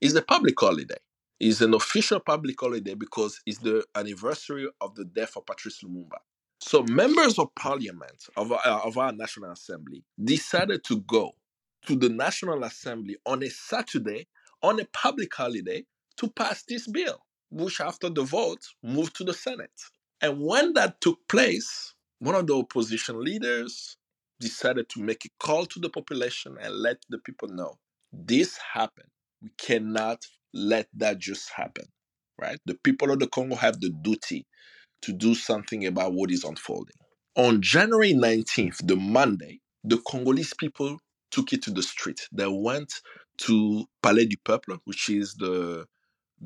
is 0.00 0.14
a 0.14 0.22
public 0.22 0.54
holiday. 0.60 0.98
It's 1.44 1.60
an 1.60 1.74
official 1.74 2.20
public 2.20 2.60
holiday 2.60 2.94
because 2.94 3.40
it's 3.44 3.58
the 3.58 3.84
anniversary 3.96 4.68
of 4.80 4.94
the 4.94 5.04
death 5.04 5.36
of 5.36 5.44
Patrice 5.44 5.82
Lumumba. 5.82 6.18
So 6.60 6.84
members 6.84 7.36
of 7.36 7.52
parliament 7.56 8.28
of 8.36 8.52
our, 8.52 8.60
of 8.60 8.96
our 8.96 9.10
National 9.10 9.50
Assembly 9.50 10.04
decided 10.22 10.84
to 10.84 11.00
go 11.00 11.32
to 11.88 11.96
the 11.96 12.10
National 12.10 12.62
Assembly 12.62 13.16
on 13.26 13.42
a 13.42 13.50
Saturday 13.50 14.28
on 14.62 14.78
a 14.78 14.84
public 14.92 15.34
holiday 15.34 15.84
to 16.18 16.28
pass 16.30 16.62
this 16.68 16.86
bill, 16.86 17.18
which 17.50 17.80
after 17.80 18.08
the 18.08 18.22
vote 18.22 18.64
moved 18.84 19.16
to 19.16 19.24
the 19.24 19.34
Senate. 19.34 19.72
And 20.20 20.40
when 20.40 20.74
that 20.74 21.00
took 21.00 21.26
place, 21.28 21.92
one 22.20 22.36
of 22.36 22.46
the 22.46 22.54
opposition 22.54 23.20
leaders 23.20 23.96
decided 24.38 24.88
to 24.90 25.00
make 25.00 25.24
a 25.24 25.44
call 25.44 25.66
to 25.66 25.80
the 25.80 25.90
population 25.90 26.56
and 26.62 26.72
let 26.72 26.98
the 27.08 27.18
people 27.18 27.48
know 27.48 27.80
this 28.12 28.56
happened. 28.74 29.08
We 29.42 29.50
cannot 29.58 30.24
let 30.54 30.88
that 30.94 31.18
just 31.18 31.50
happen, 31.50 31.84
right? 32.40 32.58
The 32.66 32.74
people 32.74 33.10
of 33.10 33.18
the 33.18 33.28
Congo 33.28 33.56
have 33.56 33.80
the 33.80 33.90
duty 33.90 34.46
to 35.02 35.12
do 35.12 35.34
something 35.34 35.86
about 35.86 36.14
what 36.14 36.30
is 36.30 36.44
unfolding. 36.44 36.96
On 37.36 37.60
January 37.62 38.12
19th, 38.12 38.86
the 38.86 38.96
Monday, 38.96 39.60
the 39.84 39.98
Congolese 40.06 40.54
people 40.58 40.98
took 41.30 41.52
it 41.52 41.62
to 41.62 41.70
the 41.70 41.82
street. 41.82 42.28
They 42.30 42.46
went 42.46 42.92
to 43.38 43.86
Palais 44.02 44.26
du 44.26 44.36
Peuple, 44.44 44.78
which 44.84 45.08
is 45.08 45.34
the 45.34 45.86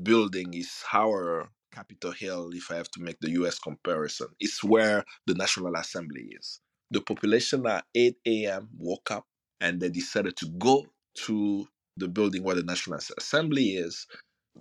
building, 0.02 0.54
is 0.54 0.84
our 0.92 1.48
Capitol 1.72 2.12
Hill, 2.12 2.50
if 2.54 2.70
I 2.70 2.76
have 2.76 2.90
to 2.92 3.02
make 3.02 3.18
the 3.20 3.30
US 3.32 3.58
comparison. 3.58 4.28
It's 4.40 4.62
where 4.64 5.04
the 5.26 5.34
National 5.34 5.74
Assembly 5.76 6.30
is. 6.38 6.60
The 6.90 7.00
population 7.00 7.66
at 7.66 7.84
8 7.94 8.16
a.m. 8.26 8.68
woke 8.78 9.10
up 9.10 9.26
and 9.60 9.80
they 9.80 9.88
decided 9.88 10.36
to 10.38 10.48
go 10.58 10.86
to 11.26 11.66
the 11.96 12.08
building 12.08 12.42
where 12.42 12.54
the 12.54 12.62
National 12.62 12.98
Assembly 13.18 13.76
is, 13.76 14.06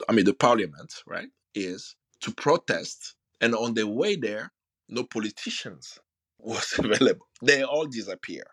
I 0.10 0.14
mean, 0.14 0.26
the 0.26 0.34
parliament, 0.34 0.94
right, 1.08 1.30
is 1.54 1.96
to 2.22 2.32
protest. 2.32 3.16
And 3.42 3.56
on 3.56 3.74
the 3.74 3.88
way 3.88 4.16
there, 4.16 4.52
no 4.90 5.04
politicians 5.04 6.00
was 6.40 6.76
available. 6.78 7.28
They 7.42 7.64
all 7.64 7.86
disappear. 7.86 8.44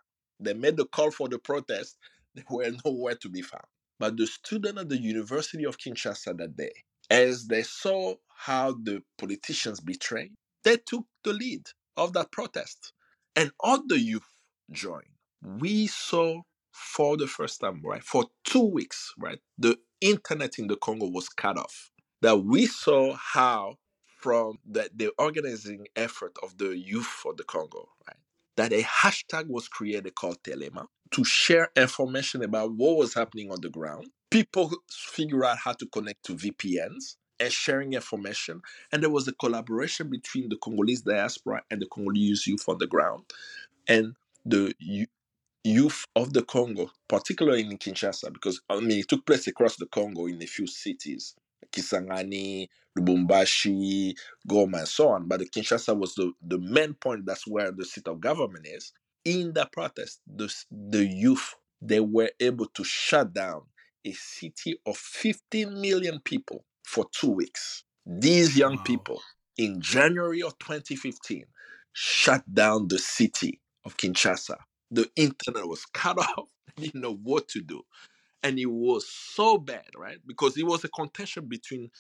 They 0.41 0.55
made 0.55 0.77
the 0.77 0.87
call 0.87 1.11
for 1.11 1.29
the 1.29 1.39
protest. 1.39 1.97
They 2.35 2.45
were 2.49 2.71
nowhere 2.87 3.15
to 3.17 3.29
be 3.29 3.43
found. 3.43 3.67
But 3.99 4.17
the 4.17 4.27
student 4.27 4.79
at 4.79 4.89
the 4.89 4.97
University 4.97 5.65
of 5.65 5.77
Kinshasa 5.77 6.35
that 6.39 6.57
day, 6.57 6.73
as 7.11 7.47
they 7.47 7.63
saw 7.63 8.15
how 8.35 8.73
the 8.73 9.03
politicians 9.19 9.81
betrayed, 9.81 10.33
they 10.65 10.79
took 10.79 11.05
the 11.25 11.35
lead 11.35 11.67
of 11.99 12.15
that 12.15 12.33
protest. 12.33 12.95
And 13.37 13.51
all 13.61 13.83
the 13.87 14.01
youth 14.01 14.25
joined. 14.71 15.13
We 15.43 15.89
saw 15.89 16.41
for 16.73 17.17
the 17.17 17.27
first 17.27 17.61
time, 17.61 17.81
right, 17.85 18.03
for 18.03 18.25
two 18.45 18.65
weeks, 18.65 19.13
right, 19.19 19.39
the 19.59 19.79
internet 20.01 20.59
in 20.59 20.67
the 20.67 20.77
Congo 20.77 21.07
was 21.07 21.29
cut 21.29 21.57
off. 21.57 21.91
That 22.23 22.45
we 22.45 22.67
saw 22.67 23.15
how 23.15 23.77
from 24.21 24.59
the, 24.65 24.89
the 24.95 25.11
organizing 25.19 25.89
effort 25.97 26.37
of 26.43 26.57
the 26.59 26.77
youth 26.77 27.23
of 27.27 27.37
the 27.37 27.45
Congo, 27.45 27.89
right, 28.07 28.17
that 28.57 28.73
a 28.73 28.83
hashtag 28.83 29.49
was 29.49 29.69
created 29.69 30.15
called 30.15 30.43
Telema 30.43 30.87
to 31.13 31.25
share 31.25 31.71
information 31.77 32.43
about 32.43 32.73
what 32.73 32.97
was 32.97 33.15
happening 33.15 33.51
on 33.51 33.61
the 33.61 33.69
ground. 33.69 34.09
People 34.31 34.71
figure 34.91 35.45
out 35.45 35.59
how 35.59 35.73
to 35.73 35.87
connect 35.87 36.25
to 36.25 36.35
VPNs 36.35 37.17
and 37.39 37.53
sharing 37.53 37.93
information. 37.93 38.63
And 38.93 39.03
there 39.03 39.11
was 39.11 39.29
a 39.29 39.33
collaboration 39.33 40.09
between 40.09 40.49
the 40.49 40.57
Congolese 40.57 41.03
diaspora 41.03 41.63
and 41.71 41.83
the 41.83 41.87
Congolese 41.87 42.47
youth 42.47 42.65
on 42.69 42.79
the 42.79 42.87
ground. 42.87 43.25
And 43.89 44.15
the 44.45 44.75
youth 45.65 46.07
of 46.17 46.33
the 46.33 46.43
Congo, 46.43 46.91
particularly 47.09 47.61
in 47.63 47.79
Kinshasa, 47.79 48.33
because 48.33 48.61
I 48.69 48.81
mean 48.81 49.01
it 49.01 49.09
took 49.09 49.25
place 49.27 49.47
across 49.47 49.77
the 49.77 49.87
Congo 49.87 50.27
in 50.27 50.43
a 50.43 50.47
few 50.47 50.67
cities, 50.67 51.35
Kisangani, 51.73 52.69
Lubumbashi, 52.99 54.15
Goma, 54.49 54.79
and 54.81 54.89
so 54.89 55.09
on. 55.11 55.29
But 55.29 55.41
the 55.41 55.47
Kinshasa 55.49 55.97
was 55.99 56.15
the, 56.15 56.33
the 56.43 56.59
main 56.59 56.95
point. 56.95 57.27
That's 57.27 57.47
where 57.47 57.71
the 57.71 57.85
seat 57.85 58.09
of 58.09 58.21
government 58.21 58.67
is. 58.67 58.93
In 59.25 59.53
the 59.53 59.69
protest, 59.73 60.21
the, 60.27 60.53
the 60.71 61.05
youth 61.07 61.55
they 61.81 62.01
were 62.01 62.31
able 62.41 62.67
to 62.67 62.85
shut 62.85 63.33
down 63.33 63.63
a 64.05 64.13
city 64.13 64.79
of 64.87 64.97
15 64.97 65.81
million 65.81 66.21
people 66.21 66.65
for 66.85 67.07
two 67.13 67.31
weeks. 67.31 67.85
These 68.05 68.57
young 68.59 68.77
Wow. 68.79 68.83
people 68.85 69.23
in 69.57 69.81
January 69.81 70.43
of 70.43 70.59
2015 70.59 71.45
shut 71.93 72.43
down 72.53 72.89
the 72.89 72.99
city 72.99 73.61
of 73.85 73.97
Kinshasa. 73.97 74.57
The 74.93 75.11
internet 75.17 75.67
was 75.67 75.87
cut 75.87 76.19
off. 76.39 76.49
They 76.77 76.85
didn't 76.85 77.01
know 77.01 77.17
what 77.17 77.49
to 77.49 77.63
do. 77.63 77.83
And 78.45 78.59
it 78.59 78.67
was 78.67 79.09
so 79.09 79.59
bad, 79.59 79.89
right? 79.97 80.19
Because 80.27 80.57
it 80.57 80.67
was 80.67 80.85
a 80.85 80.89
contention 80.89 81.47
between 81.47 81.91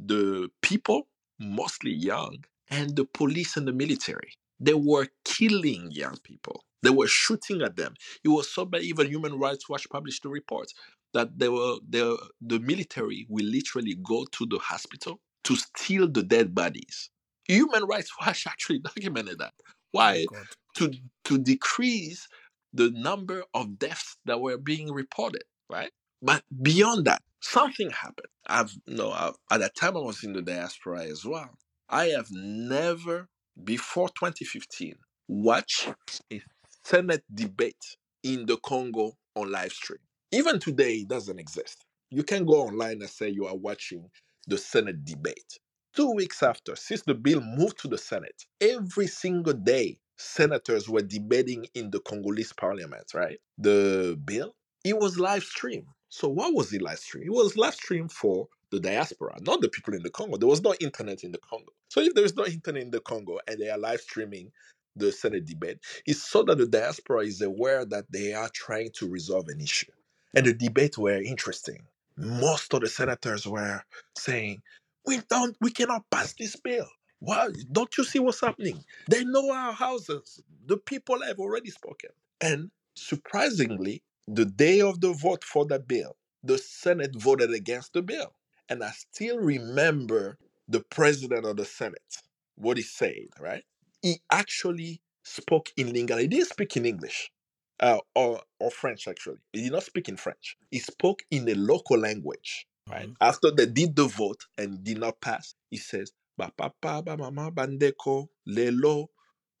the 0.00 0.50
people, 0.62 1.08
mostly 1.40 1.92
young, 1.92 2.44
and 2.70 2.96
the 2.96 3.04
police 3.04 3.56
and 3.56 3.66
the 3.68 3.72
military. 3.72 4.32
They 4.60 4.74
were 4.74 5.08
killing 5.24 5.90
young 5.92 6.18
people. 6.24 6.64
They 6.82 6.90
were 6.90 7.06
shooting 7.08 7.62
at 7.62 7.76
them. 7.76 7.94
It 8.24 8.28
was 8.28 8.50
so 8.50 8.66
bad. 8.66 8.82
Even 8.82 9.08
Human 9.08 9.38
Rights 9.38 9.68
Watch 9.68 9.88
published 9.90 10.24
a 10.24 10.28
report 10.28 10.68
that 11.14 11.38
they 11.38 11.48
were 11.48 11.76
the 11.88 12.18
the 12.42 12.58
military 12.60 13.26
will 13.30 13.46
literally 13.46 13.96
go 14.02 14.26
to 14.32 14.46
the 14.46 14.58
hospital 14.58 15.20
to 15.44 15.56
steal 15.56 16.08
the 16.08 16.22
dead 16.22 16.54
bodies. 16.54 17.10
Human 17.46 17.84
Rights 17.84 18.10
Watch 18.20 18.46
actually 18.48 18.80
documented 18.80 19.38
that. 19.38 19.54
Oh 19.68 19.72
Why? 19.92 20.26
God. 20.26 20.46
To 20.76 20.92
to 21.24 21.38
decrease 21.38 22.28
the 22.72 22.90
number 22.90 23.44
of 23.54 23.78
deaths 23.78 24.16
that 24.24 24.40
were 24.40 24.58
being 24.58 24.92
reported, 24.92 25.44
right? 25.70 25.92
But 26.22 26.44
beyond 26.62 27.06
that, 27.06 27.22
something 27.40 27.90
happened. 27.90 28.28
I've 28.46 28.72
no 28.86 29.10
I- 29.10 29.32
at 29.52 29.60
that 29.60 29.76
time 29.76 29.96
I 29.96 30.00
was 30.00 30.24
in 30.24 30.32
the 30.32 30.42
diaspora 30.42 31.04
as 31.04 31.24
well. 31.24 31.58
I 31.88 32.06
have 32.06 32.28
never 32.32 33.28
before 33.64 34.08
2015 34.10 34.96
watched 35.28 35.90
a 36.32 36.42
Senate 36.84 37.24
debate 37.34 37.96
in 38.22 38.46
the 38.46 38.56
Congo 38.58 39.12
on 39.36 39.50
live 39.52 39.72
stream. 39.72 40.00
Even 40.32 40.58
today, 40.58 40.96
it 40.98 41.08
doesn't 41.08 41.38
exist. 41.38 41.84
You 42.10 42.24
can 42.24 42.44
go 42.44 42.62
online 42.62 43.00
and 43.02 43.10
say 43.10 43.28
you 43.28 43.46
are 43.46 43.56
watching 43.56 44.10
the 44.46 44.58
Senate 44.58 45.04
debate. 45.04 45.58
Two 45.94 46.12
weeks 46.12 46.42
after, 46.42 46.76
since 46.76 47.02
the 47.02 47.14
bill 47.14 47.40
moved 47.40 47.78
to 47.80 47.88
the 47.88 47.98
Senate, 47.98 48.44
every 48.60 49.06
single 49.06 49.54
day, 49.54 49.98
senators 50.16 50.88
were 50.88 51.02
debating 51.02 51.66
in 51.74 51.90
the 51.90 52.00
Congolese 52.00 52.52
parliament, 52.52 53.12
right? 53.14 53.38
The 53.58 54.18
bill, 54.24 54.54
it 54.84 54.98
was 54.98 55.18
live 55.18 55.44
streamed. 55.44 55.86
So, 56.08 56.28
what 56.28 56.54
was 56.54 56.72
it 56.72 56.82
live 56.82 56.98
stream? 57.00 57.24
It 57.26 57.32
was 57.32 57.56
live 57.56 57.74
stream 57.74 58.08
for 58.08 58.48
the 58.70 58.80
the 58.80 58.80
diaspora, 58.80 59.36
not 59.42 59.60
the 59.60 59.68
people 59.68 59.94
in 59.94 60.02
the 60.02 60.10
Congo. 60.10 60.36
There 60.36 60.48
was 60.48 60.62
no 60.62 60.74
internet 60.80 61.24
in 61.24 61.32
the 61.32 61.38
Congo. 61.38 61.72
So 61.88 62.00
if 62.00 62.14
there 62.14 62.24
is 62.24 62.36
no 62.36 62.44
internet 62.46 62.82
in 62.82 62.90
the 62.90 63.00
Congo 63.00 63.38
and 63.48 63.58
they 63.60 63.70
are 63.70 63.78
live 63.78 64.00
streaming 64.00 64.52
the 64.96 65.12
Senate 65.12 65.46
debate, 65.46 65.78
it's 66.06 66.22
so 66.22 66.42
that 66.44 66.58
the 66.58 66.66
diaspora 66.66 67.24
is 67.24 67.40
aware 67.42 67.84
that 67.86 68.06
they 68.10 68.32
are 68.34 68.50
trying 68.52 68.90
to 68.96 69.08
resolve 69.08 69.48
an 69.48 69.60
issue. 69.60 69.90
And 70.34 70.46
the 70.46 70.54
debates 70.54 70.98
were 70.98 71.22
interesting. 71.22 71.86
Most 72.16 72.74
of 72.74 72.80
the 72.80 72.88
senators 72.88 73.46
were 73.46 73.82
saying, 74.18 74.62
"We 75.06 75.20
don't, 75.30 75.56
we 75.60 75.70
cannot 75.70 76.10
pass 76.10 76.34
this 76.38 76.56
bill. 76.56 76.88
Why? 77.24 77.50
Don't 77.72 77.96
you 77.98 78.04
see 78.04 78.20
what's 78.20 78.40
happening? 78.42 78.84
They 79.10 79.24
know 79.24 79.52
our 79.52 79.72
houses. 79.72 80.42
The 80.66 80.78
people 80.78 81.22
have 81.24 81.40
already 81.40 81.70
spoken." 81.70 82.10
And 82.40 82.70
surprisingly, 82.96 84.02
the 84.28 84.46
day 84.46 84.80
of 84.82 85.00
the 85.00 85.12
vote 85.14 85.44
for 85.44 85.66
that 85.66 85.88
bill, 85.88 86.16
the 86.44 86.58
Senate 86.58 87.16
voted 87.16 87.52
against 87.52 87.94
the 87.94 88.02
bill. 88.02 88.34
And 88.70 88.84
I 88.84 88.92
still 88.92 89.38
remember 89.38 90.38
the 90.68 90.80
president 90.80 91.46
of 91.46 91.56
the 91.58 91.66
Senate, 91.66 92.22
what 92.56 92.78
he 92.78 92.84
said, 92.84 93.28
right? 93.40 93.64
He 94.02 94.20
actually 94.30 95.02
spoke 95.24 95.70
in 95.76 95.88
Lingala. 95.92 96.22
He 96.22 96.28
didn't 96.28 96.48
speak 96.50 96.76
in 96.76 96.86
English 96.86 97.32
uh, 97.80 97.98
or, 98.16 98.42
or 98.60 98.70
French, 98.72 99.08
actually. 99.08 99.38
He 99.52 99.62
did 99.64 99.72
not 99.72 99.84
speak 99.84 100.08
in 100.08 100.16
French. 100.18 100.56
He 100.70 100.80
spoke 100.80 101.22
in 101.30 101.48
a 101.48 101.54
local 101.56 101.98
language, 101.98 102.66
right? 102.88 103.08
Mhm. 103.10 103.16
After 103.20 103.50
they 103.52 103.66
did 103.66 103.96
the 103.96 104.06
vote 104.08 104.44
and 104.58 104.84
did 104.84 104.98
not 104.98 105.20
pass, 105.20 105.54
he 105.70 105.78
says, 105.78 106.12
Ba 106.36 106.50
papa, 106.56 107.02
ba 107.02 107.16
mama, 107.16 107.50
bandeko, 107.50 108.28
lelo, 108.48 109.08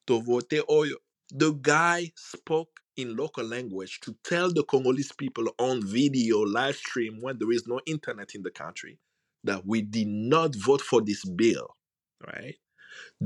to 0.06 0.20
vote 0.20 0.62
oyo. 0.68 0.96
The 1.30 1.52
guy 1.52 2.12
spoke 2.16 2.80
in 2.96 3.16
local 3.16 3.44
language 3.44 4.00
to 4.00 4.14
tell 4.24 4.52
the 4.52 4.64
Congolese 4.64 5.12
people 5.12 5.48
on 5.58 5.84
video, 5.86 6.40
live 6.40 6.76
stream, 6.76 7.18
when 7.20 7.38
there 7.38 7.52
is 7.52 7.66
no 7.66 7.80
internet 7.86 8.34
in 8.34 8.42
the 8.42 8.50
country, 8.50 8.98
that 9.44 9.66
we 9.66 9.82
did 9.82 10.08
not 10.08 10.54
vote 10.54 10.80
for 10.80 11.00
this 11.00 11.24
bill, 11.24 11.76
right? 12.26 12.56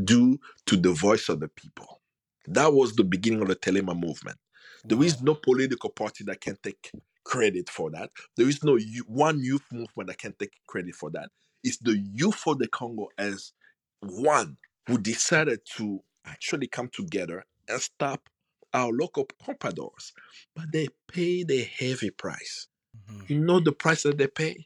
Due 0.04 0.38
to 0.66 0.76
the 0.76 0.92
voice 0.92 1.28
of 1.28 1.40
the 1.40 1.48
people. 1.48 2.00
That 2.46 2.72
was 2.72 2.94
the 2.94 3.04
beginning 3.04 3.42
of 3.42 3.48
the 3.48 3.56
Telema 3.56 3.98
movement. 3.98 4.38
There 4.84 5.02
is 5.02 5.22
no 5.22 5.34
political 5.34 5.90
party 5.90 6.24
that 6.24 6.40
can 6.40 6.56
take 6.62 6.90
credit 7.24 7.68
for 7.68 7.90
that. 7.90 8.10
There 8.36 8.48
is 8.48 8.64
no 8.64 8.78
one 9.06 9.42
youth 9.42 9.64
movement 9.70 10.08
that 10.08 10.18
can 10.18 10.34
take 10.38 10.52
credit 10.66 10.94
for 10.94 11.10
that. 11.10 11.30
It's 11.64 11.78
the 11.78 11.98
youth 11.98 12.42
of 12.46 12.58
the 12.58 12.68
Congo 12.68 13.08
as 13.18 13.52
one 14.00 14.56
who 14.86 14.98
decided 14.98 15.60
to 15.76 16.02
actually 16.24 16.66
come 16.68 16.88
together 16.88 17.44
and 17.68 17.80
stop 17.80 18.28
our 18.72 18.92
local 18.92 19.26
compradors. 19.42 20.12
But 20.54 20.72
they 20.72 20.88
paid 21.08 21.50
a 21.50 21.64
heavy 21.64 22.10
price. 22.10 22.68
Mhm. 23.08 23.30
You 23.30 23.38
know 23.40 23.60
the 23.60 23.72
price 23.72 24.02
that 24.04 24.18
they 24.18 24.28
pay? 24.28 24.64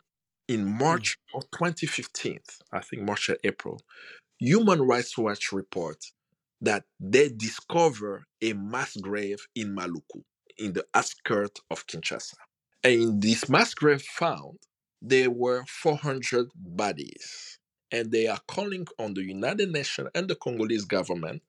In 0.48 0.66
March 0.66 1.18
of 1.34 1.50
2015, 1.50 2.40
I 2.72 2.80
think 2.80 3.02
March 3.02 3.28
or 3.30 3.38
April, 3.44 3.80
Human 4.38 4.82
Rights 4.82 5.16
Watch 5.16 5.52
report 5.52 6.04
that 6.60 6.84
they 7.00 7.28
discover 7.28 8.26
a 8.40 8.52
mass 8.54 8.96
grave 8.96 9.46
in 9.54 9.74
Maluku, 9.74 10.24
in 10.58 10.72
the 10.74 10.86
outskirts 10.94 11.60
of 11.70 11.86
Kinshasa. 11.86 12.34
And 12.84 12.92
in 13.02 13.20
this 13.20 13.48
mass 13.48 13.74
grave 13.74 14.02
found, 14.02 14.58
there 15.02 15.30
were 15.30 15.64
400 15.66 16.48
bodies. 16.54 17.58
And 17.90 18.10
they 18.10 18.26
are 18.28 18.40
calling 18.48 18.86
on 18.98 19.14
the 19.14 19.22
United 19.22 19.70
Nations 19.70 20.08
and 20.14 20.28
the 20.28 20.36
Congolese 20.36 20.86
government 20.86 21.42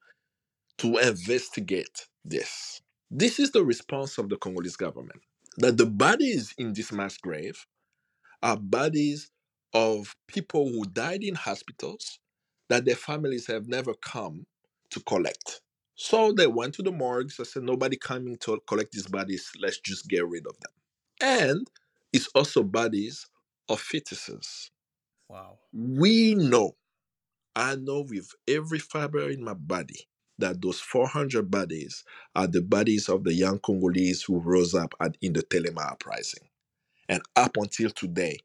to 0.80 0.98
investigate 0.98 2.08
this. 2.26 2.82
This 3.10 3.40
is 3.40 3.52
the 3.52 3.64
response 3.64 4.18
of 4.18 4.28
the 4.28 4.38
Congolese 4.38 4.76
government 4.76 5.22
that 5.58 5.78
the 5.78 5.86
bodies 5.86 6.54
in 6.58 6.74
this 6.74 6.92
mass 6.92 7.18
grave 7.18 7.66
are 8.42 8.58
bodies 8.58 9.30
of 9.74 10.16
people 10.28 10.68
who 10.70 10.84
died 10.86 11.24
in 11.24 11.36
hospitals 11.36 12.20
that 12.70 12.86
their 12.86 12.96
families 12.96 13.48
have 13.48 13.68
never 13.68 13.94
come 13.94 14.46
to 14.90 15.00
collect. 15.02 15.62
So 15.96 16.32
they 16.32 16.48
went 16.48 16.74
to 16.76 16.82
the 16.82 16.92
morgues 16.92 17.38
and 17.38 17.48
said, 17.48 17.64
Nobody 17.64 17.98
coming 17.98 18.36
to 18.38 18.60
collect 18.68 18.94
these 18.94 19.08
bodies, 19.08 19.52
let's 19.62 19.80
just 19.80 20.08
get 20.08 20.28
rid 20.28 20.48
of 20.48 20.56
them. 20.60 20.72
And 21.22 21.68
it's 22.12 22.28
also 22.36 22.64
bodies 22.64 23.28
of 23.70 23.82
fetuses. 23.82 24.70
Wow. 25.30 25.60
We 25.74 26.36
know, 26.36 26.76
I 27.56 27.76
know 27.76 28.06
with 28.08 28.30
every 28.48 28.80
fiber 28.80 29.30
in 29.30 29.44
my 29.44 29.54
body, 29.54 30.08
that 30.40 30.62
those 30.62 30.80
400 30.80 31.50
bodies 31.52 32.04
are 32.36 32.48
the 32.48 32.62
bodies 32.62 33.08
of 33.10 33.24
the 33.24 33.34
young 33.34 33.60
Congolese 33.60 34.24
who 34.24 34.40
rose 34.40 34.74
up 34.74 34.94
at, 35.00 35.16
in 35.22 35.34
the 35.34 35.44
Telema 35.44 35.92
uprising. 35.92 36.50
And 37.10 37.22
up 37.36 37.58
until 37.58 37.90
today, 37.92 38.38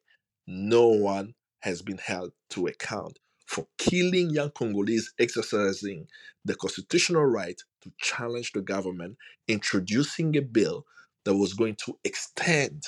no 0.46 0.88
one 0.88 1.34
has 1.60 1.82
been 1.82 1.98
held 1.98 2.32
to 2.50 2.66
account 2.66 3.18
for 3.46 3.66
killing 3.78 4.30
young 4.30 4.50
Congolese 4.50 5.12
exercising 5.18 6.06
the 6.44 6.54
constitutional 6.54 7.24
right 7.24 7.60
to 7.82 7.92
challenge 7.98 8.52
the 8.52 8.60
government, 8.60 9.16
introducing 9.48 10.36
a 10.36 10.42
bill 10.42 10.84
that 11.24 11.34
was 11.36 11.54
going 11.54 11.76
to 11.86 11.98
extend 12.04 12.82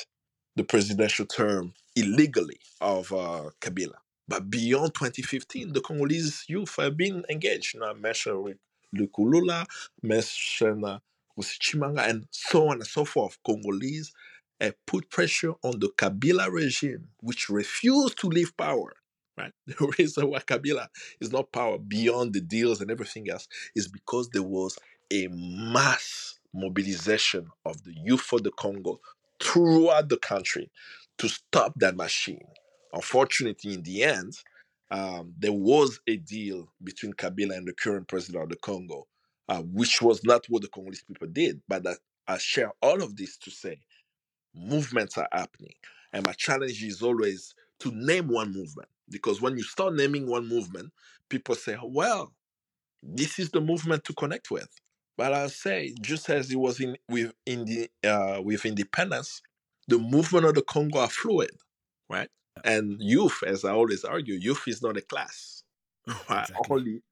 the 0.56 0.64
presidential 0.64 1.26
term 1.26 1.74
illegally 1.96 2.60
of 2.80 3.12
uh, 3.12 3.50
Kabila. 3.60 3.96
But 4.28 4.50
beyond 4.50 4.94
2015, 4.94 5.72
the 5.72 5.80
Congolese 5.80 6.44
youth 6.48 6.76
have 6.78 6.96
been 6.96 7.24
engaged. 7.28 7.74
You 7.74 7.80
know, 7.80 7.90
I 7.90 7.94
mentioned 7.94 8.56
Luc 8.92 9.12
Nkulula, 9.12 9.66
mentioned 10.02 10.84
uh, 10.84 10.98
and 11.98 12.26
so 12.30 12.68
on 12.68 12.76
and 12.76 12.86
so 12.86 13.04
forth. 13.04 13.38
Congolese 13.44 14.12
uh, 14.60 14.70
put 14.86 15.10
pressure 15.10 15.54
on 15.62 15.80
the 15.80 15.90
Kabila 15.96 16.50
regime, 16.50 17.08
which 17.20 17.48
refused 17.48 18.20
to 18.20 18.28
leave 18.28 18.56
power. 18.56 18.92
Right? 19.38 19.52
The 19.66 19.94
reason 19.98 20.28
why 20.30 20.40
Kabila 20.40 20.88
is 21.20 21.32
not 21.32 21.52
power 21.52 21.78
beyond 21.78 22.34
the 22.34 22.40
deals 22.40 22.80
and 22.80 22.90
everything 22.90 23.30
else 23.30 23.48
is 23.74 23.88
because 23.88 24.28
there 24.30 24.42
was 24.42 24.78
a 25.10 25.28
mass 25.30 26.38
mobilization 26.52 27.48
of 27.64 27.82
the 27.84 27.94
youth 28.04 28.20
for 28.20 28.40
the 28.40 28.50
Congo 28.52 29.00
throughout 29.42 30.08
the 30.08 30.18
country 30.18 30.70
to 31.18 31.28
stop 31.28 31.72
that 31.76 31.96
machine. 31.96 32.46
Unfortunately, 32.92 33.74
in 33.74 33.82
the 33.82 34.02
end, 34.02 34.36
um, 34.90 35.32
there 35.38 35.52
was 35.52 36.00
a 36.06 36.16
deal 36.16 36.72
between 36.82 37.12
Kabila 37.12 37.56
and 37.56 37.66
the 37.66 37.72
current 37.72 38.08
president 38.08 38.42
of 38.44 38.50
the 38.50 38.56
Congo, 38.56 39.06
uh, 39.48 39.62
which 39.62 40.02
was 40.02 40.24
not 40.24 40.44
what 40.48 40.62
the 40.62 40.68
Congolese 40.68 41.02
people 41.02 41.28
did. 41.28 41.60
But 41.68 41.86
I, 41.86 41.94
I 42.26 42.38
share 42.38 42.72
all 42.82 43.02
of 43.02 43.16
this 43.16 43.36
to 43.38 43.50
say 43.50 43.78
movements 44.54 45.16
are 45.18 45.28
happening. 45.32 45.74
And 46.12 46.26
my 46.26 46.32
challenge 46.32 46.82
is 46.82 47.02
always 47.02 47.54
to 47.80 47.92
name 47.92 48.28
one 48.28 48.52
movement. 48.52 48.88
Because 49.08 49.40
when 49.40 49.56
you 49.56 49.62
start 49.62 49.94
naming 49.94 50.26
one 50.26 50.48
movement, 50.48 50.92
people 51.28 51.54
say, 51.54 51.76
well, 51.82 52.32
this 53.02 53.38
is 53.38 53.50
the 53.50 53.60
movement 53.60 54.04
to 54.04 54.12
connect 54.12 54.50
with. 54.50 54.68
But 55.20 55.34
I'll 55.34 55.50
say, 55.50 55.92
just 56.00 56.30
as 56.30 56.50
it 56.50 56.56
was 56.56 56.80
in 56.80 56.96
with 57.06 57.34
in 57.44 57.66
the 57.66 57.90
uh, 58.02 58.40
with 58.40 58.64
independence, 58.64 59.42
the 59.86 59.98
movement 59.98 60.46
of 60.46 60.54
the 60.54 60.62
Congo 60.62 61.00
are 61.00 61.10
fluid, 61.10 61.50
right? 62.08 62.30
And 62.64 62.96
youth, 63.02 63.42
as 63.46 63.66
I 63.66 63.72
always 63.72 64.02
argue, 64.02 64.36
youth 64.36 64.62
is 64.66 64.80
not 64.80 64.96
a 64.96 65.02
class. 65.02 65.62
Right? 66.30 66.48
Exactly. 66.48 66.66
Only 66.70 67.02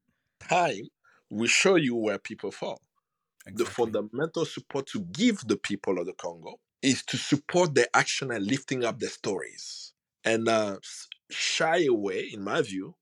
time 0.41 0.89
will 1.29 1.49
show 1.49 1.75
you 1.75 1.97
where 1.97 2.19
people 2.19 2.51
fall. 2.51 2.81
The 3.45 3.67
fundamental 3.67 4.47
support 4.47 4.87
to 4.95 5.01
give 5.01 5.47
the 5.47 5.59
people 5.59 5.99
of 5.99 6.07
the 6.07 6.15
Congo 6.15 6.61
is 6.81 7.03
to 7.09 7.19
support 7.19 7.75
their 7.75 7.89
action 7.93 8.31
and 8.31 8.47
lifting 8.47 8.87
up 8.87 9.01
their 9.01 9.11
stories 9.11 9.93
and 10.25 10.49
uh, 10.49 10.79
shy 11.31 11.85
away, 11.85 12.31
in 12.33 12.43
my 12.43 12.63
view, 12.63 12.95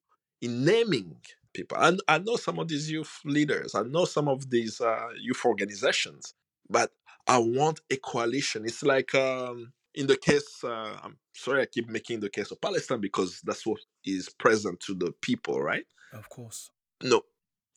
in 0.42 0.64
naming 0.64 1.18
people. 1.56 1.76
I, 1.78 1.96
I 2.08 2.18
know 2.18 2.36
some 2.36 2.58
of 2.58 2.68
these 2.68 2.90
youth 2.90 3.14
leaders, 3.24 3.74
I 3.74 3.82
know 3.82 4.04
some 4.04 4.28
of 4.28 4.50
these 4.50 4.80
uh, 4.80 5.08
youth 5.20 5.42
organizations, 5.44 6.34
but 6.68 6.90
I 7.26 7.38
want 7.38 7.80
a 7.90 7.96
coalition. 7.96 8.64
It's 8.66 8.82
like 8.82 9.14
um, 9.14 9.72
in 9.94 10.06
the 10.06 10.16
case, 10.16 10.62
uh, 10.62 10.98
I'm 11.02 11.16
sorry, 11.34 11.62
I 11.62 11.66
keep 11.66 11.88
making 11.88 12.20
the 12.20 12.28
case 12.30 12.50
of 12.52 12.60
Palestine 12.60 13.00
because 13.00 13.40
that's 13.42 13.66
what 13.66 13.80
is 14.04 14.28
present 14.28 14.80
to 14.86 14.94
the 14.94 15.12
people, 15.22 15.60
right? 15.60 15.86
Of 16.12 16.28
course. 16.28 16.70
No, 17.02 17.22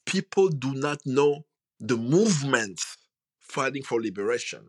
people 0.05 0.49
do 0.49 0.73
not 0.73 0.99
know 1.05 1.45
the 1.79 1.97
movement 1.97 2.81
fighting 3.39 3.83
for 3.83 4.01
liberation. 4.01 4.63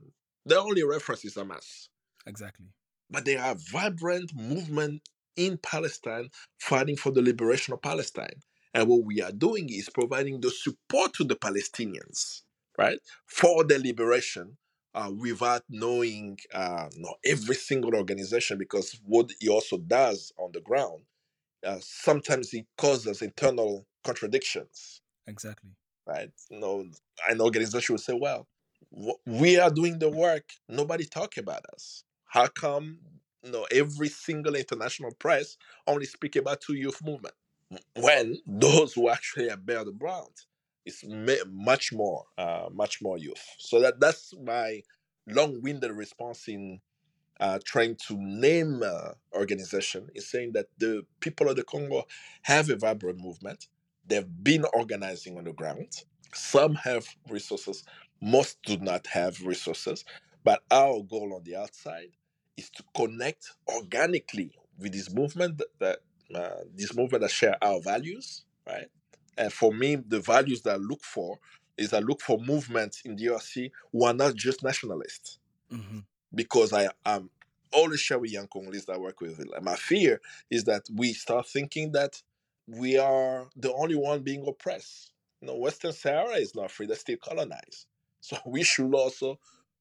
The 0.46 0.58
only 0.58 0.82
reference 0.84 1.24
is 1.24 1.34
Hamas, 1.34 1.88
Exactly. 2.26 2.66
but 3.10 3.24
there 3.24 3.42
are 3.42 3.54
vibrant 3.70 4.34
movement 4.34 5.02
in 5.36 5.58
Palestine 5.58 6.28
fighting 6.58 6.96
for 6.96 7.10
the 7.12 7.22
liberation 7.22 7.74
of 7.74 7.82
Palestine. 7.82 8.40
And 8.74 8.88
what 8.88 9.04
we 9.04 9.20
are 9.20 9.32
doing 9.32 9.68
is 9.70 9.88
providing 9.88 10.40
the 10.40 10.50
support 10.50 11.12
to 11.14 11.24
the 11.24 11.34
Palestinians, 11.36 12.42
right, 12.78 12.98
for 13.26 13.64
their 13.64 13.78
liberation 13.80 14.56
uh, 14.94 15.10
without 15.16 15.62
knowing 15.68 16.38
uh, 16.54 16.88
not 16.96 17.16
every 17.24 17.56
single 17.56 17.94
organization, 17.94 18.58
because 18.58 18.98
what 19.04 19.30
he 19.40 19.48
also 19.48 19.78
does 19.78 20.32
on 20.38 20.52
the 20.52 20.60
ground, 20.60 21.02
uh, 21.66 21.78
sometimes 21.80 22.54
it 22.54 22.66
causes 22.78 23.22
internal 23.22 23.86
contradictions 24.04 25.02
Exactly. 25.26 25.70
right? 26.06 26.30
You 26.50 26.60
know, 26.60 26.86
an 27.28 27.40
organization 27.40 27.94
would 27.94 28.00
say, 28.00 28.14
"Well, 28.14 28.48
we 29.26 29.58
are 29.58 29.70
doing 29.70 29.98
the 29.98 30.08
work. 30.10 30.44
Nobody 30.68 31.04
talk 31.04 31.36
about 31.36 31.64
us. 31.72 32.04
How 32.26 32.46
come 32.48 33.00
you 33.42 33.52
know, 33.52 33.66
every 33.72 34.08
single 34.08 34.54
international 34.54 35.12
press 35.18 35.56
only 35.86 36.04
speak 36.06 36.36
about 36.36 36.60
two 36.60 36.74
youth 36.74 37.02
movement 37.04 37.34
when 37.96 38.36
those 38.46 38.92
who 38.94 39.08
actually 39.08 39.48
bear 39.64 39.84
the 39.84 39.92
brunt 39.92 40.46
is 40.84 41.04
much 41.50 41.92
more, 41.92 42.24
uh, 42.38 42.68
much 42.72 43.02
more 43.02 43.18
youth. 43.18 43.44
So 43.58 43.80
that 43.80 44.00
that's 44.00 44.34
my 44.42 44.82
long-winded 45.26 45.92
response 45.92 46.48
in 46.48 46.80
uh, 47.40 47.58
trying 47.64 47.96
to 48.08 48.16
name 48.18 48.82
uh, 48.84 49.12
organization 49.34 50.08
is 50.14 50.30
saying 50.30 50.52
that 50.52 50.66
the 50.78 51.04
people 51.20 51.48
of 51.48 51.56
the 51.56 51.64
Congo 51.64 52.06
have 52.42 52.70
a 52.70 52.76
vibrant 52.76 53.18
movement. 53.18 53.68
They've 54.06 54.28
been 54.42 54.64
organizing 54.74 55.38
on 55.38 55.44
the 55.44 55.52
ground. 55.52 56.04
Some 56.34 56.74
have 56.76 57.06
resources, 57.28 57.84
most 58.20 58.58
do 58.64 58.76
not 58.78 59.06
have 59.08 59.40
resources. 59.44 60.04
But 60.44 60.62
our 60.70 61.02
goal 61.02 61.34
on 61.34 61.44
the 61.44 61.56
outside 61.56 62.10
is 62.56 62.70
to 62.70 62.84
connect 62.96 63.50
organically 63.68 64.52
with 64.78 64.92
this 64.92 65.12
movement 65.12 65.58
that, 65.58 65.68
that 65.78 65.98
uh, 66.34 66.64
this 66.74 66.94
movement 66.94 67.22
that 67.22 67.30
share 67.30 67.56
our 67.62 67.80
values, 67.80 68.44
right? 68.66 68.88
And 69.36 69.52
for 69.52 69.72
me, 69.72 69.96
the 69.96 70.20
values 70.20 70.62
that 70.62 70.74
I 70.74 70.76
look 70.76 71.02
for 71.02 71.38
is 71.76 71.94
I 71.94 72.00
look 72.00 72.20
for 72.20 72.38
movements 72.38 73.02
in 73.04 73.16
the 73.16 73.26
DRC 73.26 73.70
who 73.92 74.04
are 74.04 74.12
not 74.12 74.34
just 74.34 74.62
nationalists. 74.62 75.38
Mm-hmm. 75.72 76.00
Because 76.34 76.72
I 76.72 76.88
am 77.06 77.30
always 77.72 78.00
share 78.00 78.18
with 78.18 78.32
young 78.32 78.46
Congolese 78.48 78.84
that 78.86 78.96
I 78.96 78.98
work 78.98 79.20
with. 79.20 79.38
Like 79.38 79.62
my 79.62 79.76
fear 79.76 80.20
is 80.50 80.64
that 80.64 80.82
we 80.94 81.12
start 81.12 81.48
thinking 81.48 81.92
that 81.92 82.20
we 82.66 82.98
are 82.98 83.48
the 83.56 83.72
only 83.72 83.96
one 83.96 84.22
being 84.22 84.46
oppressed. 84.46 85.12
You 85.40 85.48
know, 85.48 85.56
Western 85.56 85.92
Sahara 85.92 86.34
is 86.34 86.54
not 86.54 86.70
free; 86.70 86.86
they're 86.86 86.96
still 86.96 87.18
colonized. 87.22 87.86
So 88.22 88.36
we 88.44 88.62
should 88.64 88.94
also 88.94 89.38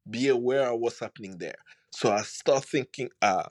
be 0.09 0.29
aware 0.29 0.71
of 0.71 0.79
what's 0.79 1.01
happening 1.01 1.37
there. 1.39 1.57
So 1.91 2.09
I 2.09 2.21
start 2.21 2.63
thinking, 2.63 3.09
uh, 3.21 3.49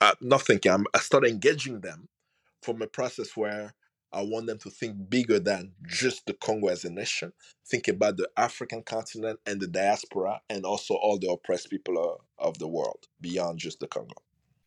uh 0.00 0.14
not 0.22 0.40
thinking, 0.40 0.72
I'm, 0.72 0.86
I 0.94 1.00
start 1.00 1.26
engaging 1.26 1.80
them 1.80 2.08
from 2.64 2.82
a 2.82 2.86
process 2.86 3.36
where 3.36 3.74
I 4.12 4.22
want 4.22 4.46
them 4.46 4.58
to 4.58 4.70
think 4.70 5.10
bigger 5.10 5.40
than 5.40 5.72
just 5.86 6.26
the 6.26 6.34
Congo 6.34 6.68
as 6.68 6.84
a 6.84 6.90
nation. 6.90 7.32
Think 7.66 7.88
about 7.88 8.16
the 8.16 8.28
African 8.36 8.82
continent 8.82 9.40
and 9.44 9.60
the 9.60 9.66
diaspora, 9.66 10.40
and 10.48 10.64
also 10.64 10.94
all 10.94 11.18
the 11.18 11.30
oppressed 11.30 11.68
people 11.68 12.20
of 12.38 12.58
the 12.58 12.68
world 12.68 13.08
beyond 13.20 13.58
just 13.58 13.80
the 13.80 13.88
Congo. 13.88 14.14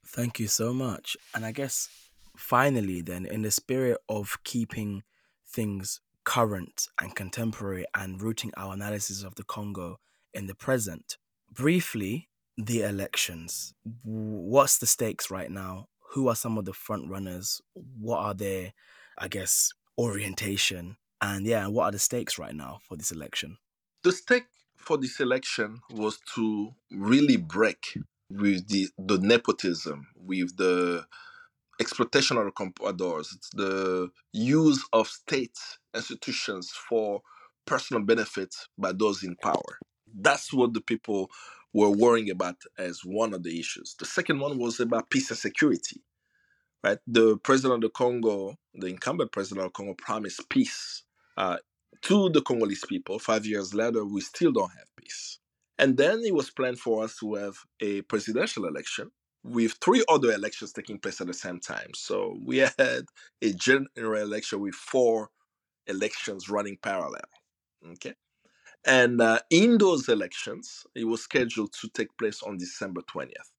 Thank 0.06 0.39
you 0.39 0.48
so 0.48 0.74
much. 0.74 1.16
And 1.34 1.45
I 1.45 1.52
guess 1.54 1.88
finally, 2.36 3.02
then, 3.02 3.26
in 3.26 3.41
the 3.41 3.52
spirit 3.52 3.98
of 4.10 4.38
keeping 4.43 5.04
things 5.45 6.02
current 6.26 6.89
and 7.02 7.16
contemporary 7.16 7.86
and 7.95 8.22
rooting 8.22 8.52
our 8.58 8.74
analysis 8.74 9.24
of 9.24 9.36
the 9.36 9.45
Congo 9.45 9.98
in 10.34 10.48
the 10.48 10.56
present, 10.56 11.18
briefly, 11.54 12.28
the 12.58 12.82
elections. 12.82 13.74
What's 14.04 14.78
the 14.78 14.88
stakes 14.88 15.32
right 15.32 15.50
now? 15.50 15.88
Who 16.12 16.28
are 16.28 16.36
some 16.36 16.58
of 16.58 16.66
the 16.66 16.74
front 16.74 17.10
runners? 17.10 17.62
What 17.74 18.20
are 18.20 18.34
their 18.34 18.74
I 19.18 19.28
guess, 19.28 19.72
orientation. 19.97 20.97
And 21.22 21.45
yeah, 21.45 21.68
what 21.68 21.86
are 21.86 21.91
the 21.91 21.99
stakes 21.99 22.38
right 22.38 22.53
now 22.53 22.80
for 22.88 22.95
this 22.95 23.12
election? 23.12 23.58
The 24.03 24.12
stake 24.12 24.45
for 24.78 24.97
this 24.97 25.20
election 25.20 25.82
was 25.89 26.20
to 26.36 26.70
really 26.91 27.38
break 27.38 27.97
with 28.30 28.68
the, 28.68 28.89
the 28.99 29.18
nepotism, 29.18 30.08
with 30.16 30.55
the 30.58 31.05
exploitation 31.80 32.38
of 32.38 32.53
compradors, 32.53 33.28
the 33.53 34.10
use 34.34 34.84
of 34.93 35.08
state 35.08 35.58
institutions 35.95 36.72
for 36.72 37.22
personal 37.66 38.03
benefit 38.03 38.53
by 38.78 38.91
those 38.91 39.24
in 39.24 39.36
power. 39.41 39.80
That's 40.14 40.53
what 40.53 40.74
the 40.74 40.82
people 40.82 41.30
were 41.78 41.91
worrying 41.91 42.32
about 42.32 42.57
as 42.78 43.01
one 43.05 43.34
of 43.34 43.43
the 43.43 43.59
issues. 43.59 43.95
The 43.99 44.05
second 44.05 44.39
one 44.39 44.59
was 44.59 44.80
about 44.82 45.11
peace 45.11 45.30
and 45.32 45.39
security 45.39 46.01
right? 46.84 46.99
The 47.07 47.38
president 47.38 47.84
of 47.84 47.89
the 47.89 47.89
Congo, 47.89 48.55
the 48.75 48.88
incumbent 48.88 49.32
president 49.32 49.67
of 49.67 49.73
Congo, 49.73 49.95
promised 49.95 50.49
peace 50.49 51.03
uh, 51.38 51.57
to 52.03 52.30
the 52.30 52.41
Congolese 52.41 52.86
people. 52.88 53.19
Five 53.19 53.45
years 53.45 53.73
later, 53.73 54.05
we 54.05 54.21
still 54.21 54.51
don't 54.51 54.71
have 54.71 54.88
peace. 54.97 55.39
And 55.78 55.97
then 55.97 56.21
it 56.25 56.34
was 56.34 56.49
planned 56.49 56.80
for 56.80 57.03
us 57.03 57.17
to 57.19 57.36
have 57.36 57.57
a 57.82 58.01
presidential 58.03 58.65
election 58.65 59.11
with 59.43 59.75
three 59.84 60.03
other 60.09 60.32
elections 60.32 60.73
taking 60.73 60.99
place 60.99 61.21
at 61.21 61.28
the 61.28 61.34
same 61.34 61.59
time. 61.59 61.91
So 61.95 62.38
we 62.45 62.57
had 62.80 63.05
a 63.41 63.53
general 63.53 64.21
election 64.21 64.61
with 64.61 64.75
four 64.75 65.30
elections 65.88 66.49
running 66.49 66.78
parallel. 66.82 67.21
Okay. 67.93 68.15
And 68.88 69.21
uh, 69.21 69.39
in 69.49 69.77
those 69.77 70.07
elections, 70.07 70.85
it 70.95 71.03
was 71.03 71.21
scheduled 71.21 71.73
to 71.81 71.89
take 71.89 72.17
place 72.17 72.41
on 72.41 72.57
December 72.57 73.01
20th. 73.01 73.51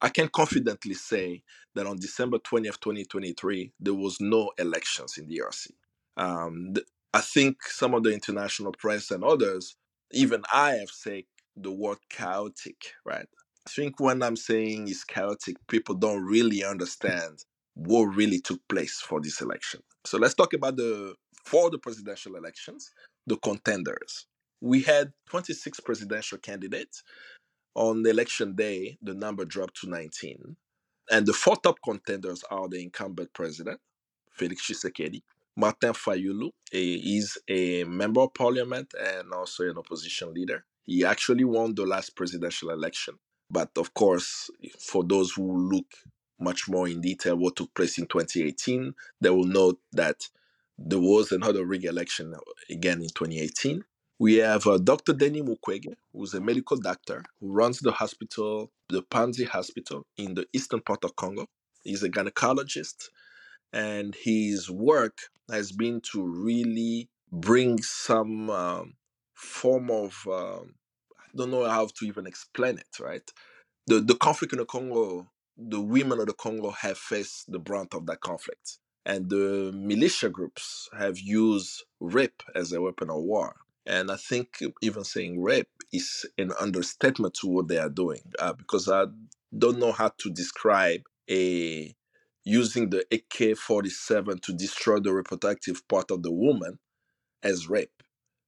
I 0.00 0.08
can 0.08 0.28
confidently 0.28 0.94
say 0.94 1.42
that 1.74 1.86
on 1.86 1.98
December 1.98 2.38
20th, 2.38 2.80
2023, 2.80 3.72
there 3.80 3.94
was 3.94 4.18
no 4.20 4.52
elections 4.58 5.18
in 5.18 5.28
DRC. 5.28 5.68
Um, 6.16 6.74
I 7.12 7.20
think 7.20 7.62
some 7.62 7.94
of 7.94 8.02
the 8.02 8.12
international 8.12 8.72
press 8.72 9.10
and 9.10 9.22
others, 9.22 9.76
even 10.12 10.42
I 10.52 10.72
have 10.72 10.90
said 10.90 11.24
the 11.56 11.70
word 11.70 11.98
chaotic, 12.10 12.92
right? 13.04 13.26
I 13.66 13.70
think 13.70 14.00
when 14.00 14.22
I'm 14.22 14.36
saying 14.36 14.88
it's 14.88 15.04
chaotic, 15.04 15.56
people 15.68 15.94
don't 15.94 16.24
really 16.24 16.64
understand 16.64 17.44
what 17.74 18.04
really 18.04 18.40
took 18.40 18.60
place 18.68 19.00
for 19.00 19.20
this 19.20 19.40
election. 19.40 19.80
So 20.04 20.18
let's 20.18 20.34
talk 20.34 20.52
about 20.54 20.76
the 20.76 21.14
for 21.44 21.70
the 21.70 21.78
presidential 21.78 22.36
elections, 22.36 22.90
the 23.26 23.36
contenders. 23.36 24.26
We 24.64 24.80
had 24.80 25.12
26 25.28 25.80
presidential 25.80 26.38
candidates 26.38 27.02
on 27.74 28.06
election 28.06 28.54
day, 28.54 28.96
the 29.02 29.12
number 29.12 29.44
dropped 29.44 29.78
to 29.82 29.90
19. 29.90 30.56
And 31.10 31.26
the 31.26 31.34
four 31.34 31.56
top 31.56 31.76
contenders 31.84 32.42
are 32.50 32.66
the 32.66 32.82
incumbent 32.82 33.34
president, 33.34 33.78
Felix 34.30 34.66
Tshisekedi, 34.66 35.20
Martin 35.54 35.92
Fayulu 35.92 36.48
He 36.72 37.18
is 37.18 37.36
a 37.46 37.84
member 37.84 38.22
of 38.22 38.32
parliament 38.32 38.94
and 38.98 39.32
also 39.34 39.64
an 39.64 39.76
opposition 39.76 40.32
leader. 40.32 40.64
He 40.84 41.04
actually 41.04 41.44
won 41.44 41.74
the 41.74 41.84
last 41.84 42.16
presidential 42.16 42.70
election. 42.70 43.16
But 43.50 43.68
of 43.76 43.92
course, 43.92 44.48
for 44.80 45.04
those 45.04 45.32
who 45.32 45.70
look 45.70 45.92
much 46.40 46.70
more 46.70 46.88
in 46.88 47.02
detail 47.02 47.36
what 47.36 47.56
took 47.56 47.74
place 47.74 47.98
in 47.98 48.06
2018, 48.06 48.94
they 49.20 49.28
will 49.28 49.44
note 49.44 49.78
that 49.92 50.26
there 50.78 50.98
was 50.98 51.32
another 51.32 51.66
rig 51.66 51.84
election 51.84 52.34
again 52.70 53.02
in 53.02 53.08
2018. 53.08 53.84
We 54.18 54.36
have 54.36 54.66
uh, 54.66 54.78
Dr. 54.78 55.12
Denis 55.12 55.42
Mukwege, 55.42 55.94
who's 56.12 56.34
a 56.34 56.40
medical 56.40 56.76
doctor 56.76 57.24
who 57.40 57.52
runs 57.52 57.80
the 57.80 57.90
hospital, 57.90 58.70
the 58.88 59.02
Panzi 59.02 59.44
Hospital 59.46 60.06
in 60.16 60.34
the 60.34 60.46
eastern 60.52 60.80
part 60.80 61.04
of 61.04 61.16
Congo. 61.16 61.46
He's 61.82 62.04
a 62.04 62.08
gynecologist, 62.08 63.08
and 63.72 64.14
his 64.14 64.70
work 64.70 65.18
has 65.50 65.72
been 65.72 66.00
to 66.12 66.22
really 66.22 67.08
bring 67.32 67.82
some 67.82 68.50
um, 68.50 68.94
form 69.34 69.90
of 69.90 70.16
um, 70.30 70.74
I 71.20 71.36
don't 71.36 71.50
know 71.50 71.68
how 71.68 71.86
to 71.86 72.06
even 72.06 72.26
explain 72.26 72.78
it. 72.78 73.00
Right, 73.00 73.28
the 73.88 74.00
the 74.00 74.14
conflict 74.14 74.52
in 74.52 74.60
the 74.60 74.64
Congo, 74.64 75.26
the 75.58 75.80
women 75.80 76.20
of 76.20 76.26
the 76.26 76.34
Congo 76.34 76.70
have 76.70 76.98
faced 76.98 77.50
the 77.50 77.58
brunt 77.58 77.94
of 77.94 78.06
that 78.06 78.20
conflict, 78.20 78.78
and 79.04 79.28
the 79.28 79.72
militia 79.74 80.28
groups 80.28 80.88
have 80.96 81.18
used 81.18 81.82
rape 82.00 82.42
as 82.54 82.72
a 82.72 82.80
weapon 82.80 83.10
of 83.10 83.16
war 83.16 83.56
and 83.86 84.10
I 84.10 84.16
think 84.16 84.58
even 84.82 85.04
saying 85.04 85.42
rape 85.42 85.68
is 85.92 86.26
an 86.38 86.52
understatement 86.60 87.34
to 87.40 87.48
what 87.48 87.68
they 87.68 87.78
are 87.78 87.90
doing 87.90 88.22
uh, 88.38 88.52
because 88.54 88.88
I 88.88 89.06
don't 89.56 89.78
know 89.78 89.92
how 89.92 90.12
to 90.18 90.30
describe 90.30 91.02
a 91.30 91.94
using 92.44 92.90
the 92.90 93.04
AK 93.10 93.56
47 93.56 94.38
to 94.38 94.52
destroy 94.52 95.00
the 95.00 95.12
reproductive 95.12 95.86
part 95.88 96.10
of 96.10 96.22
the 96.22 96.32
woman 96.32 96.78
as 97.42 97.68
rape. 97.68 98.02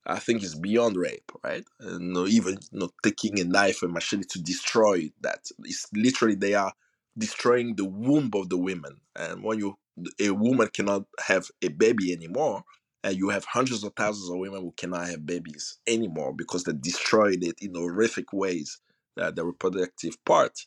I 0.06 0.18
think 0.20 0.42
it's 0.42 0.54
beyond 0.54 0.96
rape, 0.96 1.32
right? 1.42 1.64
And 1.80 2.16
even 2.28 2.58
know, 2.72 2.90
taking 3.02 3.40
a 3.40 3.44
knife 3.44 3.82
and 3.82 3.92
machete 3.92 4.24
to 4.30 4.42
destroy 4.42 5.10
that. 5.22 5.46
It's 5.64 5.86
literally 5.92 6.36
they 6.36 6.54
are 6.54 6.72
destroying 7.18 7.74
the 7.76 7.84
womb 7.84 8.30
of 8.34 8.48
the 8.48 8.58
women. 8.58 9.00
And 9.16 9.42
when 9.42 9.58
you 9.58 9.78
a 10.20 10.30
woman 10.30 10.68
cannot 10.68 11.04
have 11.26 11.48
a 11.62 11.68
baby 11.68 12.12
anymore, 12.12 12.62
and 13.06 13.16
you 13.16 13.28
have 13.28 13.44
hundreds 13.44 13.84
of 13.84 13.92
thousands 13.94 14.28
of 14.28 14.36
women 14.36 14.62
who 14.62 14.74
cannot 14.76 15.06
have 15.08 15.24
babies 15.24 15.78
anymore 15.86 16.34
because 16.34 16.64
they 16.64 16.72
destroyed 16.72 17.44
it 17.44 17.54
in 17.62 17.72
horrific 17.76 18.32
ways, 18.32 18.80
uh, 19.16 19.30
the 19.30 19.46
reproductive 19.46 20.22
part, 20.24 20.58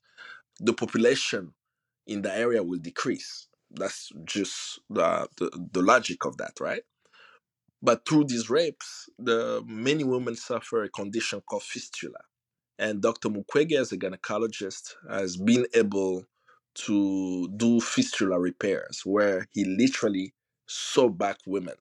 the 0.62 0.72
population 0.74 1.54
in 2.08 2.22
the 2.22 2.34
area 2.34 2.64
will 2.64 2.80
decrease. 2.80 3.50
That's 3.72 4.10
just 4.24 4.80
the, 4.90 5.28
the, 5.38 5.68
the 5.74 5.82
logic 5.82 6.26
of 6.26 6.38
that, 6.38 6.54
right? 6.62 6.84
But 7.82 8.08
through 8.08 8.26
these 8.26 8.50
rapes, 8.50 9.10
the 9.20 9.62
many 9.68 10.06
women 10.06 10.38
suffer 10.38 10.84
a 10.84 10.90
condition 10.90 11.42
called 11.42 11.64
fistula. 11.64 12.20
And 12.80 13.02
Dr. 13.02 13.30
Mukwege, 13.30 13.74
as 13.74 13.92
a 13.92 13.98
gynecologist, 13.98 14.96
has 15.10 15.36
been 15.36 15.68
able 15.74 16.24
to 16.76 17.50
do 17.58 17.82
fistula 17.82 18.40
repairs 18.40 19.02
where 19.04 19.48
he 19.52 19.66
literally 19.66 20.34
sew 20.68 21.10
back 21.10 21.40
women 21.46 21.76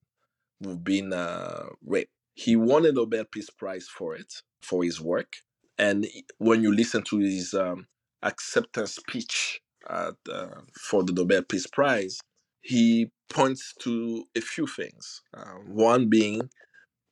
who've 0.63 0.83
been 0.83 1.13
uh, 1.13 1.67
raped. 1.85 2.11
He 2.35 2.57
won 2.57 2.87
a 2.87 2.93
Nobel 2.93 3.25
Peace 3.25 3.51
Prize 3.51 3.89
for 3.89 4.15
it, 4.15 4.43
for 4.63 4.85
his 4.85 5.01
work. 5.01 5.35
And 5.77 6.07
when 6.39 6.63
you 6.63 6.75
listen 6.75 7.03
to 7.05 7.19
his 7.19 7.55
um, 7.55 7.87
acceptance 8.23 8.97
speech 8.97 9.61
at, 9.89 10.15
uh, 10.33 10.61
for 10.81 11.03
the 11.03 11.13
Nobel 11.13 11.43
Peace 11.43 11.67
Prize, 11.67 12.21
he 12.61 13.11
points 13.31 13.75
to 13.81 14.25
a 14.37 14.41
few 14.41 14.67
things. 14.67 15.23
Uh, 15.37 15.55
one 15.67 16.09
being, 16.09 16.51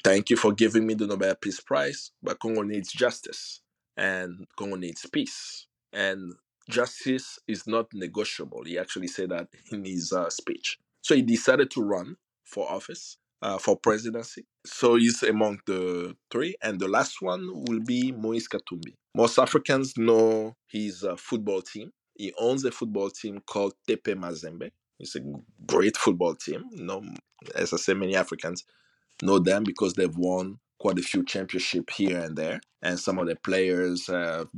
thank 0.02 0.30
you 0.30 0.36
for 0.36 0.52
giving 0.52 0.86
me 0.86 0.94
the 0.94 1.06
Nobel 1.06 1.34
Peace 1.34 1.60
Prize, 1.60 2.10
but 2.22 2.40
Congo 2.40 2.62
needs 2.62 2.92
justice 2.92 3.60
and 3.96 4.46
Congo 4.58 4.76
needs 4.76 5.06
peace. 5.06 5.66
And 5.92 6.34
justice 6.68 7.38
is 7.46 7.66
not 7.66 7.86
negotiable. 7.94 8.64
He 8.64 8.78
actually 8.78 9.08
said 9.08 9.30
that 9.30 9.48
in 9.70 9.84
his 9.84 10.12
uh, 10.12 10.30
speech. 10.30 10.78
So 11.02 11.14
he 11.14 11.22
decided 11.22 11.70
to 11.72 11.82
run 11.82 12.16
for 12.44 12.70
office, 12.70 13.18
uh, 13.46 13.58
for 13.58 13.76
presidency. 13.76 14.44
So 14.64 14.96
he's 14.96 15.22
among 15.22 15.60
the 15.66 16.16
three. 16.32 16.56
And 16.62 16.80
the 16.80 16.88
last 16.88 17.22
one 17.22 17.48
will 17.68 17.80
be 17.80 18.10
Moise 18.10 18.48
Katumbi. 18.48 18.94
Most 19.14 19.38
Africans 19.38 19.96
know 19.96 20.56
his 20.68 21.04
uh, 21.04 21.14
football 21.16 21.62
team. 21.62 21.92
He 22.16 22.32
owns 22.40 22.64
a 22.64 22.72
football 22.72 23.08
team 23.08 23.40
called 23.46 23.74
TP 23.88 24.16
Mazembe. 24.16 24.70
It's 24.98 25.14
a 25.14 25.20
great 25.64 25.96
football 25.96 26.34
team. 26.34 26.64
You 26.72 26.84
know, 26.84 27.04
as 27.54 27.72
I 27.72 27.76
say, 27.76 27.94
many 27.94 28.16
Africans 28.16 28.64
know 29.22 29.38
them 29.38 29.62
because 29.62 29.94
they've 29.94 30.16
won 30.16 30.58
quite 30.80 30.98
a 30.98 31.02
few 31.02 31.24
championships 31.24 31.94
here 31.94 32.18
and 32.18 32.36
there. 32.36 32.60
And 32.82 32.98
some 32.98 33.18
of 33.18 33.28
the 33.28 33.36
players 33.36 34.08
have 34.08 34.48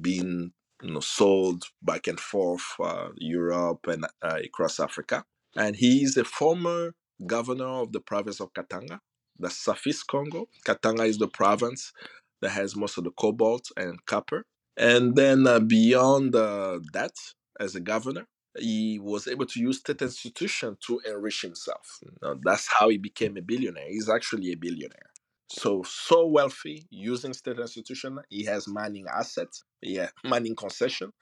been 0.00 0.52
you 0.82 0.92
know, 0.92 1.00
sold 1.00 1.64
back 1.80 2.08
and 2.08 2.18
forth 2.18 2.64
uh, 2.82 3.10
Europe 3.16 3.86
and 3.86 4.04
uh, 4.20 4.40
across 4.44 4.80
Africa. 4.80 5.24
And 5.54 5.76
he 5.76 6.02
is 6.02 6.16
a 6.16 6.24
former 6.24 6.94
governor 7.26 7.66
of 7.66 7.92
the 7.92 8.00
province 8.00 8.40
of 8.40 8.52
Katanga, 8.52 9.00
the 9.38 9.50
Southeast 9.50 10.06
Congo. 10.06 10.48
Katanga 10.66 11.06
is 11.06 11.18
the 11.18 11.28
province 11.28 11.92
that 12.40 12.50
has 12.50 12.76
most 12.76 12.98
of 12.98 13.04
the 13.04 13.10
cobalt 13.12 13.70
and 13.76 14.04
copper. 14.06 14.44
And 14.76 15.16
then 15.16 15.46
uh, 15.46 15.60
beyond 15.60 16.34
uh, 16.34 16.80
that, 16.92 17.12
as 17.60 17.74
a 17.74 17.80
governor, 17.80 18.26
he 18.58 18.98
was 18.98 19.28
able 19.28 19.46
to 19.46 19.60
use 19.60 19.78
state 19.78 20.02
institution 20.02 20.76
to 20.86 21.00
enrich 21.06 21.42
himself. 21.42 22.00
Know, 22.22 22.38
that's 22.42 22.68
how 22.78 22.88
he 22.88 22.98
became 22.98 23.36
a 23.36 23.42
billionaire. 23.42 23.88
He's 23.88 24.08
actually 24.08 24.52
a 24.52 24.56
billionaire. 24.56 25.10
So 25.48 25.82
so 25.82 26.26
wealthy 26.26 26.86
using 26.90 27.34
state 27.34 27.58
institution. 27.58 28.18
He 28.30 28.44
has 28.44 28.66
mining 28.66 29.06
assets, 29.12 29.62
yeah, 29.82 30.08
mining 30.24 30.56
concession 30.56 31.12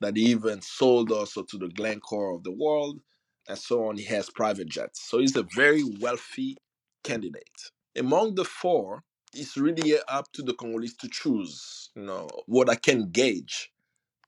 that 0.00 0.16
he 0.16 0.24
even 0.24 0.60
sold 0.60 1.10
also 1.10 1.42
to 1.42 1.58
the 1.58 1.68
Glencore 1.68 2.34
of 2.34 2.44
the 2.44 2.52
world, 2.52 3.00
and 3.48 3.58
so 3.58 3.88
on. 3.88 3.96
He 3.96 4.04
has 4.04 4.30
private 4.30 4.68
jets. 4.68 5.02
So 5.08 5.18
he's 5.18 5.36
a 5.36 5.46
very 5.54 5.82
wealthy 6.00 6.56
candidate. 7.04 7.70
Among 7.96 8.34
the 8.34 8.44
four, 8.44 9.02
it's 9.34 9.56
really 9.56 9.94
up 10.08 10.30
to 10.32 10.42
the 10.42 10.54
Congolese 10.54 10.96
to 10.98 11.08
choose. 11.08 11.90
You 11.94 12.02
know 12.02 12.28
what 12.46 12.68
I 12.70 12.74
can 12.74 13.10
gauge 13.10 13.70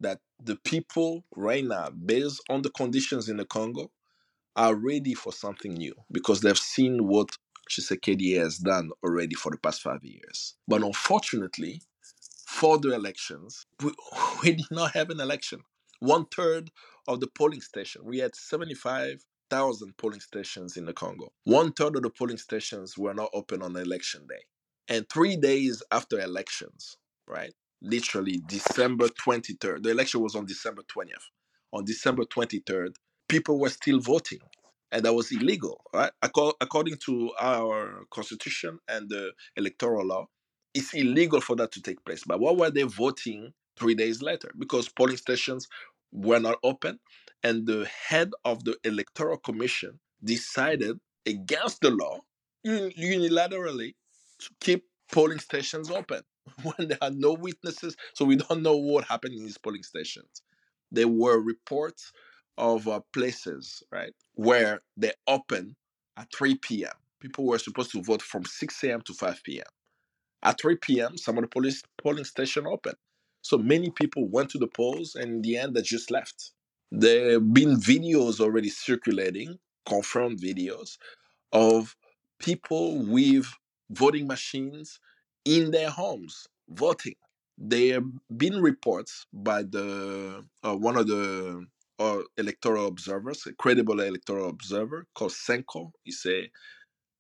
that 0.01 0.21
the 0.43 0.57
people 0.57 1.25
right 1.37 1.65
now, 1.65 1.91
based 1.91 2.41
on 2.51 2.63
the 2.63 2.71
conditions 2.71 3.29
in 3.29 3.37
the 3.37 3.45
Congo, 3.45 3.91
are 4.57 4.75
ready 4.75 5.15
for 5.15 5.33
something 5.33 5.75
new 5.75 5.95
because 6.13 6.41
they've 6.41 6.59
seen 6.59 7.07
what 7.07 7.29
Tshisekedi 7.71 8.39
has 8.39 8.59
done 8.59 8.91
already 9.03 9.35
for 9.35 9.51
the 9.51 9.59
past 9.59 9.83
five 9.83 10.05
years. 10.05 10.55
But 10.69 10.83
unfortunately, 10.83 11.83
for 12.47 12.79
the 12.79 12.95
elections, 12.95 13.67
we, 13.83 13.93
we 14.43 14.53
did 14.55 14.71
not 14.71 14.93
have 14.95 15.11
an 15.11 15.21
election. 15.21 15.61
One 16.05 16.27
third 16.27 16.71
of 17.09 17.21
the 17.21 17.29
polling 17.29 17.63
station, 17.63 18.03
we 18.05 18.19
had 18.19 18.35
75,000 18.35 19.97
polling 19.97 20.21
stations 20.21 20.77
in 20.77 20.85
the 20.85 20.93
Congo. 20.93 21.33
One 21.45 21.73
third 21.73 21.97
of 21.97 22.03
the 22.03 22.11
polling 22.11 22.37
stations 22.37 22.99
were 22.99 23.15
not 23.15 23.31
open 23.33 23.63
on 23.63 23.75
election 23.75 24.27
day. 24.29 24.45
And 24.87 25.09
three 25.09 25.37
days 25.37 25.83
after 25.91 26.21
elections, 26.21 26.99
right? 27.27 27.55
Literally 27.81 28.43
December 28.47 29.09
23rd, 29.09 29.83
the 29.83 29.91
election 29.91 30.21
was 30.21 30.35
on 30.35 30.45
December 30.45 30.83
20th. 30.95 31.25
On 31.73 31.85
December 31.87 32.25
23rd, 32.25 32.97
people 33.29 33.59
were 33.59 33.71
still 33.71 33.99
voting 33.99 34.41
and 34.93 35.05
that 35.05 35.15
was 35.15 35.33
illegal 35.33 35.81
right 35.93 36.13
according 36.23 36.97
to 37.05 37.33
our 37.41 38.05
constitution 38.11 38.79
and 38.89 39.09
the 39.09 39.33
electoral 39.57 40.07
law 40.07 40.27
it's 40.73 40.95
illegal 40.95 41.41
for 41.41 41.57
that 41.57 41.73
to 41.73 41.83
take 41.83 42.05
place 42.05 42.23
but 42.27 42.39
what 42.39 42.57
were 42.57 42.71
they 42.71 42.83
voting 42.83 43.53
three 43.77 43.95
days 43.95 44.23
later 44.23 44.53
because 44.59 44.89
polling 44.89 45.17
stations 45.17 45.67
were 46.15 46.41
not 46.41 46.59
open 46.65 47.01
and 47.45 47.67
the 47.67 47.87
head 48.09 48.33
of 48.45 48.65
the 48.65 48.77
electoral 48.85 49.39
commission 49.39 50.01
decided 50.25 50.99
against 51.27 51.83
the 51.83 51.91
law 51.91 52.21
unilaterally 52.67 53.95
to 54.39 54.51
keep 54.61 54.85
polling 55.13 55.41
stations 55.41 55.91
open 55.91 56.23
when 56.65 56.89
there 56.89 56.99
are 57.03 57.13
no 57.13 57.35
witnesses 57.35 57.97
so 58.15 58.25
we 58.27 58.37
don't 58.37 58.63
know 58.63 58.77
what 58.77 59.05
happened 59.07 59.35
in 59.35 59.45
these 59.45 59.59
polling 59.59 59.85
stations 59.85 60.43
there 60.93 61.09
were 61.09 61.41
reports 61.41 62.13
of 62.57 62.89
uh, 62.89 63.01
places, 63.13 63.83
right, 63.93 64.15
where 64.35 64.83
they 64.97 65.13
open 65.27 65.77
at 66.17 66.29
3 66.35 66.57
p.m. 66.57 66.93
People 67.21 67.47
were 67.47 67.59
supposed 67.59 67.93
to 67.93 68.03
vote 68.03 68.23
from 68.23 68.45
6 68.45 68.85
a.m. 68.85 69.03
to 69.03 69.15
5 69.15 69.43
p.m. 69.45 69.67
At 70.43 70.61
3 70.61 70.77
p.m., 70.77 71.19
some 71.19 71.39
of 71.39 71.43
the 71.43 71.49
police 71.49 71.83
polling 72.03 72.25
station 72.25 72.67
open. 72.67 72.95
So 73.45 73.59
many 73.59 73.91
people 73.91 74.27
went 74.27 74.49
to 74.51 74.59
the 74.59 74.67
polls, 74.67 75.15
and 75.15 75.27
in 75.31 75.43
the 75.43 75.59
end, 75.59 75.75
they 75.75 75.83
just 75.83 76.11
left. 76.11 76.53
There 76.91 77.33
have 77.33 77.53
been 77.53 77.77
videos 77.77 78.41
already 78.41 78.71
circulating, 78.71 79.59
confirmed 79.85 80.41
videos, 80.41 80.97
of 81.53 81.95
people 82.39 83.05
with 83.05 83.47
voting 83.91 84.27
machines 84.27 84.99
in 85.45 85.73
their 85.73 85.91
homes 85.91 86.47
voting. 86.71 87.17
There 87.59 87.95
have 87.95 88.09
been 88.35 88.63
reports 88.63 89.27
by 89.31 89.65
the 89.65 90.43
uh, 90.63 90.77
one 90.77 90.97
of 90.97 91.07
the 91.07 91.67
or 91.99 92.25
electoral 92.39 92.87
observers, 92.87 93.47
a 93.47 93.53
credible 93.53 94.01
electoral 94.01 94.49
observer 94.49 95.07
called 95.15 95.33
CENCO. 95.33 95.93
It's 96.07 96.25
a 96.25 96.51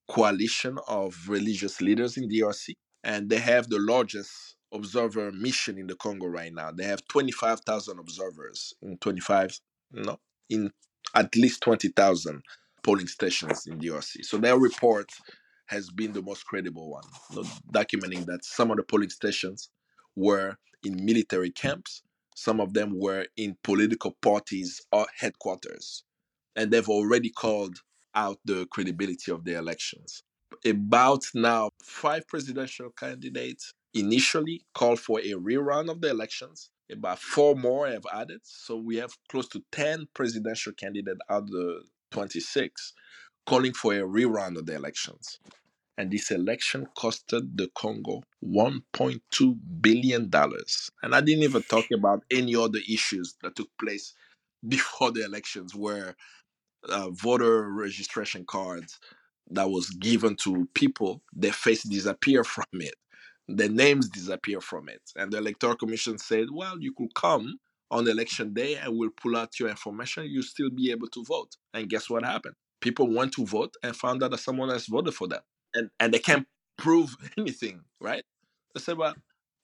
coalition 0.09 0.79
of 0.89 1.29
religious 1.29 1.83
leaders 1.83 2.17
in 2.17 2.31
DRC, 2.31 2.77
and 3.05 3.29
they 3.29 3.41
have 3.41 3.69
the 3.69 3.79
largest 3.79 4.57
observer 4.75 5.33
mission 5.33 5.79
in 5.79 5.87
the 5.87 5.97
Congo 5.97 6.27
right 6.27 6.53
now. 6.53 6.71
They 6.71 6.85
have 6.85 7.07
25,000 7.09 7.99
observers 7.99 8.75
in 8.83 8.99
25, 8.99 9.59
no, 9.93 10.19
in 10.51 10.71
at 11.15 11.35
least 11.37 11.63
20,000 11.63 12.43
polling 12.83 13.07
stations 13.07 13.67
in 13.67 13.79
DRC. 13.79 14.25
So 14.25 14.37
their 14.37 14.59
report 14.59 15.11
has 15.67 15.91
been 15.91 16.13
the 16.13 16.23
most 16.23 16.45
credible 16.45 16.91
one, 16.91 17.05
you 17.31 17.37
know, 17.37 17.49
documenting 17.73 18.27
that 18.27 18.45
some 18.45 18.71
of 18.71 18.77
the 18.77 18.83
polling 18.83 19.11
stations 19.11 19.71
were 20.17 20.57
in 20.83 21.03
military 21.05 21.51
camps 21.51 22.03
some 22.35 22.61
of 22.61 22.75
them 22.75 22.99
were 22.99 23.27
in 23.37 23.57
political 23.63 24.17
parties 24.21 24.81
or 24.93 25.07
headquarters. 25.17 26.05
And 26.57 26.71
they've 26.71 26.89
already 26.89 27.31
called 27.31 27.79
out 28.15 28.39
the 28.45 28.67
credibility 28.67 29.31
of 29.33 29.45
the 29.45 29.57
elections. 29.57 30.23
About 30.65 31.23
now, 31.35 31.71
five 31.83 32.27
presidential 32.29 32.91
candidates 32.91 33.73
initially 33.95 34.65
called 34.75 35.01
for 35.01 35.21
a 35.21 35.33
rerun 35.33 35.91
of 35.91 36.01
the 36.01 36.11
elections. 36.11 36.71
About 36.91 37.19
four 37.19 37.57
more 37.57 37.89
have 37.89 38.05
added. 38.13 38.41
So 38.45 38.77
we 38.77 38.97
have 38.97 39.13
close 39.29 39.49
to 39.49 39.63
10 39.73 40.09
presidential 40.15 40.73
candidates 40.73 41.21
out 41.31 41.45
of 41.45 41.51
the 41.51 41.83
26 42.11 42.93
calling 43.47 43.73
for 43.73 43.95
a 43.95 44.01
rerun 44.03 44.57
of 44.59 44.67
the 44.67 44.75
elections 44.75 45.39
and 45.97 46.11
this 46.11 46.31
election 46.31 46.87
costed 46.97 47.57
the 47.57 47.71
Congo 47.75 48.23
1.2 48.43 49.57
billion 49.81 50.29
dollars. 50.29 50.91
And 51.03 51.15
I 51.15 51.21
didn't 51.21 51.45
even 51.45 51.63
talk 51.63 51.87
about 51.93 52.25
any 52.31 52.57
other 52.57 52.81
issues 52.89 53.35
that 53.43 53.57
took 53.57 53.69
place 53.81 54.15
before 54.69 55.13
the 55.13 55.25
elections, 55.25 55.75
where 55.75 56.17
uh, 56.89 57.11
voter 57.11 57.71
registration 57.71 58.45
cards 58.47 58.99
that 59.51 59.71
was 59.71 59.91
given 59.91 60.37
to 60.37 60.69
people, 60.75 61.23
their 61.33 61.53
face 61.53 61.83
disappear 61.83 62.45
from 62.45 62.65
it, 62.75 62.95
their 63.49 63.69
names 63.69 64.09
disappear 64.09 64.61
from 64.61 64.89
it, 64.89 65.03
and 65.17 65.33
the 65.33 65.39
electoral 65.39 65.77
commission 65.77 66.19
said, 66.19 66.47
"Well, 66.53 66.79
you 66.81 66.93
could 66.93 67.15
come." 67.15 67.59
On 67.91 68.09
election 68.09 68.53
day, 68.55 68.75
and 68.77 68.97
we'll 68.99 69.11
pull 69.11 69.37
out 69.37 69.61
your 69.61 69.69
information. 69.69 70.25
You'll 70.27 70.43
still 70.43 70.71
be 70.71 70.91
able 70.91 71.07
to 71.09 71.23
vote. 71.23 71.57
And 71.75 71.89
guess 71.89 72.11
what 72.11 72.25
happened? 72.25 72.57
People 72.81 73.15
went 73.15 73.33
to 73.35 73.47
vote 73.47 73.75
and 73.85 73.95
found 73.95 74.23
out 74.25 74.33
that 74.33 74.39
someone 74.39 74.71
else 74.71 74.87
voted 74.87 75.15
for 75.15 75.29
them 75.29 75.43
and 75.75 75.91
and 76.01 76.15
they 76.15 76.19
can't 76.19 76.47
prove 76.77 77.15
anything, 77.39 77.83
right? 78.01 78.25
They 78.75 78.81
said, 78.81 78.97
well, 78.97 79.15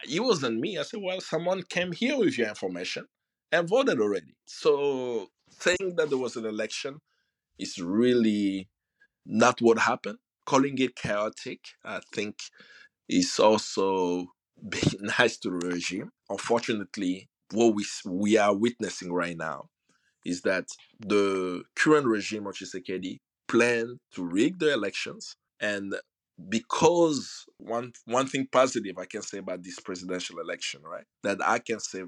it 0.09 0.21
wasn't 0.21 0.61
me. 0.61 0.79
I 0.79 0.83
said, 0.83 1.01
well, 1.03 1.21
someone 1.21 1.63
came 1.63 1.93
here 1.93 2.19
with 2.19 2.39
your 2.39 2.49
information 2.49 3.07
and 3.53 3.69
voted 3.69 4.01
already. 4.01 4.35
So 4.45 5.29
saying 5.51 5.95
that 5.97 6.09
there 6.11 6.19
was 6.19 6.37
an 6.37 6.47
election 6.47 7.01
is 7.59 7.79
really 7.81 8.69
not 9.27 9.61
what 9.61 9.79
happened. 9.79 10.19
Calling 10.47 10.79
it 10.79 10.97
chaotic, 10.97 11.61
I 11.85 12.01
think, 12.15 12.37
is 13.11 13.39
also 13.39 14.27
being 14.69 15.11
nice 15.19 15.37
to 15.39 15.51
the 15.51 15.69
regime. 15.69 16.11
Unfortunately, 16.29 17.29
what 17.53 17.75
we 17.75 17.85
we 18.07 18.37
are 18.39 18.55
witnessing 18.55 19.13
right 19.13 19.37
now 19.37 19.69
is 20.25 20.43
that 20.43 20.67
the 21.01 21.63
current 21.75 22.07
regime 22.07 22.47
of 22.47 22.55
Tshisekedi 22.55 23.19
plan 23.49 23.99
to 24.13 24.25
rig 24.25 24.59
the 24.59 24.73
elections 24.73 25.35
and 25.61 25.95
because 26.49 27.45
one 27.59 27.93
one 28.07 28.27
thing 28.27 28.47
positive 28.51 28.97
I 28.99 29.05
can 29.05 29.23
say 29.23 29.39
about 29.39 29.63
this 29.63 29.79
presidential 29.79 30.39
election, 30.41 30.83
right, 30.83 31.05
that 31.23 31.39
I 31.47 31.59
can 31.59 31.81
say 31.81 32.05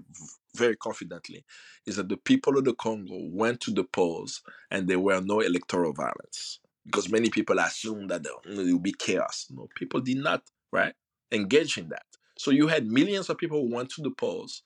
very 0.56 0.76
confidently, 0.76 1.44
is 1.86 1.96
that 1.96 2.08
the 2.08 2.16
people 2.16 2.56
of 2.56 2.64
the 2.64 2.74
Congo 2.74 3.18
went 3.30 3.60
to 3.62 3.70
the 3.70 3.84
polls 3.84 4.42
and 4.70 4.88
there 4.88 5.00
were 5.00 5.20
no 5.20 5.40
electoral 5.40 5.92
violence. 5.92 6.60
Because 6.86 7.10
many 7.10 7.30
people 7.30 7.58
assumed 7.58 8.10
that 8.10 8.24
there 8.24 8.32
will 8.44 8.78
be 8.78 8.94
chaos. 8.98 9.46
No, 9.50 9.68
people 9.76 10.00
did 10.00 10.16
not, 10.16 10.42
right, 10.72 10.94
engage 11.30 11.78
in 11.78 11.88
that. 11.90 12.06
So 12.38 12.50
you 12.50 12.68
had 12.68 12.86
millions 12.86 13.28
of 13.30 13.38
people 13.38 13.60
who 13.60 13.74
went 13.74 13.90
to 13.90 14.02
the 14.02 14.10
polls 14.10 14.62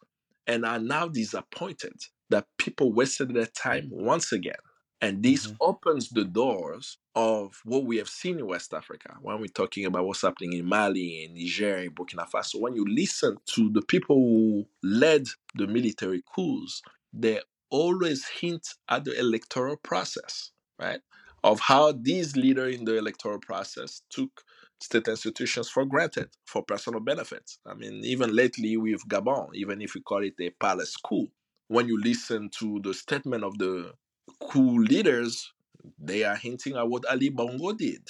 and 0.47 0.65
are 0.65 0.79
now 0.79 1.09
disappointed 1.09 1.95
that 2.31 2.47
people 2.59 2.93
wasted 2.93 3.35
their 3.35 3.47
time 3.47 3.89
once 3.91 4.33
again. 4.33 4.55
And 5.01 5.23
this 5.23 5.49
Mhm. 5.49 5.59
opens 5.61 6.09
the 6.09 6.25
doors 6.25 6.99
of 7.15 7.61
what 7.65 7.85
we 7.85 7.99
have 7.99 8.09
seen 8.09 8.39
in 8.39 8.47
West 8.47 8.73
Africa 8.73 9.17
when 9.21 9.41
we're 9.41 9.49
talking 9.49 9.85
about 9.85 10.07
what's 10.07 10.23
happening 10.23 10.55
in 10.55 10.65
Mali, 10.65 11.25
in 11.25 11.35
Niger, 11.35 11.77
in 11.79 11.91
Burkina 11.91 12.29
Faso. 12.31 12.61
When 12.61 12.75
you 12.75 12.85
listen 12.87 13.37
to 13.55 13.71
the 13.73 13.83
people 13.83 14.17
who 14.17 14.67
led 14.83 15.25
the 15.55 15.67
military 15.67 16.23
coups, 16.35 16.81
they 17.13 17.41
always 17.71 18.27
hint 18.27 18.67
at 18.89 19.05
the 19.05 19.19
electoral 19.19 19.77
process, 19.77 20.51
right? 20.79 21.01
Of 21.47 21.61
how 21.61 21.93
these 21.93 22.37
leaders 22.37 22.77
in 22.77 22.85
the 22.85 22.99
electoral 22.99 23.41
process 23.41 24.03
took 24.11 24.45
state 24.81 25.09
institutions 25.09 25.71
for 25.71 25.87
granted 25.87 26.31
for 26.47 26.63
personal 26.65 27.01
benefits. 27.01 27.59
I 27.67 27.75
mean, 27.75 28.05
even 28.05 28.35
lately 28.37 28.77
with 28.77 29.09
Gabon, 29.09 29.51
even 29.55 29.81
if 29.83 29.95
we 29.95 30.03
call 30.03 30.25
it 30.25 30.35
a 30.41 30.51
palace 30.51 30.97
coup, 30.97 31.29
when 31.69 31.89
you 31.89 32.01
listen 32.03 32.51
to 32.61 32.81
the 32.85 32.95
statement 32.95 33.45
of 33.45 33.59
the 33.59 33.95
coup 34.43 34.79
leaders, 34.81 35.53
they 35.99 36.25
are 36.25 36.37
hinting 36.37 36.77
at 36.77 36.89
what 36.89 37.09
Ali 37.11 37.31
Bongo 37.31 37.73
did 37.73 38.05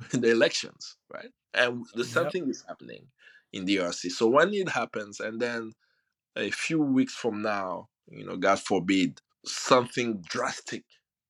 in 0.14 0.20
the 0.22 0.30
elections, 0.30 0.96
right? 1.12 1.30
And 1.54 1.86
the 1.94 2.04
same 2.04 2.26
Yep. 2.26 2.30
thing 2.30 2.48
is 2.50 2.64
happening 2.68 3.08
in 3.52 3.66
DRC. 3.66 4.10
So 4.10 4.28
when 4.28 4.54
it 4.54 4.70
happens, 4.70 5.20
and 5.20 5.40
then 5.40 5.72
a 6.36 6.50
few 6.50 6.80
weeks 6.80 7.14
from 7.14 7.42
now, 7.42 7.88
you 8.10 8.24
know, 8.26 8.36
God 8.36 8.60
forbid, 8.60 9.20
something 9.46 10.22
drastic, 10.28 10.84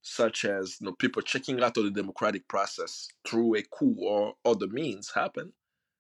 such 0.07 0.45
as 0.45 0.77
you 0.81 0.87
know, 0.87 0.93
people 0.93 1.21
checking 1.21 1.61
out 1.63 1.77
of 1.77 1.85
the 1.85 1.91
democratic 1.91 2.47
process 2.47 3.09
through 3.27 3.57
a 3.57 3.63
coup 3.63 3.97
or 3.99 4.35
other 4.45 4.69
means 4.69 5.11
happen, 5.13 5.53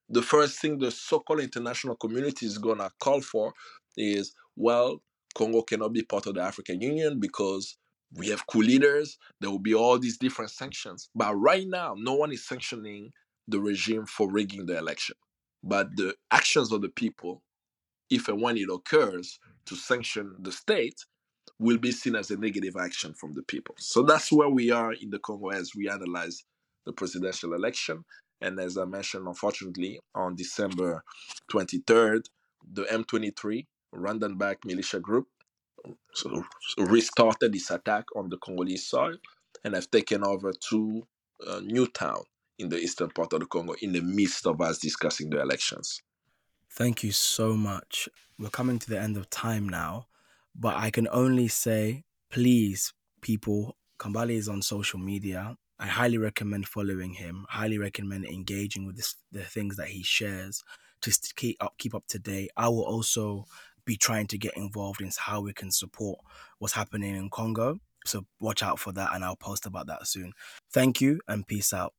the 0.08 0.22
first 0.22 0.60
thing 0.60 0.78
the 0.78 0.92
so-called 0.92 1.40
international 1.40 1.96
community 1.96 2.46
is 2.46 2.58
gonna 2.58 2.90
call 3.00 3.20
for 3.20 3.52
is, 3.96 4.32
well, 4.54 5.02
Congo 5.34 5.62
cannot 5.62 5.92
be 5.92 6.02
part 6.02 6.26
of 6.26 6.34
the 6.34 6.40
African 6.40 6.80
Union 6.80 7.18
because 7.18 7.76
we 8.14 8.28
have 8.28 8.46
coup 8.46 8.62
leaders. 8.62 9.18
There 9.40 9.50
will 9.50 9.58
be 9.58 9.74
all 9.74 9.98
these 9.98 10.18
different 10.18 10.52
sanctions. 10.52 11.08
But 11.12 11.34
right 11.34 11.66
now, 11.66 11.96
no 11.98 12.14
one 12.14 12.30
is 12.30 12.46
sanctioning 12.46 13.10
the 13.48 13.58
regime 13.58 14.06
for 14.06 14.30
rigging 14.30 14.66
the 14.66 14.78
election. 14.78 15.16
But 15.64 15.96
the 15.96 16.14
actions 16.30 16.70
of 16.70 16.80
the 16.80 16.88
people, 16.88 17.42
if 18.08 18.28
and 18.28 18.40
when 18.40 18.56
it 18.56 18.68
occurs 18.72 19.40
to 19.66 19.74
sanction 19.74 20.36
the 20.38 20.52
state, 20.52 21.04
will 21.58 21.78
be 21.78 21.92
seen 21.92 22.16
as 22.16 22.30
a 22.30 22.36
negative 22.36 22.76
action 22.76 23.14
from 23.14 23.32
the 23.32 23.42
people. 23.42 23.74
So 23.78 24.02
that's 24.02 24.30
where 24.30 24.48
we 24.48 24.70
are 24.70 24.92
in 24.92 25.10
the 25.10 25.18
Congo 25.18 25.48
as 25.48 25.72
we 25.74 25.88
analyze 25.88 26.44
the 26.84 26.92
presidential 26.92 27.54
election. 27.54 28.04
And 28.40 28.60
as 28.60 28.76
I 28.76 28.84
mentioned, 28.84 29.26
unfortunately, 29.26 30.00
on 30.14 30.36
December 30.36 31.02
23rd, 31.50 32.26
the 32.72 32.82
M23, 32.84 33.66
Rwandan 33.94 34.38
backed 34.38 34.66
militia 34.66 35.00
group, 35.00 35.26
so, 36.12 36.44
restarted 36.78 37.54
its 37.54 37.70
attack 37.70 38.04
on 38.16 38.28
the 38.28 38.38
Congolese 38.38 38.86
soil 38.86 39.16
and 39.64 39.74
have 39.74 39.90
taken 39.90 40.24
over 40.24 40.52
two 40.52 41.06
uh, 41.46 41.60
Newtown 41.62 42.22
in 42.58 42.68
the 42.68 42.78
eastern 42.78 43.10
part 43.10 43.32
of 43.32 43.40
the 43.40 43.46
Congo 43.46 43.74
in 43.82 43.92
the 43.92 44.00
midst 44.00 44.46
of 44.46 44.60
us 44.60 44.78
discussing 44.78 45.30
the 45.30 45.40
elections. 45.40 46.02
Thank 46.70 47.02
you 47.02 47.12
so 47.12 47.54
much. 47.54 48.08
We're 48.38 48.50
coming 48.50 48.78
to 48.80 48.90
the 48.90 49.00
end 49.00 49.16
of 49.16 49.30
time 49.30 49.68
now, 49.68 50.06
but 50.58 50.76
I 50.76 50.90
can 50.90 51.08
only 51.10 51.48
say, 51.48 52.04
please, 52.30 52.92
people, 53.20 53.76
Kambale 53.98 54.32
is 54.36 54.48
on 54.48 54.62
social 54.62 54.98
media. 54.98 55.56
I 55.78 55.86
highly 55.86 56.18
recommend 56.18 56.68
following 56.68 57.14
him. 57.14 57.44
Highly 57.48 57.78
recommend 57.78 58.24
engaging 58.24 58.86
with 58.86 58.96
this, 58.96 59.14
the 59.32 59.42
things 59.42 59.76
that 59.76 59.88
he 59.88 60.02
shares 60.02 60.62
to 61.02 61.34
keep 61.36 61.56
up 61.60 61.74
keep 61.78 61.94
up 61.94 62.06
to 62.08 62.18
date. 62.18 62.50
I 62.56 62.68
will 62.68 62.84
also 62.84 63.44
be 63.84 63.96
trying 63.96 64.26
to 64.28 64.38
get 64.38 64.56
involved 64.56 65.00
in 65.00 65.10
how 65.16 65.40
we 65.40 65.52
can 65.52 65.70
support 65.70 66.18
what's 66.58 66.74
happening 66.74 67.14
in 67.14 67.30
Congo. 67.30 67.78
So 68.04 68.24
watch 68.40 68.62
out 68.62 68.78
for 68.78 68.92
that, 68.92 69.10
and 69.14 69.24
I'll 69.24 69.36
post 69.36 69.66
about 69.66 69.86
that 69.88 70.06
soon. 70.06 70.32
Thank 70.72 71.00
you, 71.00 71.20
and 71.28 71.46
peace 71.46 71.72
out. 71.72 71.92